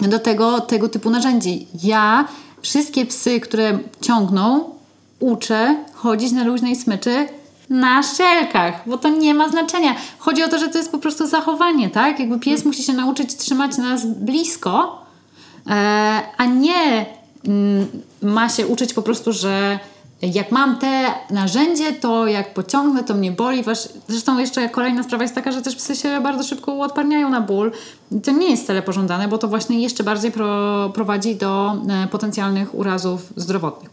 do 0.00 0.18
tego, 0.18 0.60
tego 0.60 0.88
typu 0.88 1.10
narzędzi. 1.10 1.66
Ja 1.82 2.28
wszystkie 2.62 3.06
psy, 3.06 3.40
które 3.40 3.78
ciągną, 4.00 4.64
uczę 5.20 5.76
chodzić 5.94 6.32
na 6.32 6.44
luźnej 6.44 6.76
smyczy 6.76 7.28
na 7.70 8.02
szelkach, 8.02 8.82
bo 8.86 8.98
to 8.98 9.08
nie 9.08 9.34
ma 9.34 9.48
znaczenia. 9.48 9.94
Chodzi 10.18 10.42
o 10.42 10.48
to, 10.48 10.58
że 10.58 10.68
to 10.68 10.78
jest 10.78 10.92
po 10.92 10.98
prostu 10.98 11.26
zachowanie, 11.26 11.90
tak? 11.90 12.20
Jakby 12.20 12.38
pies 12.38 12.64
musi 12.64 12.82
się 12.82 12.92
nauczyć 12.92 13.36
trzymać 13.36 13.78
nas 13.78 14.06
blisko, 14.06 15.02
e, 15.66 16.22
a 16.36 16.44
nie 16.44 17.06
mm, 17.46 17.86
ma 18.22 18.48
się 18.48 18.66
uczyć 18.66 18.94
po 18.94 19.02
prostu, 19.02 19.32
że 19.32 19.78
jak 20.22 20.52
mam 20.52 20.78
te 20.78 21.14
narzędzie, 21.30 21.92
to 21.92 22.26
jak 22.26 22.54
pociągnę, 22.54 23.04
to 23.04 23.14
mnie 23.14 23.32
boli. 23.32 23.64
Zresztą 24.08 24.38
jeszcze 24.38 24.68
kolejna 24.68 25.02
sprawa 25.02 25.24
jest 25.24 25.34
taka, 25.34 25.52
że 25.52 25.62
też 25.62 25.76
psy 25.76 25.96
się 25.96 26.20
bardzo 26.20 26.44
szybko 26.44 26.72
uodparniają 26.72 27.30
na 27.30 27.40
ból. 27.40 27.72
I 28.12 28.20
to 28.20 28.30
nie 28.30 28.50
jest 28.50 28.64
wcale 28.64 28.82
pożądane, 28.82 29.28
bo 29.28 29.38
to 29.38 29.48
właśnie 29.48 29.82
jeszcze 29.82 30.04
bardziej 30.04 30.32
pro, 30.32 30.90
prowadzi 30.94 31.36
do 31.36 31.76
e, 31.88 32.06
potencjalnych 32.06 32.74
urazów 32.74 33.32
zdrowotnych. 33.36 33.90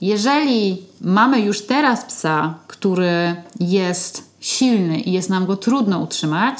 Jeżeli 0.00 0.82
mamy 1.00 1.40
już 1.40 1.62
teraz 1.62 2.04
psa, 2.04 2.54
który 2.66 3.36
jest 3.60 4.22
silny 4.40 5.00
i 5.00 5.12
jest 5.12 5.30
nam 5.30 5.46
go 5.46 5.56
trudno 5.56 5.98
utrzymać, 5.98 6.58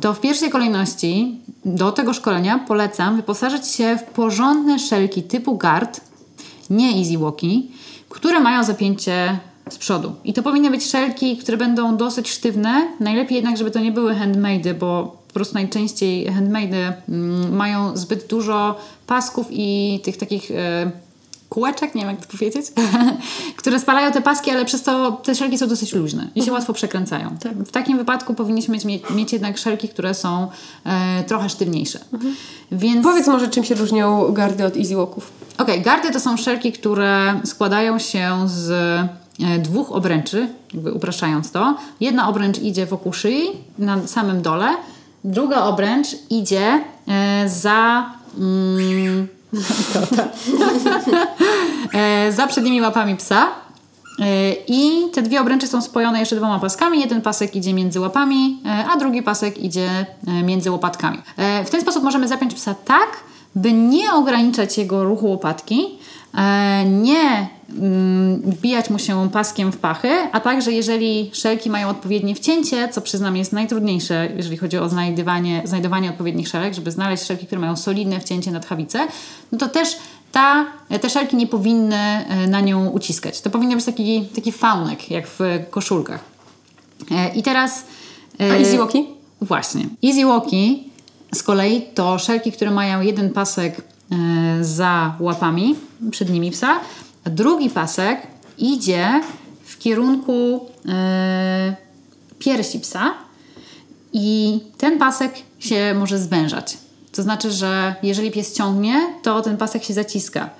to 0.00 0.14
w 0.14 0.20
pierwszej 0.20 0.50
kolejności 0.50 1.40
do 1.64 1.92
tego 1.92 2.12
szkolenia 2.12 2.58
polecam 2.58 3.16
wyposażyć 3.16 3.66
się 3.66 3.98
w 3.98 4.02
porządne 4.02 4.78
szelki 4.78 5.22
typu 5.22 5.56
gard, 5.56 6.00
nie 6.70 6.98
easy 6.98 7.18
walki, 7.18 7.70
które 8.10 8.40
mają 8.40 8.64
zapięcie 8.64 9.38
z 9.70 9.78
przodu. 9.78 10.12
I 10.24 10.32
to 10.32 10.42
powinny 10.42 10.70
być 10.70 10.90
szelki, 10.90 11.36
które 11.36 11.56
będą 11.56 11.96
dosyć 11.96 12.30
sztywne. 12.30 12.88
Najlepiej 13.00 13.36
jednak, 13.36 13.56
żeby 13.56 13.70
to 13.70 13.80
nie 13.80 13.92
były 13.92 14.14
handmade, 14.14 14.74
bo 14.74 15.16
po 15.28 15.34
prostu 15.34 15.54
najczęściej 15.54 16.26
handmade 16.26 16.92
mm, 17.08 17.56
mają 17.56 17.96
zbyt 17.96 18.26
dużo 18.26 18.78
pasków 19.06 19.46
i 19.50 20.00
tych 20.04 20.16
takich 20.16 20.50
e, 20.50 20.90
kółeczek, 21.48 21.94
nie 21.94 22.02
wiem 22.02 22.10
jak 22.10 22.26
to 22.26 22.32
powiedzieć, 22.32 22.66
które 23.58 23.80
spalają 23.80 24.12
te 24.12 24.20
paski, 24.20 24.50
ale 24.50 24.64
przez 24.64 24.82
to 24.82 25.12
te 25.12 25.34
szelki 25.34 25.58
są 25.58 25.68
dosyć 25.68 25.92
luźne 25.92 26.28
i 26.34 26.42
się 26.42 26.52
łatwo 26.52 26.72
przekręcają. 26.72 27.36
W 27.66 27.70
takim 27.70 27.98
wypadku 27.98 28.34
powinniśmy 28.34 28.74
mieć, 28.74 28.84
mieć 29.10 29.32
jednak 29.32 29.58
szelki, 29.58 29.88
które 29.88 30.14
są 30.14 30.48
e, 30.84 31.24
trochę 31.24 31.48
sztywniejsze. 31.48 31.98
Więc... 32.72 33.04
Powiedz 33.04 33.26
może, 33.26 33.48
czym 33.48 33.64
się 33.64 33.74
różnią 33.74 34.32
gardy 34.32 34.64
od 34.64 34.76
easy 34.76 34.96
walków. 34.96 35.39
Okej, 35.60 35.82
gardy 35.82 36.10
to 36.10 36.20
są 36.20 36.36
szelki, 36.36 36.72
które 36.72 37.40
składają 37.44 37.98
się 37.98 38.48
z 38.48 38.70
e, 38.70 39.58
dwóch 39.58 39.92
obręczy, 39.92 40.48
jakby 40.74 40.92
upraszczając 40.92 41.50
to. 41.50 41.76
Jedna 42.00 42.28
obręcz 42.28 42.58
idzie 42.58 42.86
wokół 42.86 43.12
szyi, 43.12 43.50
na 43.78 44.06
samym 44.06 44.42
dole, 44.42 44.68
druga 45.24 45.62
obręcz 45.62 46.06
idzie 46.30 46.84
e, 47.08 47.48
za. 47.48 48.10
Mm, 48.38 49.28
e, 51.94 52.32
za 52.32 52.46
przednimi 52.46 52.80
łapami 52.80 53.16
psa. 53.16 53.46
I 54.68 54.90
te 55.12 55.22
dwie 55.22 55.40
obręcze 55.40 55.66
są 55.66 55.82
spojone 55.82 56.20
jeszcze 56.20 56.36
dwoma 56.36 56.58
paskami. 56.58 57.00
Jeden 57.00 57.22
pasek 57.22 57.56
idzie 57.56 57.74
między 57.74 58.00
łapami, 58.00 58.62
a 58.92 58.96
drugi 58.96 59.22
pasek 59.22 59.58
idzie 59.58 60.06
między 60.44 60.70
łopatkami. 60.70 61.18
W 61.64 61.70
ten 61.70 61.80
sposób 61.80 62.02
możemy 62.02 62.28
zapiąć 62.28 62.54
psa 62.54 62.74
tak, 62.74 63.08
by 63.54 63.72
nie 63.72 64.12
ograniczać 64.12 64.78
jego 64.78 65.04
ruchu 65.04 65.26
łopatki, 65.26 65.84
e, 66.34 66.84
nie 66.84 67.48
mm, 67.78 68.40
wbijać 68.40 68.90
mu 68.90 68.98
się 68.98 69.30
paskiem 69.32 69.72
w 69.72 69.78
pachy, 69.78 70.08
a 70.32 70.40
także 70.40 70.72
jeżeli 70.72 71.30
szelki 71.32 71.70
mają 71.70 71.88
odpowiednie 71.88 72.34
wcięcie, 72.34 72.88
co 72.88 73.00
przyznam 73.00 73.36
jest 73.36 73.52
najtrudniejsze, 73.52 74.28
jeżeli 74.36 74.56
chodzi 74.56 74.78
o 74.78 74.88
znajdywanie, 74.88 75.62
znajdowanie 75.64 76.10
odpowiednich 76.10 76.48
szelek, 76.48 76.74
żeby 76.74 76.90
znaleźć 76.90 77.24
szelki, 77.24 77.46
które 77.46 77.60
mają 77.60 77.76
solidne 77.76 78.20
wcięcie 78.20 78.50
na 78.50 78.60
tchawicę, 78.60 78.98
no 79.52 79.58
to 79.58 79.68
też 79.68 79.96
ta, 80.32 80.66
te 81.00 81.10
szelki 81.10 81.36
nie 81.36 81.46
powinny 81.46 81.96
e, 81.96 82.46
na 82.46 82.60
nią 82.60 82.88
uciskać. 82.88 83.40
To 83.40 83.50
powinien 83.50 83.78
być 83.78 83.86
taki, 83.86 84.22
taki 84.34 84.52
faunek, 84.52 85.10
jak 85.10 85.26
w 85.26 85.40
koszulkach. 85.70 86.24
E, 87.10 87.34
I 87.34 87.42
teraz... 87.42 87.84
A 88.38 88.44
easy 88.44 88.78
walki? 88.78 89.06
Właśnie. 89.40 89.88
Easy 90.04 90.24
walki 90.24 90.89
z 91.34 91.42
kolei 91.42 91.82
to 91.94 92.18
szelki, 92.18 92.52
które 92.52 92.70
mają 92.70 93.00
jeden 93.00 93.30
pasek 93.30 93.80
e, 93.80 94.64
za 94.64 95.14
łapami, 95.20 95.76
przed 96.10 96.30
nimi 96.30 96.50
psa, 96.50 96.80
a 97.24 97.30
drugi 97.30 97.70
pasek 97.70 98.26
idzie 98.58 99.20
w 99.64 99.78
kierunku 99.78 100.66
e, 100.88 101.76
piersi 102.38 102.80
psa 102.80 103.14
i 104.12 104.60
ten 104.78 104.98
pasek 104.98 105.34
się 105.58 105.94
może 105.94 106.18
zwężać. 106.18 106.78
To 107.12 107.22
znaczy, 107.22 107.50
że 107.50 107.94
jeżeli 108.02 108.30
pies 108.30 108.54
ciągnie, 108.54 109.00
to 109.22 109.42
ten 109.42 109.56
pasek 109.56 109.84
się 109.84 109.94
zaciska. 109.94 110.50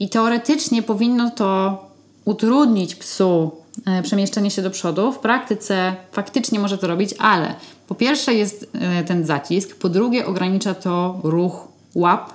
I 0.00 0.08
teoretycznie 0.08 0.82
powinno 0.82 1.30
to 1.30 1.78
utrudnić 2.24 2.94
psu 2.94 3.52
e, 3.86 4.02
przemieszczenie 4.02 4.50
się 4.50 4.62
do 4.62 4.70
przodu. 4.70 5.12
W 5.12 5.18
praktyce 5.18 5.96
faktycznie 6.12 6.60
może 6.60 6.78
to 6.78 6.86
robić, 6.86 7.14
ale 7.18 7.54
po 7.88 7.94
pierwsze 7.94 8.34
jest 8.34 8.70
e, 8.74 9.04
ten 9.04 9.26
zacisk, 9.26 9.76
po 9.76 9.88
drugie 9.88 10.26
ogranicza 10.26 10.74
to 10.74 11.20
ruch 11.22 11.68
łap. 11.94 12.32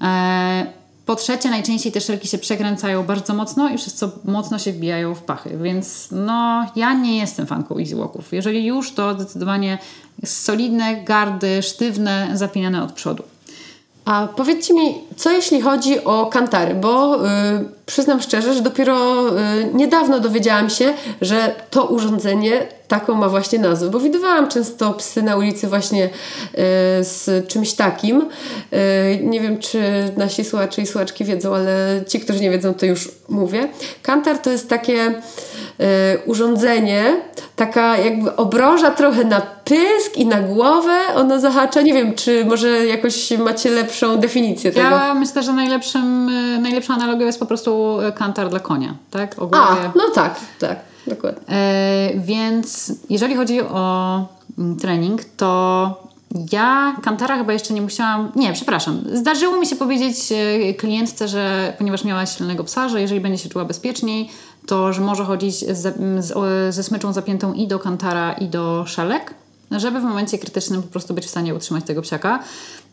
E, 0.00 0.80
po 1.06 1.16
trzecie, 1.16 1.50
najczęściej 1.50 1.92
te 1.92 2.00
szelki 2.00 2.28
się 2.28 2.38
przekręcają 2.38 3.02
bardzo 3.02 3.34
mocno 3.34 3.68
i 3.68 3.76
przez 3.76 3.94
co 3.94 4.10
mocno 4.24 4.58
się 4.58 4.72
wbijają 4.72 5.14
w 5.14 5.22
pachy, 5.22 5.58
więc 5.62 6.08
no 6.10 6.66
ja 6.76 6.94
nie 6.94 7.18
jestem 7.18 7.46
fanką 7.46 7.78
easy 7.78 7.96
walków. 7.96 8.32
Jeżeli 8.32 8.66
już, 8.66 8.92
to 8.92 9.14
zdecydowanie 9.14 9.78
solidne, 10.24 11.04
gardy, 11.04 11.62
sztywne, 11.62 12.28
zapinane 12.34 12.82
od 12.82 12.92
przodu. 12.92 13.22
A 14.04 14.28
powiedzcie 14.36 14.74
mi, 14.74 14.94
co 15.16 15.30
jeśli 15.30 15.60
chodzi 15.60 16.04
o 16.04 16.26
kantary? 16.26 16.74
Bo 16.74 17.16
y, 17.26 17.28
przyznam 17.90 18.22
szczerze, 18.22 18.54
że 18.54 18.62
dopiero 18.62 19.28
y, 19.28 19.32
niedawno 19.74 20.20
dowiedziałam 20.20 20.70
się, 20.70 20.94
że 21.20 21.54
to 21.70 21.86
urządzenie 21.86 22.66
taką 22.88 23.14
ma 23.14 23.28
właśnie 23.28 23.58
nazwę. 23.58 23.90
Bo 23.90 24.00
widywałam 24.00 24.48
często 24.48 24.92
psy 24.92 25.22
na 25.22 25.36
ulicy 25.36 25.68
właśnie 25.68 26.04
y, 26.04 26.10
z 27.04 27.48
czymś 27.48 27.72
takim. 27.72 28.20
Y, 28.20 29.20
nie 29.22 29.40
wiem, 29.40 29.58
czy 29.58 29.80
nasi 30.16 30.44
słuchacze 30.44 30.82
i 30.82 30.86
słuchaczki 30.86 31.24
wiedzą, 31.24 31.54
ale 31.54 32.02
ci, 32.08 32.20
którzy 32.20 32.40
nie 32.40 32.50
wiedzą, 32.50 32.74
to 32.74 32.86
już 32.86 33.08
mówię. 33.28 33.68
Kantar 34.02 34.38
to 34.38 34.50
jest 34.50 34.68
takie 34.68 35.14
urządzenie, 36.26 37.16
taka 37.56 37.96
jakby 37.96 38.36
obroża 38.36 38.90
trochę 38.90 39.24
na 39.24 39.40
pysk 39.40 40.16
i 40.16 40.26
na 40.26 40.40
głowę 40.40 40.98
ona 41.16 41.38
zahacza. 41.38 41.82
Nie 41.82 41.94
wiem, 41.94 42.14
czy 42.14 42.44
może 42.44 42.86
jakoś 42.86 43.30
macie 43.30 43.70
lepszą 43.70 44.16
definicję 44.16 44.72
tego. 44.72 44.88
Ja 44.88 45.14
myślę, 45.14 45.42
że 45.42 45.52
najlepszym, 45.52 46.30
najlepszą 46.62 46.94
analogią 46.94 47.26
jest 47.26 47.38
po 47.38 47.46
prostu 47.46 47.79
y, 48.08 48.12
kantar 48.12 48.50
dla 48.50 48.60
konia, 48.60 48.94
tak? 49.10 49.38
O 49.38 49.46
głowie. 49.46 49.56
A, 49.60 49.92
no 49.96 50.02
tak, 50.14 50.40
tak, 50.58 50.78
dokładnie. 51.06 51.42
E, 51.48 52.10
więc 52.14 52.92
jeżeli 53.10 53.34
chodzi 53.34 53.60
o 53.60 54.26
mm, 54.58 54.76
trening, 54.76 55.24
to 55.24 56.10
ja 56.52 56.96
kantara 57.02 57.36
chyba 57.36 57.52
jeszcze 57.52 57.74
nie 57.74 57.82
musiałam. 57.82 58.32
Nie, 58.36 58.52
przepraszam. 58.52 59.02
Zdarzyło 59.12 59.56
mi 59.56 59.66
się 59.66 59.76
powiedzieć 59.76 60.32
e, 60.32 60.74
klientce, 60.74 61.28
że 61.28 61.72
ponieważ 61.78 62.04
miała 62.04 62.26
silnego 62.26 62.64
psa, 62.64 62.88
że 62.88 63.00
jeżeli 63.00 63.20
będzie 63.20 63.42
się 63.42 63.48
czuła 63.48 63.64
bezpieczniej, 63.64 64.30
to 64.66 64.92
że 64.92 65.00
może 65.00 65.24
chodzić 65.24 65.58
z, 65.58 65.96
z, 66.24 66.74
ze 66.74 66.82
smyczą 66.82 67.12
zapiętą 67.12 67.52
i 67.52 67.66
do 67.66 67.78
kantara, 67.78 68.32
i 68.32 68.46
do 68.46 68.86
szelek. 68.86 69.34
Żeby 69.70 70.00
w 70.00 70.02
momencie 70.02 70.38
krytycznym 70.38 70.82
po 70.82 70.88
prostu 70.88 71.14
być 71.14 71.26
w 71.26 71.30
stanie 71.30 71.54
utrzymać 71.54 71.84
tego 71.84 72.02
psiaka. 72.02 72.38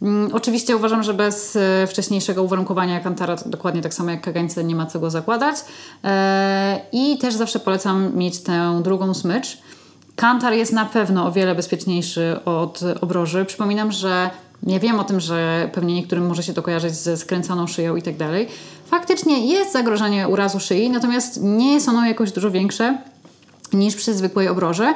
Mm, 0.01 0.29
oczywiście 0.33 0.75
uważam, 0.75 1.03
że 1.03 1.13
bez 1.13 1.55
e, 1.55 1.87
wcześniejszego 1.87 2.43
uwarunkowania 2.43 2.99
kantara, 2.99 3.35
dokładnie 3.45 3.81
tak 3.81 3.93
samo 3.93 4.11
jak 4.11 4.21
kagańce, 4.21 4.63
nie 4.63 4.75
ma 4.75 4.85
co 4.85 4.99
go 4.99 5.09
zakładać. 5.09 5.55
E, 6.03 6.79
I 6.91 7.17
też 7.17 7.33
zawsze 7.33 7.59
polecam 7.59 8.15
mieć 8.15 8.39
tę 8.39 8.81
drugą 8.83 9.13
smycz. 9.13 9.57
Kantar 10.15 10.53
jest 10.53 10.73
na 10.73 10.85
pewno 10.85 11.25
o 11.25 11.31
wiele 11.31 11.55
bezpieczniejszy 11.55 12.39
od 12.45 12.79
obroży. 13.01 13.45
Przypominam, 13.45 13.91
że 13.91 14.29
ja 14.63 14.79
wiem 14.79 14.99
o 14.99 15.03
tym, 15.03 15.19
że 15.19 15.69
pewnie 15.73 15.93
niektórym 15.93 16.27
może 16.27 16.43
się 16.43 16.53
to 16.53 16.61
kojarzyć 16.63 16.93
ze 16.93 17.17
skręconą 17.17 17.67
szyją 17.67 17.95
i 17.95 18.01
tak 18.01 18.17
dalej. 18.17 18.47
Faktycznie 18.85 19.47
jest 19.47 19.73
zagrożenie 19.73 20.27
urazu 20.27 20.59
szyi, 20.59 20.89
natomiast 20.89 21.39
nie 21.43 21.73
jest 21.73 21.89
ono 21.89 22.05
jakoś 22.05 22.31
dużo 22.31 22.51
większe 22.51 22.97
niż 23.73 23.95
przy 23.95 24.13
zwykłej 24.13 24.47
obroży. 24.47 24.93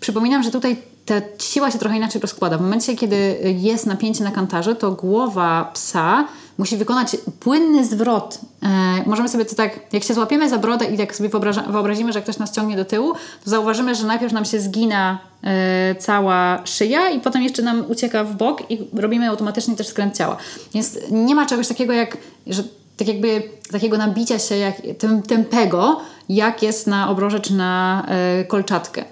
Przypominam, 0.00 0.42
że 0.42 0.50
tutaj 0.50 0.76
ta 1.06 1.14
siła 1.38 1.70
się 1.70 1.78
trochę 1.78 1.96
inaczej 1.96 2.20
rozkłada. 2.20 2.58
W 2.58 2.60
momencie, 2.60 2.96
kiedy 2.96 3.38
jest 3.58 3.86
napięcie 3.86 4.24
na 4.24 4.30
kantarze, 4.30 4.74
to 4.74 4.92
głowa 4.92 5.70
psa 5.74 6.24
musi 6.58 6.76
wykonać 6.76 7.16
płynny 7.40 7.84
zwrot. 7.84 8.40
E, 8.62 8.68
możemy 9.06 9.28
sobie 9.28 9.44
to 9.44 9.54
tak, 9.54 9.80
jak 9.92 10.04
się 10.04 10.14
złapiemy 10.14 10.48
za 10.48 10.58
brodę 10.58 10.84
i 10.84 10.96
jak 10.96 11.16
sobie 11.16 11.30
wyobrazimy, 11.68 12.12
że 12.12 12.22
ktoś 12.22 12.38
nas 12.38 12.52
ciągnie 12.52 12.76
do 12.76 12.84
tyłu, 12.84 13.12
to 13.44 13.50
zauważymy, 13.50 13.94
że 13.94 14.06
najpierw 14.06 14.32
nam 14.32 14.44
się 14.44 14.60
zgina 14.60 15.18
e, 15.44 15.94
cała 15.94 16.62
szyja 16.64 17.10
i 17.10 17.20
potem 17.20 17.42
jeszcze 17.42 17.62
nam 17.62 17.84
ucieka 17.88 18.24
w 18.24 18.36
bok 18.36 18.70
i 18.70 18.78
robimy 18.92 19.28
automatycznie 19.28 19.76
też 19.76 19.86
skręt 19.86 20.16
ciała. 20.16 20.36
Więc 20.74 20.98
nie 21.10 21.34
ma 21.34 21.46
czegoś 21.46 21.68
takiego 21.68 21.92
jak, 21.92 22.16
że 22.46 22.62
tak 22.96 23.08
jakby 23.08 23.42
takiego 23.72 23.98
nabicia 23.98 24.38
się 24.38 24.56
jak 24.56 24.74
tem, 24.98 25.22
tempego, 25.22 26.00
jak 26.28 26.62
jest 26.62 26.86
na 26.86 27.10
obroże 27.10 27.40
czy 27.40 27.54
na 27.54 28.02
e, 28.08 28.44
kolczatkę. 28.44 29.04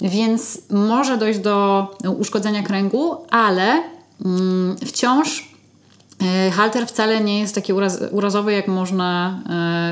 Więc 0.00 0.58
może 0.70 1.18
dojść 1.18 1.40
do 1.40 1.86
uszkodzenia 2.18 2.62
kręgu, 2.62 3.16
ale 3.30 3.82
mm, 4.24 4.76
wciąż 4.86 5.54
e, 6.22 6.50
halter 6.50 6.86
wcale 6.86 7.20
nie 7.20 7.40
jest 7.40 7.54
taki 7.54 7.72
uraz, 7.72 7.98
urazowy, 8.10 8.52
jak 8.52 8.68
można, 8.68 9.40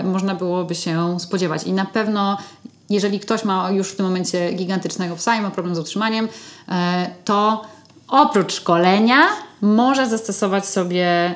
e, 0.00 0.02
można 0.02 0.34
byłoby 0.34 0.74
się 0.74 1.20
spodziewać. 1.20 1.64
I 1.64 1.72
na 1.72 1.84
pewno, 1.84 2.38
jeżeli 2.90 3.20
ktoś 3.20 3.44
ma 3.44 3.70
już 3.70 3.88
w 3.88 3.96
tym 3.96 4.06
momencie 4.06 4.52
gigantycznego 4.52 5.16
psa 5.16 5.36
i 5.36 5.40
ma 5.40 5.50
problem 5.50 5.74
z 5.74 5.78
utrzymaniem, 5.78 6.28
e, 6.68 7.10
to 7.24 7.62
oprócz 8.08 8.54
szkolenia 8.54 9.26
może 9.60 10.06
zastosować 10.06 10.66
sobie 10.66 11.34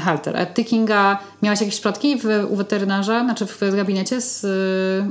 halter. 0.00 0.46
Ty, 0.54 0.64
Kinga, 0.64 1.18
miałaś 1.42 1.60
jakieś 1.60 1.74
przypadki 1.74 2.16
w, 2.16 2.24
u 2.50 2.56
weterynarza, 2.56 3.24
znaczy 3.24 3.46
w 3.46 3.60
gabinecie 3.76 4.20
z 4.20 4.46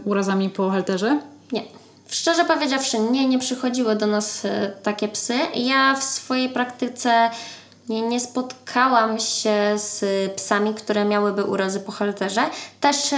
urazami 0.05 0.49
po 0.49 0.69
halterze? 0.69 1.19
Nie. 1.51 1.76
Szczerze 2.09 2.45
powiedziawszy, 2.45 2.99
nie, 2.99 3.27
nie 3.27 3.39
przychodziły 3.39 3.95
do 3.95 4.07
nas 4.07 4.45
e, 4.45 4.71
takie 4.83 5.07
psy. 5.07 5.33
Ja 5.55 5.95
w 5.95 6.03
swojej 6.03 6.49
praktyce 6.49 7.29
nie, 7.89 8.01
nie 8.01 8.19
spotkałam 8.19 9.19
się 9.19 9.73
z 9.75 10.03
psami, 10.35 10.73
które 10.73 11.05
miałyby 11.05 11.43
urazy 11.43 11.79
po 11.79 11.91
halterze. 11.91 12.41
Też 12.81 13.13
e, 13.13 13.17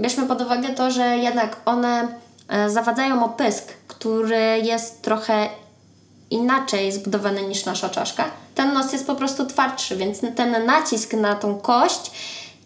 bierzmy 0.00 0.26
pod 0.26 0.40
uwagę 0.40 0.68
to, 0.68 0.90
że 0.90 1.16
jednak 1.16 1.56
one 1.64 2.08
e, 2.48 2.70
zawadzają 2.70 3.24
o 3.24 3.28
pysk, 3.28 3.64
który 3.88 4.58
jest 4.62 5.02
trochę 5.02 5.48
inaczej 6.30 6.92
zbudowany 6.92 7.42
niż 7.42 7.64
nasza 7.64 7.88
czaszka. 7.88 8.24
Ten 8.54 8.72
nos 8.72 8.92
jest 8.92 9.06
po 9.06 9.14
prostu 9.14 9.46
twardszy, 9.46 9.96
więc 9.96 10.20
ten 10.36 10.66
nacisk 10.66 11.12
na 11.12 11.34
tą 11.34 11.58
kość 11.58 12.10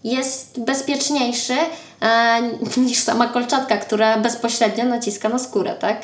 jest 0.05 0.61
bezpieczniejszy 0.61 1.57
e, 2.01 2.41
niż 2.77 2.99
sama 2.99 3.29
kolczatka, 3.29 3.77
która 3.77 4.19
bezpośrednio 4.19 4.85
naciska 4.85 5.29
na 5.29 5.39
skórę, 5.39 5.75
tak? 5.81 5.97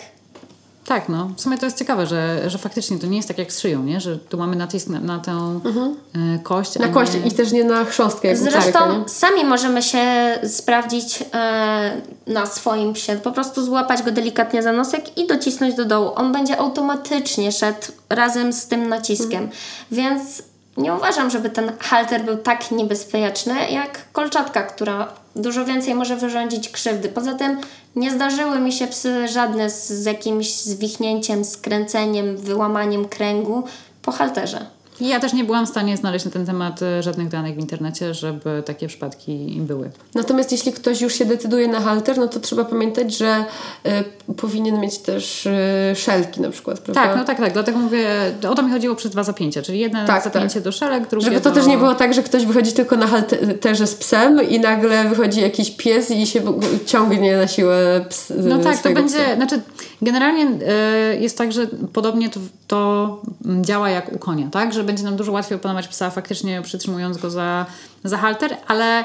Tak, 0.87 1.09
no. 1.09 1.31
W 1.37 1.41
sumie 1.41 1.59
to 1.59 1.67
jest 1.67 1.79
ciekawe, 1.79 2.07
że, 2.07 2.51
że 2.51 2.59
faktycznie 2.59 2.99
to 2.99 3.07
nie 3.07 3.17
jest 3.17 3.29
tak 3.29 3.39
jak 3.39 3.53
z 3.53 3.61
szyją, 3.61 3.83
nie? 3.83 4.01
Że 4.01 4.19
tu 4.19 4.39
mamy 4.39 4.57
nacisk 4.57 4.89
na, 4.89 5.01
na 5.01 5.19
tę 5.19 5.33
e, 5.33 6.39
kość. 6.43 6.79
Na 6.79 6.89
kość 6.89 7.15
nie... 7.15 7.21
i 7.21 7.33
też 7.33 7.53
nie 7.53 7.65
na 7.65 7.85
chrząstkę, 7.85 8.29
jak 8.29 8.37
Zresztą 8.37 9.05
sami 9.09 9.45
możemy 9.45 9.83
się 9.83 10.05
sprawdzić 10.49 11.25
e, 11.35 12.03
na 12.27 12.47
swoim 12.47 12.93
psie. 12.93 13.17
Po 13.17 13.33
prostu 13.33 13.65
złapać 13.65 14.03
go 14.03 14.11
delikatnie 14.11 14.63
za 14.63 14.73
nosek 14.73 15.19
i 15.19 15.27
docisnąć 15.27 15.75
do 15.75 15.85
dołu. 15.85 16.11
On 16.15 16.33
będzie 16.33 16.59
automatycznie 16.59 17.53
szedł 17.53 17.87
razem 18.09 18.53
z 18.53 18.67
tym 18.67 18.89
naciskiem. 18.89 19.49
Więc 19.91 20.43
nie 20.77 20.95
uważam, 20.95 21.31
żeby 21.31 21.51
ten 21.51 21.73
halter 21.79 22.25
był 22.25 22.37
tak 22.37 22.71
niebezpieczny 22.71 23.71
jak 23.71 24.13
kolczatka, 24.13 24.63
która 24.63 25.13
dużo 25.37 25.65
więcej 25.65 25.95
może 25.95 26.17
wyrządzić 26.17 26.69
krzywdy. 26.69 27.09
Poza 27.09 27.35
tym 27.35 27.61
nie 27.97 28.11
zdarzyły 28.11 28.61
mi 28.61 28.73
się 28.73 28.87
psy 28.87 29.29
żadne 29.29 29.71
z, 29.71 29.89
z 29.89 30.05
jakimś 30.05 30.55
zwichnięciem, 30.55 31.45
skręceniem, 31.45 32.37
wyłamaniem 32.37 33.09
kręgu. 33.09 33.63
po 34.03 34.13
halterze. 34.13 34.67
Ja 35.01 35.21
też 35.21 35.33
nie 35.33 35.45
byłam 35.45 35.67
w 35.67 35.69
stanie 35.69 35.97
znaleźć 35.97 36.25
na 36.25 36.31
ten 36.31 36.47
temat 36.47 36.83
e, 36.83 37.03
żadnych 37.03 37.29
danych 37.29 37.55
w 37.57 37.59
internecie, 37.59 38.15
żeby 38.15 38.63
takie 38.67 38.89
przypadki 38.89 39.57
były. 39.61 39.91
Natomiast 40.15 40.53
jeśli 40.53 40.73
ktoś 40.73 41.01
już 41.01 41.15
się 41.15 41.25
decyduje 41.25 41.69
na 41.69 41.81
halter, 41.81 42.19
no 42.19 42.29
to 42.29 42.41
trzeba 42.41 42.65
pamiętać, 42.65 43.17
że 43.17 43.45
y, 43.87 44.35
powinien 44.35 44.81
mieć 44.81 44.99
też 44.99 45.47
y, 45.47 45.51
szelki 45.97 46.41
na 46.41 46.51
przykład, 46.51 46.81
prawda? 46.81 47.03
Tak, 47.03 47.17
no 47.17 47.25
tak, 47.25 47.39
tak. 47.39 47.53
Dlatego 47.53 47.79
mówię, 47.79 48.09
o 48.51 48.55
to 48.55 48.63
mi 48.63 48.71
chodziło 48.71 48.95
przez 48.95 49.11
dwa 49.11 49.25
zapięcia, 49.25 49.63
czyli 49.63 49.79
jedno 49.79 50.07
Tak, 50.07 50.25
zapięcie 50.25 50.55
tak. 50.55 50.63
do 50.63 50.73
szelek, 50.73 51.09
drugie 51.09 51.25
Żeby 51.27 51.41
to 51.41 51.51
do... 51.51 51.57
też 51.57 51.67
nie 51.67 51.79
było 51.79 51.95
tak, 51.95 52.15
że 52.15 52.23
ktoś 52.23 52.47
wychodzi 52.47 52.73
tylko 52.73 52.97
na 52.97 53.07
halterze 53.07 53.87
z 53.87 53.95
psem 53.95 54.49
i 54.49 54.61
nagle 54.61 55.09
wychodzi 55.09 55.41
jakiś 55.41 55.71
pies 55.71 56.11
i 56.11 56.27
się 56.27 56.43
ciągnie 56.87 57.37
na 57.37 57.49
siłę 57.49 58.05
ps, 58.09 58.33
No 58.45 58.59
tak, 58.59 58.83
to 58.83 58.91
będzie, 58.91 59.25
psa. 59.25 59.37
znaczy 59.37 59.61
generalnie 60.03 60.47
e, 60.67 61.17
jest 61.17 61.39
tak, 61.39 61.53
że 61.53 61.67
podobnie 61.93 62.29
to, 62.31 62.41
to 62.67 63.21
działa 63.61 63.91
jak 63.91 64.13
u 64.13 64.19
konia, 64.19 64.49
tak? 64.51 64.73
Że 64.73 64.82
będzie 64.85 65.05
nam 65.05 65.17
dużo 65.17 65.33
łatwiej 65.33 65.57
opanować 65.57 65.89
psa 65.89 66.11
faktycznie 66.11 66.63
przytrzymując 66.63 67.19
go 67.19 67.31
za, 67.31 67.67
za 68.05 68.17
halter, 68.17 68.57
ale 68.67 69.05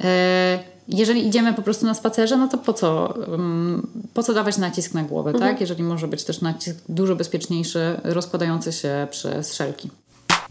e, 0.00 0.58
jeżeli 0.88 1.26
idziemy 1.26 1.54
po 1.54 1.62
prostu 1.62 1.86
na 1.86 1.94
spacerze, 1.94 2.36
no 2.36 2.48
to 2.48 2.58
po 2.58 2.72
co, 2.72 3.14
mm, 3.26 3.88
po 4.14 4.22
co 4.22 4.34
dawać 4.34 4.58
nacisk 4.58 4.94
na 4.94 5.02
głowę, 5.02 5.32
tak? 5.32 5.60
Jeżeli 5.60 5.82
może 5.82 6.08
być 6.08 6.24
też 6.24 6.40
nacisk 6.40 6.76
dużo 6.88 7.16
bezpieczniejszy, 7.16 8.00
rozkładający 8.04 8.72
się 8.72 9.08
przez 9.10 9.54
szelki. 9.54 9.90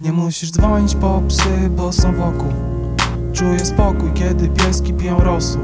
Nie 0.02 0.12
musisz 0.12 0.52
dzwonić 0.52 0.96
po 0.96 1.22
psy, 1.28 1.70
bo 1.70 1.94
są 1.94 2.16
wokół. 2.16 2.54
Czuję 3.34 3.66
spokój, 3.66 4.14
kiedy 4.14 4.50
pieski 4.50 4.94
piją 4.94 5.20
rosół. 5.20 5.62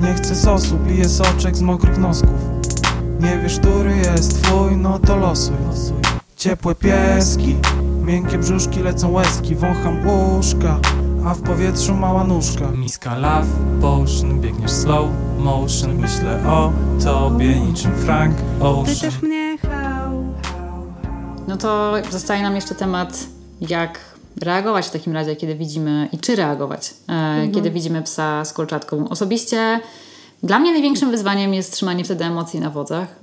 Nie 0.00 0.14
chcę 0.14 0.34
sosu, 0.34 0.78
piję 0.88 1.08
soczek 1.08 1.56
z 1.56 1.62
mokrych 1.62 1.98
nosków. 1.98 2.40
Nie 3.20 3.38
wiesz, 3.42 3.58
który 3.58 3.96
jest 3.96 4.42
twój, 4.42 4.76
no 4.76 4.98
to 4.98 5.16
losuj. 5.16 5.56
Ciepłe 6.36 6.74
pieski, 6.74 7.56
miękkie 8.02 8.38
brzuszki, 8.38 8.80
lecą 8.80 9.12
łezki 9.12 9.54
Wącham 9.54 10.08
łóżka, 10.08 10.80
a 11.26 11.34
w 11.34 11.42
powietrzu 11.42 11.94
mała 11.94 12.24
nóżka. 12.24 12.70
Miska 12.70 13.18
love 13.18 13.46
potion, 13.80 14.40
biegniesz 14.40 14.70
slow 14.70 15.08
motion. 15.38 15.94
Myślę 15.94 16.42
o 16.46 16.72
tobie 17.04 17.60
niczym 17.60 17.92
Frank 17.92 18.36
Ocean. 18.60 18.96
Pytasz 18.96 19.22
mnie 19.22 19.58
how, 19.58 20.12
No 21.48 21.56
to 21.56 21.94
zostaje 22.10 22.42
nam 22.42 22.54
jeszcze 22.54 22.74
temat, 22.74 23.26
jak 23.60 24.00
reagować 24.42 24.86
w 24.86 24.90
takim 24.90 25.12
razie, 25.12 25.36
kiedy 25.36 25.54
widzimy 25.54 26.08
i 26.12 26.18
czy 26.18 26.36
reagować, 26.36 26.94
e, 27.08 27.48
kiedy 27.48 27.70
widzimy 27.70 28.02
psa 28.02 28.44
z 28.44 28.52
kolczatką. 28.52 29.08
Osobiście 29.08 29.80
dla 30.42 30.58
mnie 30.58 30.72
największym 30.72 31.10
wyzwaniem 31.10 31.54
jest 31.54 31.72
trzymanie 31.72 32.04
wtedy 32.04 32.24
emocji 32.24 32.60
na 32.60 32.70
wodzach. 32.70 33.20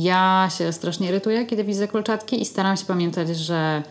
Ja 0.00 0.48
się 0.58 0.72
strasznie 0.72 1.08
irytuję, 1.08 1.46
kiedy 1.46 1.64
widzę 1.64 1.88
kolczatki 1.88 2.42
i 2.42 2.44
staram 2.44 2.76
się 2.76 2.84
pamiętać, 2.84 3.36
że 3.36 3.82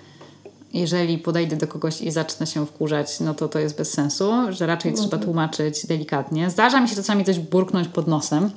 jeżeli 0.73 1.17
podejdę 1.17 1.55
do 1.55 1.67
kogoś 1.67 2.01
i 2.01 2.11
zacznę 2.11 2.47
się 2.47 2.65
wkurzać, 2.65 3.19
no 3.19 3.33
to 3.33 3.47
to 3.47 3.59
jest 3.59 3.77
bez 3.77 3.93
sensu, 3.93 4.33
że 4.49 4.65
raczej 4.65 4.93
trzeba 4.93 5.17
tłumaczyć 5.17 5.85
delikatnie. 5.85 6.49
Zdarza 6.49 6.81
mi 6.81 6.89
się 6.89 6.95
czasami 6.95 7.25
coś 7.25 7.39
burknąć 7.39 7.87
pod 7.87 8.07
nosem, 8.07 8.51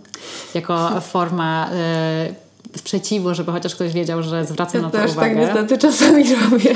jako 0.55 0.91
forma 1.13 1.71
e, 1.73 2.35
sprzeciwu, 2.77 3.35
żeby 3.35 3.53
chociaż 3.53 3.75
ktoś 3.75 3.93
wiedział, 3.93 4.23
że 4.23 4.45
zwracam 4.45 4.81
Ja 4.81 4.87
na 4.87 4.91
to 4.91 4.99
też 4.99 5.11
uwagę. 5.11 5.29
tak 5.29 5.39
niestety 5.39 5.79
czasami 5.79 6.25
robię. 6.51 6.75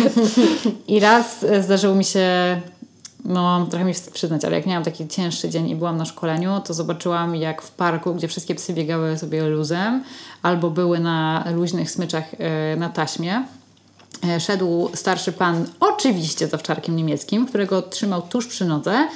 I 0.88 1.00
raz 1.00 1.44
e, 1.44 1.62
zdarzyło 1.62 1.94
mi 1.94 2.04
się, 2.04 2.60
no 3.24 3.66
trochę 3.70 3.84
mi 3.84 3.94
wstyd 3.94 4.14
przyznać, 4.14 4.44
ale 4.44 4.56
jak 4.56 4.66
miałam 4.66 4.84
taki 4.84 5.08
cięższy 5.08 5.48
dzień 5.48 5.68
i 5.68 5.76
byłam 5.76 5.96
na 5.96 6.04
szkoleniu, 6.04 6.60
to 6.64 6.74
zobaczyłam 6.74 7.36
jak 7.36 7.62
w 7.62 7.70
parku, 7.70 8.14
gdzie 8.14 8.28
wszystkie 8.28 8.54
psy 8.54 8.72
biegały 8.72 9.18
sobie 9.18 9.48
luzem 9.48 10.04
albo 10.42 10.70
były 10.70 11.00
na 11.00 11.44
luźnych 11.54 11.90
smyczach 11.90 12.24
e, 12.38 12.76
na 12.76 12.88
taśmie, 12.88 13.44
e, 14.24 14.40
szedł 14.40 14.90
starszy 14.94 15.32
pan, 15.32 15.66
oczywiście 15.80 16.48
z 16.48 16.54
owczarkiem 16.54 16.96
niemieckim, 16.96 17.46
którego 17.46 17.82
trzymał 17.82 18.22
tuż 18.22 18.46
przy 18.46 18.64
nodze. 18.64 19.08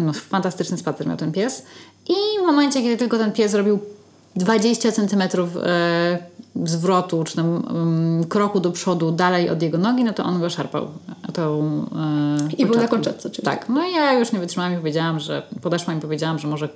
No, 0.00 0.12
fantastyczny 0.12 0.78
spacer 0.78 1.06
miał 1.06 1.16
ten 1.16 1.32
pies. 1.32 1.62
I 2.08 2.42
w 2.42 2.46
momencie, 2.46 2.82
kiedy 2.82 2.96
tylko 2.96 3.18
ten 3.18 3.32
pies 3.32 3.50
zrobił 3.50 3.78
20 4.36 4.92
centymetrów 4.92 5.56
e, 5.56 6.18
zwrotu, 6.64 7.24
czy 7.24 7.36
tam 7.36 7.46
mm, 7.70 8.24
kroku 8.24 8.60
do 8.60 8.70
przodu 8.72 9.10
dalej 9.12 9.50
od 9.50 9.62
jego 9.62 9.78
nogi, 9.78 10.04
no 10.04 10.12
to 10.12 10.24
on 10.24 10.40
go 10.40 10.50
szarpał. 10.50 10.88
Tą, 11.32 11.62
e, 12.48 12.52
I 12.58 12.66
był 12.66 12.76
na 12.76 12.88
kolczatce 12.88 13.28
oczywiście. 13.28 13.42
Tak. 13.42 13.68
No 13.68 13.84
i 13.88 13.92
ja 13.92 14.12
już 14.12 14.32
nie 14.32 14.38
wytrzymałam 14.38 14.72
i 14.72 14.76
powiedziałam, 14.76 15.20
że 15.20 15.42
podeszłam 15.62 15.98
i 15.98 16.00
powiedziałam, 16.00 16.38
że 16.38 16.48
może 16.48 16.68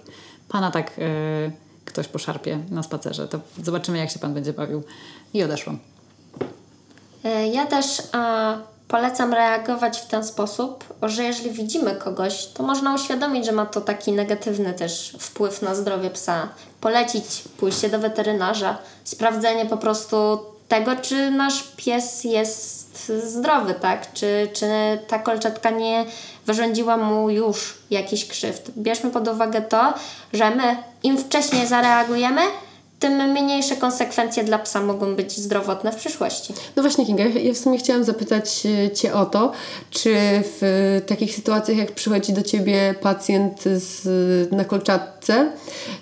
pana 0.49 0.71
tak 0.71 0.91
e, 0.99 1.51
ktoś 1.85 2.09
poszarpie 2.09 2.59
na 2.71 2.83
spacerze. 2.83 3.29
To 3.29 3.41
zobaczymy, 3.63 3.99
jak 3.99 4.11
się 4.11 4.19
pan 4.19 4.35
będzie 4.35 4.53
bawił. 4.53 4.83
I 5.35 5.43
odeszłam. 5.43 5.79
E, 7.25 7.49
Ja 7.49 7.67
też 7.67 8.03
e, 8.15 8.59
polecam 8.89 9.35
reagować 9.35 9.99
w 9.99 10.07
ten 10.07 10.25
sposób, 10.25 10.85
że 11.03 11.23
jeżeli 11.25 11.51
widzimy 11.51 11.97
kogoś, 11.97 12.47
to 12.47 12.63
można 12.63 12.95
uświadomić, 12.95 13.47
że 13.47 13.53
ma 13.53 13.67
to 13.67 13.81
taki 13.81 14.13
negatywny 14.13 14.75
też 14.75 15.17
wpływ 15.21 15.63
na 15.63 15.75
zdrowie 15.75 16.11
psa. 16.11 16.49
Polecić 16.81 17.25
pójście 17.57 17.89
do 17.89 17.99
weterynarza, 17.99 18.79
sprawdzenie 19.05 19.67
po 19.67 19.77
prostu 19.77 20.39
tego, 20.69 20.97
czy 20.97 21.31
nasz 21.31 21.65
pies 21.77 22.25
jest 22.25 23.13
zdrowy, 23.25 23.75
tak? 23.75 24.13
Czy, 24.13 24.49
czy 24.53 24.67
ta 25.09 25.19
kolczatka 25.19 25.71
nie 25.71 26.05
wyrządziła 26.47 26.97
mu 26.97 27.31
już 27.31 27.79
jakiś 27.91 28.29
krzywd. 28.29 28.71
Bierzmy 28.71 29.11
pod 29.11 29.29
uwagę 29.29 29.63
to, 29.63 29.95
że 30.33 30.51
my 30.51 30.77
im 31.03 31.19
wcześniej 31.19 31.67
zareagujemy, 31.67 32.43
tym 32.99 33.33
mniejsze 33.33 33.77
konsekwencje 33.77 34.45
dla 34.45 34.59
psa 34.59 34.81
mogą 34.81 35.17
być 35.17 35.37
zdrowotne 35.37 35.93
w 35.93 35.97
przyszłości. 35.97 36.55
No 36.77 36.83
właśnie, 36.83 37.07
Kinga, 37.07 37.25
ja 37.25 37.55
w 37.55 37.59
sumie 37.59 37.79
chciałam 37.79 38.05
zapytać 38.05 38.67
e, 38.67 38.91
Cię 38.91 39.15
o 39.15 39.27
to, 39.27 39.53
czy 39.91 40.15
w 40.43 40.63
e, 40.63 41.01
takich 41.01 41.35
sytuacjach, 41.35 41.79
jak 41.79 41.93
przychodzi 41.93 42.33
do 42.33 42.43
Ciebie 42.43 42.95
pacjent 43.01 43.63
z, 43.63 44.53
na 44.53 44.65
kolczatce, 44.65 45.53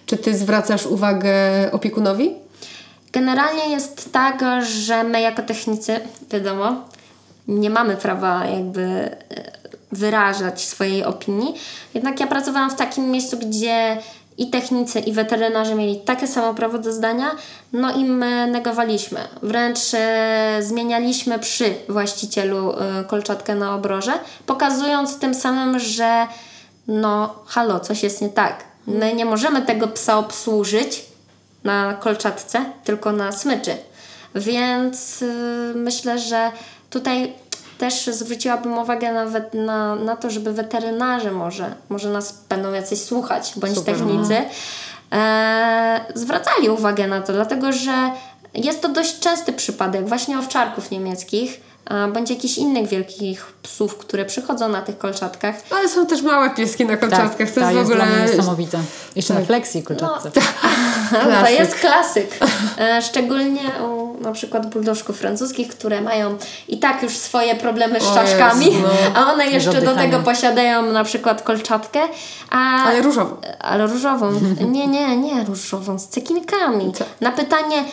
czy 0.07 0.17
Ty 0.17 0.37
zwracasz 0.37 0.87
uwagę 0.87 1.33
opiekunowi? 1.73 2.35
Generalnie 3.13 3.71
jest 3.71 4.13
tak, 4.13 4.45
że 4.63 5.05
my 5.05 5.21
jako 5.21 5.43
technicy, 5.43 6.01
wiadomo, 6.31 6.85
nie 7.49 7.71
mamy 7.71 7.97
prawa 7.97 8.47
jakby 8.47 8.81
e, 8.81 9.17
wyrażać 9.93 10.61
swojej 10.61 11.05
opinii. 11.05 11.55
Jednak 11.95 12.21
ja 12.21 12.27
pracowałam 12.27 12.71
w 12.71 12.75
takim 12.75 13.11
miejscu, 13.11 13.39
gdzie 13.39 13.97
i 14.39 14.51
technicy, 14.51 15.01
i 15.01 15.13
weterynarze 15.13 15.75
mieli 15.75 16.01
takie 16.01 16.27
samo 16.27 16.55
prawo 16.55 16.79
do 16.79 16.93
zdania, 16.93 17.31
no 17.73 17.93
i 17.93 18.05
my 18.05 18.47
negowaliśmy. 18.47 19.21
Wręcz 19.43 19.79
e, 19.95 20.59
zmienialiśmy 20.63 21.39
przy 21.39 21.75
właścicielu 21.89 22.73
e, 22.73 23.05
kolczatkę 23.05 23.55
na 23.55 23.75
obroże, 23.75 24.13
pokazując 24.47 25.19
tym 25.19 25.35
samym, 25.35 25.79
że 25.79 26.27
no 26.89 27.35
halo, 27.47 27.81
coś 27.81 28.03
jest 28.03 28.23
nie 28.23 28.29
tak. 28.29 28.65
My 28.87 29.15
nie 29.15 29.25
możemy 29.25 29.63
tego 29.63 29.89
psa 29.89 30.19
obsłużyć 30.19 31.05
na 31.65 31.95
kolczatce, 31.95 32.65
tylko 32.85 33.13
na 33.13 33.33
smyczy. 33.33 33.77
Więc 34.35 35.23
y, 35.23 35.73
myślę, 35.75 36.19
że 36.19 36.53
tutaj 36.91 37.33
też 37.79 38.07
zwróciłabym 38.07 38.79
uwagę 38.79 39.13
na, 39.13 39.27
wet- 39.27 39.55
na, 39.55 39.95
na 39.95 40.17
to, 40.17 40.31
żeby 40.31 40.53
weterynarze 40.53 41.33
może, 41.33 41.75
może 41.89 42.11
nas 42.11 42.35
będą 42.49 42.73
jacyś 42.73 43.03
słuchać, 43.03 43.53
bądź 43.57 43.75
Super, 43.75 43.95
technicy, 43.97 44.43
e, 45.13 46.01
zwracali 46.15 46.69
uwagę 46.69 47.07
na 47.07 47.21
to, 47.21 47.33
dlatego 47.33 47.73
że 47.73 48.11
jest 48.55 48.83
to 48.83 48.89
dość 48.89 49.19
częsty 49.19 49.53
przypadek 49.53 50.09
właśnie 50.09 50.39
owczarków 50.39 50.91
niemieckich, 50.91 51.61
bądź 52.15 52.31
jakichś 52.31 52.59
innych 52.59 52.89
wielkich 52.89 53.47
psów, 53.63 53.97
które 53.97 54.25
przychodzą 54.25 54.69
na 54.69 54.83
tych 54.83 54.99
kolczatkach. 54.99 55.55
Ale 55.71 55.89
są 55.89 56.07
też 56.07 56.23
małe 56.23 56.51
pieski 56.51 56.85
na 56.87 56.97
kolczatkach, 56.97 57.51
to 57.51 57.61
to 57.61 57.71
jest 57.71 57.75
w 57.75 57.83
ogóle... 57.83 57.99
Tak, 57.99 58.09
dla 58.09 58.17
mnie 58.25 58.33
niesamowite. 58.37 58.79
Jeszcze 59.17 59.35
Tak. 59.35 59.43
na 59.43 59.47
flexi 59.47 59.83
kolczatce. 59.83 60.31
To 61.11 61.21
Klasyk. 61.27 61.59
jest 61.59 61.75
klasyk. 61.75 62.31
E, 62.79 63.03
Szczególnie 63.03 63.61
u 63.89 64.07
na 64.23 64.33
przykład 64.33 64.67
buldożków 64.71 65.19
francuskich, 65.19 65.69
które 65.69 66.01
mają 66.01 66.37
i 66.69 66.79
tak 66.79 67.03
już 67.03 67.17
swoje 67.17 67.55
problemy 67.55 68.01
z 68.01 68.15
czaszkami, 68.15 68.67
Jezu, 68.67 68.79
no. 68.83 69.21
a 69.21 69.33
one 69.33 69.47
jeszcze 69.47 69.83
do 69.83 69.95
tego 69.95 70.19
posiadają 70.19 70.93
na 70.93 71.05
przykład 71.05 71.43
kolczatkę. 71.43 72.01
A, 72.51 72.85
Ale 72.85 73.03
różową. 73.03 73.37
ale 73.61 73.87
różową. 73.87 74.33
Nie, 74.73 74.87
nie, 74.87 75.17
nie 75.17 75.45
różową, 75.45 75.99
z 75.99 76.09
cekinkami. 76.09 76.93
Na 77.21 77.33
pytanie, 77.33 77.85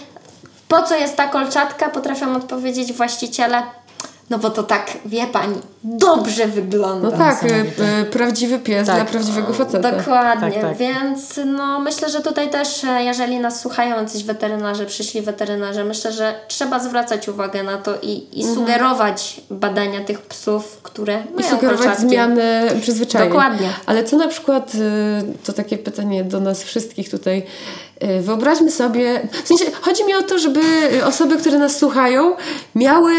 po 0.68 0.82
co 0.84 0.96
jest 0.96 1.16
ta 1.18 1.28
kolczatka, 1.28 1.90
potrafią 1.90 2.36
odpowiedzieć 2.36 2.94
właściciele. 2.94 3.64
No 4.30 4.40
bo 4.40 4.50
to 4.50 4.64
tak, 4.64 4.92
wie 5.06 5.28
pani, 5.28 5.56
dobrze 5.84 6.48
wygląda. 6.48 7.10
No 7.10 7.18
tak, 7.18 7.44
Niesamowite. 7.44 7.84
e, 8.00 8.06
prawdziwy 8.06 8.60
pies 8.60 8.88
Tak. 8.88 8.96
dla 8.96 9.06
prawdziwego 9.06 9.54
faceta. 9.54 9.92
Dokładnie, 9.92 10.52
Tak, 10.52 10.62
tak. 10.62 10.78
więc 10.78 11.40
no, 11.46 11.80
myślę, 11.80 12.10
że 12.10 12.22
tutaj 12.22 12.50
też, 12.50 12.84
e, 12.84 13.04
jeżeli 13.04 13.40
nas 13.40 13.60
słuchają 13.62 13.96
jacyś 14.02 14.24
weterynarze, 14.24 14.86
przyszli 14.86 15.22
weterynarze, 15.22 15.84
myślę, 15.84 16.12
że 16.12 16.36
trzeba 16.48 16.80
zwracać 16.80 17.28
uwagę 17.30 17.64
na 17.64 17.78
to 17.78 17.92
i, 18.02 18.40
i 18.40 18.44
sugerować 18.56 19.42
badania 19.50 20.02
tych 20.02 20.22
psów, 20.22 20.80
które 20.84 21.24
I 21.32 21.36
mają 21.36 21.50
sugerować 21.50 21.78
kolczatki. 21.86 22.08
zmiany 22.10 22.70
przyzwyczajeń. 22.82 23.30
Dokładnie. 23.30 23.70
Ale 23.86 24.04
co 24.04 24.18
na 24.18 24.28
przykład, 24.28 24.76
y, 24.76 24.80
to 25.46 25.54
takie 25.54 25.78
pytanie 25.78 26.24
do 26.24 26.40
nas 26.40 26.64
wszystkich 26.64 27.10
tutaj, 27.10 27.38
y, 27.40 27.44
wyobraźmy 28.22 28.72
sobie, 28.72 29.28
w 29.44 29.48
sensie 29.48 29.66
chodzi 29.82 30.06
mi 30.06 30.14
o 30.14 30.22
to, 30.22 30.40
żeby 30.40 30.62
y, 30.94 31.06
osoby, 31.06 31.38
które 31.38 31.58
nas 31.58 31.78
słuchają, 31.78 32.36
miały 32.76 33.14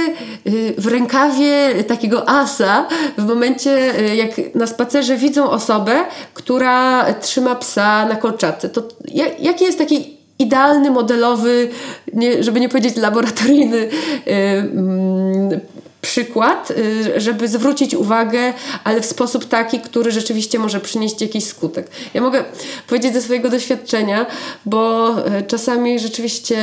y, 0.47 0.75
w 0.79 0.87
rękawie 0.87 1.85
takiego 1.87 2.29
asa 2.29 2.89
w 3.19 3.25
momencie, 3.27 4.01
y, 4.01 4.17
jak 4.17 4.55
na 4.55 4.67
spacerze 4.67 5.17
widzą 5.17 5.51
osobę, 5.51 6.05
która 6.35 7.07
trzyma 7.15 7.55
psa 7.55 8.07
na 8.07 8.17
kolczatce. 8.17 8.69
To 8.69 8.89
jak, 9.09 9.41
jaki 9.41 9.65
jest 9.65 9.79
taki 9.79 10.17
idealny, 10.39 10.91
modelowy, 10.91 11.69
nie, 12.13 12.43
żeby 12.43 12.61
nie 12.61 12.69
powiedzieć 12.69 12.97
laboratoryjny 12.97 13.77
y, 13.77 13.91
mm, 14.27 15.61
przykład, 16.05 16.71
y, 16.71 17.21
żeby 17.21 17.49
zwrócić 17.49 17.95
uwagę, 17.95 18.53
ale 18.85 19.01
w 19.01 19.07
sposób 19.07 19.45
taki, 19.45 19.81
który 19.81 20.13
rzeczywiście 20.13 20.59
może 20.59 20.81
przynieść 20.81 21.21
jakiś 21.21 21.45
skutek. 21.45 21.91
Ja 22.15 22.21
mogę 22.21 22.45
powiedzieć 22.87 23.13
ze 23.13 23.21
swojego 23.23 23.51
doświadczenia, 23.51 24.27
bo 24.67 25.11
y, 25.39 25.43
czasami 25.43 25.99
rzeczywiście 25.99 26.57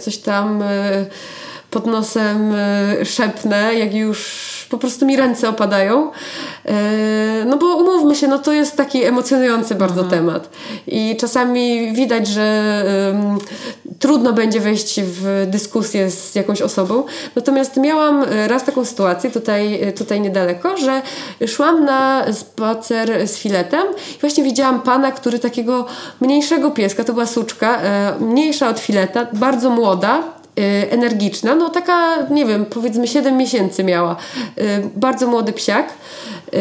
coś 0.00 0.16
tam 0.16 0.62
y, 0.62 1.06
pod 1.72 1.86
nosem 1.86 2.54
y, 3.00 3.04
szepnę, 3.04 3.74
jak 3.74 3.94
już 3.94 4.52
po 4.70 4.78
prostu 4.78 5.06
mi 5.06 5.16
ręce 5.16 5.48
opadają. 5.48 6.10
E, 6.66 7.44
No 7.46 7.56
bo 7.56 7.76
umówmy 7.76 8.14
się, 8.14 8.28
no 8.28 8.38
to 8.38 8.52
jest 8.52 8.76
taki 8.76 9.04
emocjonujący 9.04 9.74
bardzo 9.74 10.04
temat. 10.04 10.50
I 10.86 11.16
czasami 11.16 11.92
widać, 11.92 12.26
że 12.26 12.84
ym, 13.10 13.38
trudno 13.98 14.32
będzie 14.32 14.60
wejść 14.60 15.00
w 15.02 15.46
dyskusję 15.50 16.10
z 16.10 16.34
jakąś 16.34 16.62
osobą. 16.62 17.04
Natomiast 17.36 17.76
miałam 17.76 18.24
e, 18.24 18.48
raz 18.48 18.64
taką 18.64 18.84
sytuację 18.84 19.30
tutaj, 19.30 19.92
tutaj 19.96 20.20
niedaleko, 20.20 20.76
że 20.76 21.02
szłam 21.46 21.84
na 21.84 22.24
spacer 22.32 23.28
z 23.28 23.36
filetem 23.36 23.84
i 24.16 24.20
właśnie 24.20 24.44
widziałam 24.44 24.80
pana, 24.80 25.12
który 25.12 25.38
takiego 25.38 25.86
mniejszego 26.20 26.70
pieska, 26.70 27.04
to 27.04 27.12
była 27.12 27.26
suczka, 27.26 27.80
mniejsza 28.20 28.68
od 28.68 28.78
fileta, 28.80 29.26
bardzo 29.32 29.70
młoda, 29.70 30.18
y, 30.18 30.41
energiczna, 30.90 31.54
no 31.54 31.68
taka, 31.68 32.16
nie 32.30 32.46
wiem, 32.46 32.66
powiedzmy 32.66 33.06
7 33.06 33.36
miesięcy 33.36 33.84
miała, 33.84 34.16
y, 34.58 34.90
bardzo 34.96 35.26
młody 35.26 35.52
psiak, 35.52 35.88
y, 35.88 36.58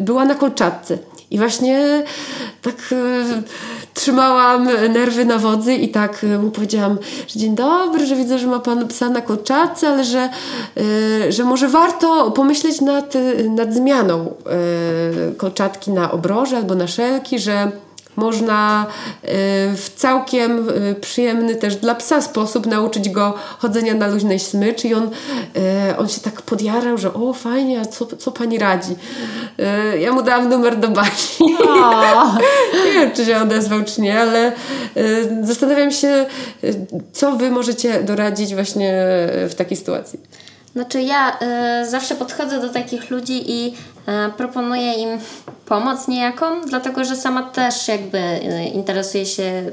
była 0.00 0.24
na 0.24 0.34
kolczatce. 0.34 0.98
I 1.30 1.38
właśnie 1.38 2.02
tak 2.62 2.74
y, 2.92 3.42
trzymałam 3.94 4.68
nerwy 4.92 5.24
na 5.24 5.38
wodzy 5.38 5.74
i 5.74 5.88
tak 5.88 6.24
y, 6.24 6.38
mu 6.38 6.50
powiedziałam, 6.50 6.98
że 7.28 7.40
dzień 7.40 7.54
dobry, 7.54 8.06
że 8.06 8.16
widzę, 8.16 8.38
że 8.38 8.46
ma 8.46 8.58
pan 8.58 8.88
psa 8.88 9.10
na 9.10 9.20
kolczatce, 9.20 9.88
ale 9.88 10.04
że, 10.04 10.30
y, 11.28 11.32
że 11.32 11.44
może 11.44 11.68
warto 11.68 12.30
pomyśleć 12.30 12.80
nad, 12.80 13.16
y, 13.16 13.50
nad 13.50 13.74
zmianą 13.74 14.34
y, 15.30 15.34
kolczatki 15.34 15.90
na 15.90 16.12
obroże 16.12 16.56
albo 16.56 16.74
na 16.74 16.86
szelki, 16.86 17.38
że 17.38 17.72
można 18.20 18.86
y, 19.24 19.28
w 19.76 19.90
całkiem 19.96 20.68
y, 20.68 20.94
przyjemny 21.00 21.56
też 21.56 21.76
dla 21.76 21.94
psa 21.94 22.20
sposób 22.20 22.66
nauczyć 22.66 23.08
go 23.08 23.34
chodzenia 23.58 23.94
na 23.94 24.06
luźnej 24.06 24.38
smycz 24.38 24.84
i 24.84 24.94
on, 24.94 25.04
y, 25.04 25.96
on 25.96 26.08
się 26.08 26.20
tak 26.20 26.42
podjarał, 26.42 26.98
że 26.98 27.14
o 27.14 27.32
fajnie, 27.32 27.80
a 27.80 27.84
co, 27.84 28.06
co 28.06 28.32
pani 28.32 28.58
radzi? 28.58 28.94
Ja 30.00 30.12
mu 30.12 30.22
dałam 30.22 30.48
numer 30.48 30.76
do 30.76 30.88
Basi. 30.88 31.44
nie 32.84 32.92
wiem, 32.92 33.10
czy 33.14 33.24
się 33.24 33.38
odezwał, 33.38 33.84
czy 33.84 34.00
nie, 34.00 34.20
ale 34.20 34.52
zastanawiam 35.42 35.90
się, 35.90 36.26
co 37.12 37.32
wy 37.32 37.50
możecie 37.50 38.02
doradzić 38.02 38.54
właśnie 38.54 38.92
w 39.48 39.54
takiej 39.56 39.76
sytuacji. 39.76 40.20
Znaczy 40.72 41.02
ja 41.02 41.38
y, 41.82 41.90
zawsze 41.90 42.14
podchodzę 42.14 42.60
do 42.60 42.68
takich 42.68 43.10
ludzi 43.10 43.50
i 43.50 43.74
y, 44.28 44.32
proponuję 44.36 44.92
im 44.94 45.18
pomoc 45.66 46.08
niejaką, 46.08 46.60
dlatego 46.60 47.04
że 47.04 47.16
sama 47.16 47.42
też 47.42 47.88
jakby 47.88 48.18
y, 48.18 48.64
interesuję 48.64 49.26
się 49.26 49.70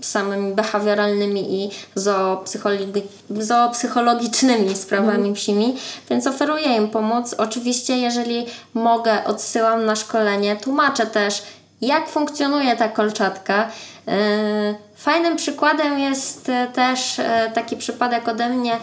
samymi 0.00 0.54
behawioralnymi 0.54 1.64
i 1.64 1.70
zoopsychologi- 1.96 3.02
zoopsychologicznymi 3.30 4.76
sprawami 4.76 5.34
psimi, 5.34 5.76
więc 6.10 6.26
oferuję 6.26 6.76
im 6.76 6.88
pomoc. 6.88 7.34
Oczywiście 7.34 7.98
jeżeli 7.98 8.46
mogę 8.74 9.24
odsyłam 9.24 9.84
na 9.84 9.96
szkolenie, 9.96 10.56
tłumaczę 10.56 11.06
też 11.06 11.42
jak 11.80 12.08
funkcjonuje 12.08 12.76
ta 12.76 12.88
kolczatka. 12.88 13.68
Fajnym 14.96 15.36
przykładem 15.36 15.98
jest 15.98 16.50
też 16.74 17.20
taki 17.54 17.76
przypadek 17.76 18.28
ode 18.28 18.48
mnie 18.48 18.76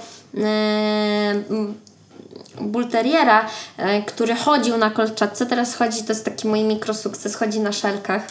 bulteriera, 2.62 3.46
y, 3.80 4.04
który 4.06 4.36
chodził 4.36 4.78
na 4.78 4.90
kolczatce, 4.90 5.46
teraz 5.46 5.76
chodzi, 5.76 6.04
to 6.04 6.14
jest 6.14 6.26
taki 6.26 6.48
mój 6.48 6.64
mikrosukces, 6.64 7.36
chodzi 7.36 7.60
na 7.60 7.72
szelkach. 7.72 8.22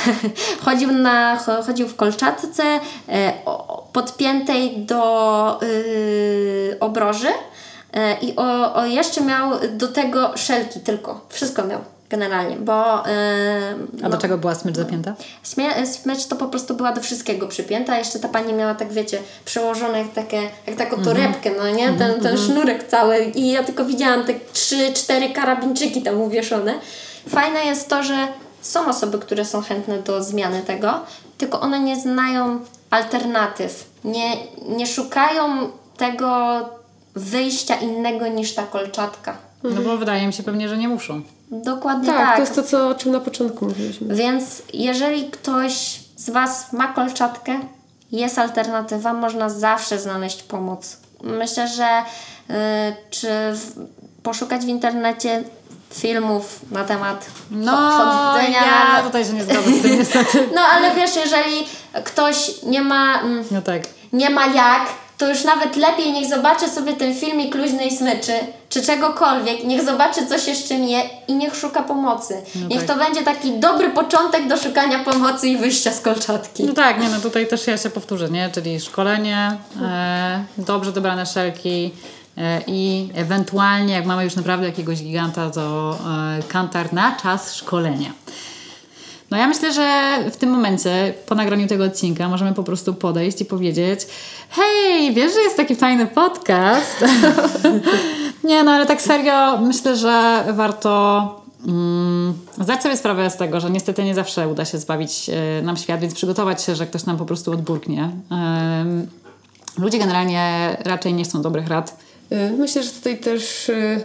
chodził, 0.64 0.92
na, 0.92 1.38
cho- 1.46 1.66
chodził 1.66 1.88
w 1.88 1.96
kolczatce 1.96 2.62
y, 2.76 2.80
o- 3.44 3.88
podpiętej 3.92 4.78
do 4.78 5.60
y, 5.62 6.76
obroży 6.80 7.28
i 8.22 8.36
o, 8.36 8.74
o 8.74 8.86
jeszcze 8.86 9.20
miał 9.20 9.50
do 9.72 9.88
tego 9.88 10.36
szelki 10.36 10.80
tylko. 10.80 11.20
Wszystko 11.28 11.64
miał 11.64 11.80
generalnie, 12.10 12.56
bo... 12.56 13.06
y, 13.06 13.10
A 14.02 14.02
no, 14.02 14.08
do 14.08 14.18
czego 14.18 14.38
była 14.38 14.54
smycz 14.54 14.76
zapięta? 14.76 15.14
Smie- 15.44 15.86
smycz 15.86 16.26
to 16.26 16.36
po 16.36 16.46
prostu 16.46 16.74
była 16.74 16.92
do 16.92 17.00
wszystkiego 17.00 17.48
przypięta, 17.48 17.92
a 17.92 17.98
jeszcze 17.98 18.18
ta 18.18 18.28
pani 18.28 18.52
miała 18.52 18.74
tak 18.74 18.92
wiecie, 18.92 19.18
przełożone 19.44 19.98
jak, 19.98 20.12
takie, 20.12 20.42
jak 20.66 20.76
taką 20.76 21.04
torebkę, 21.04 21.50
no 21.58 21.70
nie? 21.70 21.92
Ten, 21.92 22.20
ten 22.20 22.36
sznurek 22.38 22.86
cały 22.88 23.24
i 23.24 23.50
ja 23.50 23.64
tylko 23.64 23.84
widziałam 23.84 24.24
te 24.24 24.34
trzy, 24.52 24.92
cztery 24.92 25.30
karabinczyki 25.30 26.02
tam 26.02 26.20
uwieszone. 26.20 26.74
Fajne 27.28 27.64
jest 27.64 27.88
to, 27.88 28.02
że 28.02 28.28
są 28.60 28.88
osoby, 28.88 29.18
które 29.18 29.44
są 29.44 29.62
chętne 29.62 29.98
do 30.02 30.22
zmiany 30.22 30.62
tego, 30.62 31.00
tylko 31.38 31.60
one 31.60 31.80
nie 31.80 32.00
znają 32.00 32.60
alternatyw, 32.90 33.90
nie, 34.04 34.36
nie 34.68 34.86
szukają 34.86 35.68
tego 35.96 36.58
wyjścia 37.14 37.74
innego 37.74 38.26
niż 38.28 38.54
ta 38.54 38.62
kolczatka. 38.62 39.36
No 39.62 39.80
bo 39.82 39.96
wydaje 39.96 40.26
mi 40.26 40.32
się 40.32 40.42
pewnie, 40.42 40.68
że 40.68 40.76
nie 40.76 40.88
muszą. 40.88 41.22
Dokładnie 41.50 42.06
Tak, 42.08 42.18
tak. 42.18 42.34
to 42.34 42.40
jest 42.40 42.54
to, 42.54 42.62
co, 42.62 42.88
o 42.88 42.94
czym 42.94 43.12
na 43.12 43.20
początku 43.20 43.64
mówiliśmy. 43.64 44.14
Więc 44.14 44.62
jeżeli 44.72 45.30
ktoś 45.30 46.00
z 46.16 46.30
Was 46.30 46.72
ma 46.72 46.88
kolczatkę, 46.88 47.58
jest 48.12 48.38
alternatywa, 48.38 49.12
można 49.12 49.48
zawsze 49.48 49.98
znaleźć 49.98 50.42
pomoc. 50.42 50.96
Myślę, 51.22 51.68
że 51.68 51.84
y, 52.50 52.54
czy 53.10 53.28
w, 53.52 53.72
poszukać 54.22 54.62
w 54.64 54.68
internecie 54.68 55.42
filmów 55.94 56.60
na 56.70 56.84
temat 56.84 57.26
No, 57.50 57.72
cho- 57.72 58.32
chodzenia. 58.32 58.60
ja 58.96 59.02
tutaj 59.02 59.24
się 59.24 59.32
nie 59.32 59.44
zgadzam 59.44 59.74
z 59.78 59.82
tym 59.82 59.98
niestety. 59.98 60.48
No 60.54 60.60
ale 60.60 60.94
wiesz, 60.94 61.16
jeżeli 61.16 61.66
ktoś 62.04 62.62
nie 62.62 62.82
ma, 62.82 63.20
mm, 63.20 63.44
No 63.50 63.62
tak. 63.62 63.82
nie 64.12 64.30
ma 64.30 64.46
jak, 64.46 64.82
to 65.18 65.28
już 65.28 65.44
nawet 65.44 65.76
lepiej 65.76 66.12
niech 66.12 66.28
zobaczy 66.28 66.68
sobie 66.68 66.92
ten 66.92 67.14
filmik 67.14 67.54
luźnej 67.54 67.90
smyczy, 67.90 68.32
czy 68.68 68.82
czegokolwiek, 68.82 69.64
niech 69.64 69.84
zobaczy 69.84 70.26
co 70.26 70.38
się 70.38 70.54
z 70.54 70.68
czym 70.68 70.84
je 70.84 71.00
i 71.28 71.34
niech 71.34 71.56
szuka 71.56 71.82
pomocy. 71.82 72.42
niech 72.68 72.86
tak. 72.86 72.96
to 72.96 73.04
będzie 73.04 73.22
taki 73.22 73.58
dobry 73.58 73.90
początek 73.90 74.48
do 74.48 74.56
szukania 74.56 75.04
pomocy 75.04 75.48
i 75.48 75.56
wyjścia 75.56 75.92
z 75.92 76.00
kolczatki. 76.00 76.64
No 76.64 76.72
tak, 76.72 77.00
nie 77.00 77.08
no 77.08 77.20
tutaj 77.20 77.46
też 77.46 77.66
ja 77.66 77.76
się 77.76 77.90
powtórzę, 77.90 78.30
nie? 78.30 78.50
Czyli 78.50 78.80
szkolenie, 78.80 79.56
e, 79.82 80.44
dobrze 80.58 80.92
dobrane 80.92 81.26
szelki 81.26 81.90
e, 82.36 82.60
i 82.66 83.08
ewentualnie 83.14 83.94
jak 83.94 84.06
mamy 84.06 84.24
już 84.24 84.36
naprawdę 84.36 84.66
jakiegoś 84.66 85.02
giganta, 85.02 85.50
to 85.50 85.98
e, 86.38 86.42
kantar 86.42 86.92
na 86.92 87.16
czas 87.16 87.54
szkolenia. 87.54 88.12
No 89.30 89.36
ja 89.36 89.48
myślę, 89.48 89.72
że 89.72 90.16
w 90.30 90.36
tym 90.36 90.50
momencie, 90.50 91.14
po 91.26 91.34
nagraniu 91.34 91.66
tego 91.66 91.84
odcinka, 91.84 92.28
możemy 92.28 92.54
po 92.54 92.62
prostu 92.62 92.94
podejść 92.94 93.40
i 93.40 93.44
powiedzieć 93.44 94.00
hej, 94.50 95.14
wiesz, 95.14 95.34
że 95.34 95.40
jest 95.40 95.56
taki 95.56 95.76
fajny 95.76 96.06
podcast? 96.06 97.04
Nie, 98.44 98.64
no 98.64 98.70
ale 98.70 98.86
tak 98.86 99.02
serio, 99.02 99.58
myślę, 99.58 99.96
że 99.96 100.44
warto 100.52 101.42
mm, 101.66 102.34
zdać 102.60 102.82
sobie 102.82 102.96
sprawę 102.96 103.30
z 103.30 103.36
tego, 103.36 103.60
że 103.60 103.70
niestety 103.70 104.04
nie 104.04 104.14
zawsze 104.14 104.48
uda 104.48 104.64
się 104.64 104.78
zbawić 104.78 105.30
e, 105.30 105.62
nam 105.62 105.76
świat, 105.76 106.00
więc 106.00 106.14
przygotować 106.14 106.62
się, 106.62 106.74
że 106.74 106.86
ktoś 106.86 107.04
nam 107.04 107.16
po 107.16 107.24
prostu 107.24 107.52
odburknie. 107.52 108.10
Ludzie 109.78 109.98
generalnie 109.98 110.76
raczej 110.84 111.14
nie 111.14 111.24
chcą 111.24 111.42
dobrych 111.42 111.68
rad. 111.68 112.07
Y, 112.32 112.52
Myślę, 112.58 112.82
że 112.82 112.90
tutaj 112.90 113.18
też 113.18 113.68
y, 113.68 114.00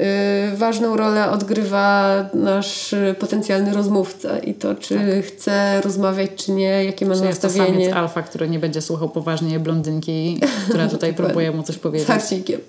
y, 0.00 0.56
ważną 0.56 0.96
rolę 0.96 1.30
odgrywa 1.30 2.14
nasz 2.34 2.94
potencjalny 3.18 3.74
rozmówca 3.74 4.38
i 4.38 4.54
to, 4.54 4.74
czy 4.74 5.22
chce 5.22 5.80
rozmawiać, 5.80 6.30
czy 6.36 6.52
nie, 6.52 6.84
jakie 6.84 7.06
ma 7.06 7.14
Czy 7.14 7.24
jest 7.24 7.42
to 7.42 7.48
nastawienie. 7.48 7.78
samiec 7.78 7.92
alfa, 7.96 8.22
który 8.22 8.48
nie 8.48 8.58
będzie 8.58 8.82
słuchał 8.82 9.08
poważnie 9.08 9.60
blondynki, 9.60 10.40
która 10.68 10.88
tutaj 10.94 11.14
próbuje 11.14 11.50
mu 11.52 11.62
coś 11.62 11.78
powiedzieć. 11.78 12.08
Harcikiem. 12.08 12.60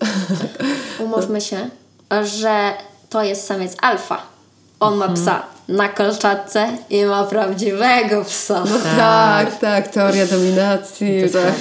Umówmy 1.00 1.41
się, 1.41 1.70
że 2.24 2.74
to 3.10 3.24
jest 3.24 3.45
samiec 3.45 3.76
alfa. 3.82 4.22
On 4.80 4.95
ma 4.97 5.10
psa 5.10 5.59
na 5.70 5.90
kolczatce 5.90 6.68
i 6.90 7.06
ma 7.06 7.24
prawdziwego 7.24 8.26
psa. 8.26 8.64
No 8.70 8.76
tak, 8.98 9.60
tak, 9.60 9.88
teoria 9.88 10.26
dominacji. 10.26 11.10
Tak. 11.34 11.54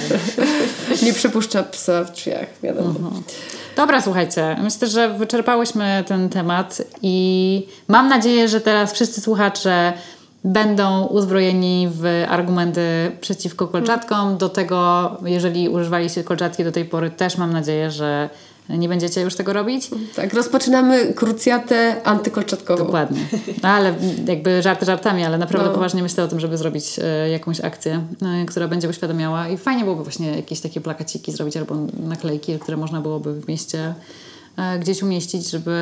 Nie 1.01 1.13
przypuszcza 1.13 1.63
psa 1.63 2.03
w 2.03 2.11
drzwiach, 2.11 2.47
wiadomo. 2.63 3.11
Dobra, 3.75 4.01
słuchajcie, 4.01 4.57
myślę, 4.61 4.87
że 4.87 5.09
wyczerpałyśmy 5.09 6.03
ten 6.07 6.29
temat 6.29 6.81
i 7.01 7.67
mam 7.87 8.07
nadzieję, 8.07 8.47
że 8.47 8.61
teraz 8.61 8.93
wszyscy 8.93 9.21
słuchacze 9.21 9.93
będą 10.43 11.05
uzbrojeni 11.05 11.87
w 11.91 12.25
argumenty 12.29 13.11
przeciwko 13.21 13.67
kolczatkom. 13.67 14.37
Do 14.37 14.49
tego, 14.49 15.11
jeżeli 15.25 15.69
używaliście 15.69 16.23
kolczatki 16.23 16.63
do 16.63 16.71
tej 16.71 16.85
pory, 16.85 17.09
też 17.09 17.37
mam 17.37 17.53
nadzieję, 17.53 17.91
że 17.91 18.29
nie 18.77 18.89
będziecie 18.89 19.21
już 19.21 19.35
tego 19.35 19.53
robić. 19.53 19.89
Tak, 20.15 20.33
rozpoczynamy 20.33 21.13
krucjatę 21.13 21.95
antykolczatkową. 22.03 22.83
Dokładnie. 22.85 23.19
No, 23.63 23.69
ale 23.69 23.93
jakby 24.27 24.61
żarty 24.61 24.85
żartami, 24.85 25.23
ale 25.23 25.37
naprawdę 25.37 25.67
No. 25.67 25.73
poważnie 25.73 26.03
myślę 26.03 26.23
o 26.23 26.27
tym, 26.27 26.39
żeby 26.39 26.57
zrobić 26.57 26.99
e, 27.03 27.29
jakąś 27.29 27.61
akcję, 27.61 28.01
e, 28.41 28.45
która 28.45 28.67
będzie 28.67 28.89
uświadamiała 28.89 29.47
i 29.47 29.57
fajnie 29.57 29.83
byłoby 29.83 30.03
właśnie 30.03 30.35
jakieś 30.35 30.59
takie 30.59 30.81
plakaciki 30.81 31.31
zrobić 31.31 31.57
albo 31.57 31.75
naklejki, 32.07 32.59
które 32.59 32.77
można 32.77 33.01
byłoby 33.01 33.41
w 33.41 33.47
mieście 33.47 33.93
e, 34.57 34.79
gdzieś 34.79 35.03
umieścić, 35.03 35.49
żeby 35.49 35.73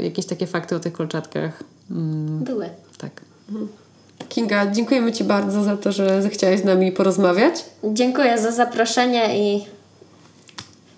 jakieś 0.00 0.26
takie 0.26 0.46
fakty 0.46 0.76
o 0.76 0.80
tych 0.80 0.92
kolczatkach. 0.92 1.62
Mm, 1.90 2.38
Były. 2.44 2.68
tak. 2.98 3.10
Kinga, 4.28 4.70
dziękujemy 4.70 5.12
Ci 5.12 5.24
bardzo 5.24 5.62
za 5.64 5.76
to, 5.76 5.92
że 5.92 6.22
zechciałaś 6.22 6.60
z 6.60 6.64
nami 6.64 6.92
porozmawiać. 6.92 7.54
Dziękuję 7.84 8.38
za 8.38 8.50
zaproszenie 8.50 9.38
i 9.38 9.64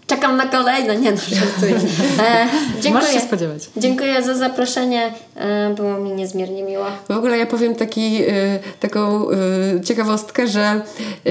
czekam 0.07 0.36
na 0.36 0.46
kolejne. 0.46 0.96
Nie 0.96 1.12
no, 1.12 1.18
żartuję. 1.18 1.74
E, 2.24 2.46
Możesz 2.90 3.09
się 3.09 3.12
dziękuję. 3.12 3.20
spodziewać. 3.20 3.70
Dziękuję 3.76 4.22
za 4.22 4.34
zaproszenie. 4.34 5.12
E, 5.36 5.74
było 5.74 5.98
mi 5.98 6.12
niezmiernie 6.12 6.62
miło. 6.62 6.84
W 7.09 7.16
ogóle 7.16 7.38
ja 7.38 7.46
powiem 7.46 7.74
taki, 7.74 8.22
y, 8.22 8.59
taką 8.80 9.30
y, 9.30 9.80
ciekawostkę, 9.84 10.46
że 10.46 10.80
y, 11.26 11.30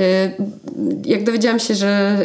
jak 1.06 1.24
dowiedziałam 1.24 1.60
się, 1.60 1.76
że 1.76 2.18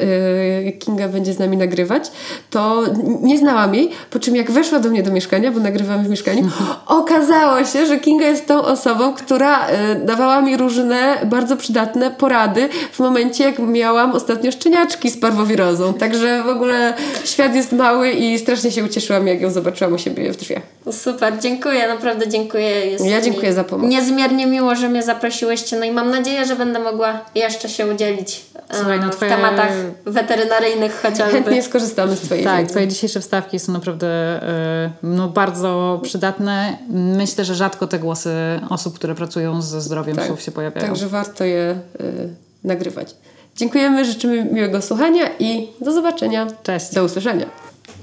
y, 0.69 0.73
Kinga 0.73 1.09
będzie 1.09 1.33
z 1.33 1.39
nami 1.39 1.57
nagrywać, 1.57 2.11
to 2.51 2.85
nie 3.23 3.39
znałam 3.39 3.75
jej, 3.75 3.91
po 4.11 4.19
czym 4.19 4.37
jak 4.37 4.51
weszła 4.51 4.81
do 4.81 4.89
mnie 4.91 5.03
do 5.03 5.11
mieszkania, 5.11 5.51
bo 5.51 5.61
nagrywamy 5.61 6.05
w 6.05 6.09
mieszkaniu, 6.11 6.51
okazało 6.87 7.65
się, 7.65 7.87
że 7.87 7.99
Kinga 7.99 8.27
jest 8.27 8.47
tą 8.47 8.63
osobą, 8.63 9.15
która 9.15 9.69
y, 9.69 9.73
dawała 10.05 10.41
mi 10.41 10.57
różne 10.57 11.19
bardzo 11.25 11.57
przydatne 11.57 12.11
porady 12.11 12.69
w 12.93 12.99
momencie, 12.99 13.45
jak 13.45 13.59
miałam 13.59 14.13
ostatnio 14.13 14.53
szczeniaczki 14.53 15.11
z 15.11 15.21
parwowirozą. 15.21 15.95
Także 15.95 16.38
w 16.43 16.49
ogóle 16.49 16.95
świat 17.25 17.55
jest 17.55 17.73
mały 17.73 18.11
i 18.11 18.39
strasznie 18.39 18.71
się 18.73 18.85
ucieszyłam, 18.85 19.27
jak 19.27 19.41
ją 19.41 19.51
zobaczyłam 19.51 19.93
u 19.95 19.99
siebie 19.99 20.33
w 20.33 20.37
drzwiach. 20.37 20.63
Super, 20.93 21.39
dziękuję, 21.41 21.89
naprawdę 21.89 22.29
dziękuję. 22.29 22.71
Jest 22.87 23.07
Ja 23.07 23.21
dziękuję 23.21 23.53
za 23.53 23.65
pomoc. 23.65 23.91
Niezmiernie 23.91 24.47
miło, 24.47 24.75
że 24.75 24.89
mnie 24.89 25.03
zaprosiłyście, 25.03 25.79
no 25.79 25.85
i 25.85 25.91
mam 25.91 26.11
nadzieję, 26.11 26.47
że 26.47 26.57
będę 26.57 26.79
mogła 26.79 27.21
jeszcze 27.35 27.69
się 27.69 27.87
udzielić 27.87 28.41
e, 28.71 28.77
Słuchaj, 28.77 29.01
no 29.01 29.09
w 29.13 29.17
twoje- 29.17 29.31
tematach 29.31 29.73
weterynaryjnych 30.07 31.01
chociażby. 31.03 31.33
Chętnie 31.33 31.63
skorzystamy 31.63 32.17
z 32.17 32.21
Twojej 32.21 32.45
Tak, 32.45 32.59
wiedzy. 32.61 32.71
twoje 32.71 32.89
dzisiejsze 32.89 33.21
wstawki 33.21 33.59
są 33.59 33.73
naprawdę 33.73 34.07
e, 34.43 34.91
no, 35.03 35.29
bardzo 35.29 36.01
przydatne. 36.03 36.79
Myślę, 36.91 37.45
że 37.45 37.55
rzadko 37.55 37.87
te 37.87 37.99
głosy 37.99 38.31
osób, 38.71 38.95
które 38.95 39.15
pracują 39.15 39.63
ze 39.63 39.81
zdrowiem 39.81 40.17
Tak. 40.17 40.25
psów 40.25 40.43
się 40.43 40.51
pojawiają. 40.53 40.87
Także 40.87 41.07
warto 41.09 41.45
je 41.45 41.79
y, 42.01 42.29
nagrywać. 42.65 43.15
Dziękujemy, 43.59 44.05
życzymy 44.05 44.45
miłego 44.45 44.83
słuchania 44.83 45.25
i 45.39 45.69
do 45.81 45.93
zobaczenia. 45.93 46.47
Cześć. 46.63 46.95
Do 46.95 47.05
usłyszenia. 47.05 47.47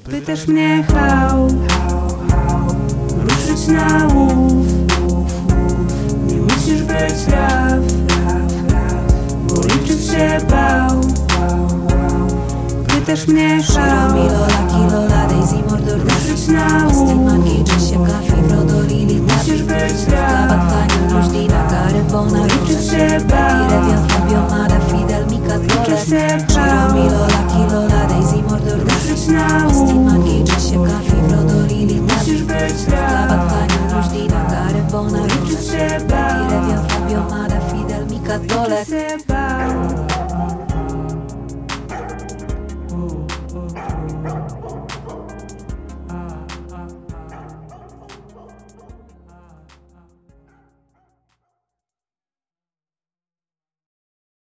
Pytasz 0.09 0.47
mnie 0.47 0.83
how, 0.93 1.47
ruszyć 3.17 3.67
na 3.67 4.07
łów 4.13 4.67
Nie 6.27 6.35
musisz 6.35 6.83
być 6.83 7.27
raf, 7.31 7.79
bo 9.47 9.61
liczyć 9.61 10.05
się 10.05 10.37
bał 10.49 11.01
Pytasz 13.05 13.27
mnie 13.27 13.59
Milola, 14.13 14.47
Kilola, 14.71 15.27
Daisy, 15.27 15.55
Mordor, 15.69 15.99
ruszyć 15.99 16.47
na 16.47 16.83
Austin, 16.83 17.19
łów 17.19 17.25
Marki, 17.25 17.57
Jessica, 17.59 18.19
Fibro, 18.23 18.63
Dorili, 18.63 19.21
Musisz 19.21 19.63
być 19.63 20.05
Gabat, 20.05 20.49
raf, 20.49 20.73
Kaniu, 20.73 21.13
Różdina, 21.13 21.67
Garybona, 21.71 22.45
liczyć 22.45 22.91
się 22.91 23.19
bał 23.19 23.87
Wian, 23.87 24.07
Fabio, 24.07 24.41
Mada, 24.49 24.79
Fidel, 24.79 25.25
Mika, 25.27 25.55
Liczyć 25.57 26.09
się 26.09 26.37
bał 26.55 26.95
Milola, 26.95 27.39
Kilola, 27.53 28.05
Daisy, 28.07 28.43
Mordor, 28.49 28.79
Ruszyć 28.79 29.27
na 29.27 29.63
Austin, 29.63 29.97
łów 29.97 30.13
Marki, 30.13 30.39
Jessica, 30.39 30.99
Fibro, 31.05 31.43
Dorili, 31.43 32.01
Musisz 32.01 32.43
być 32.43 32.85
Gabat, 32.85 33.29
raf, 33.29 33.53
Kaniu, 33.53 33.95
Różdina, 33.95 34.45
Garybona, 34.49 35.19
liczyć 35.25 35.67
się 35.67 35.87
bał 36.09 36.49
Wian, 36.67 36.87
Fabio, 36.89 37.23
Mada, 37.29 37.59
Fidel, 37.71 38.07
Mika, 38.07 38.37
Liczyć 38.37 38.89
się 38.89 39.17
bał 39.27 40.14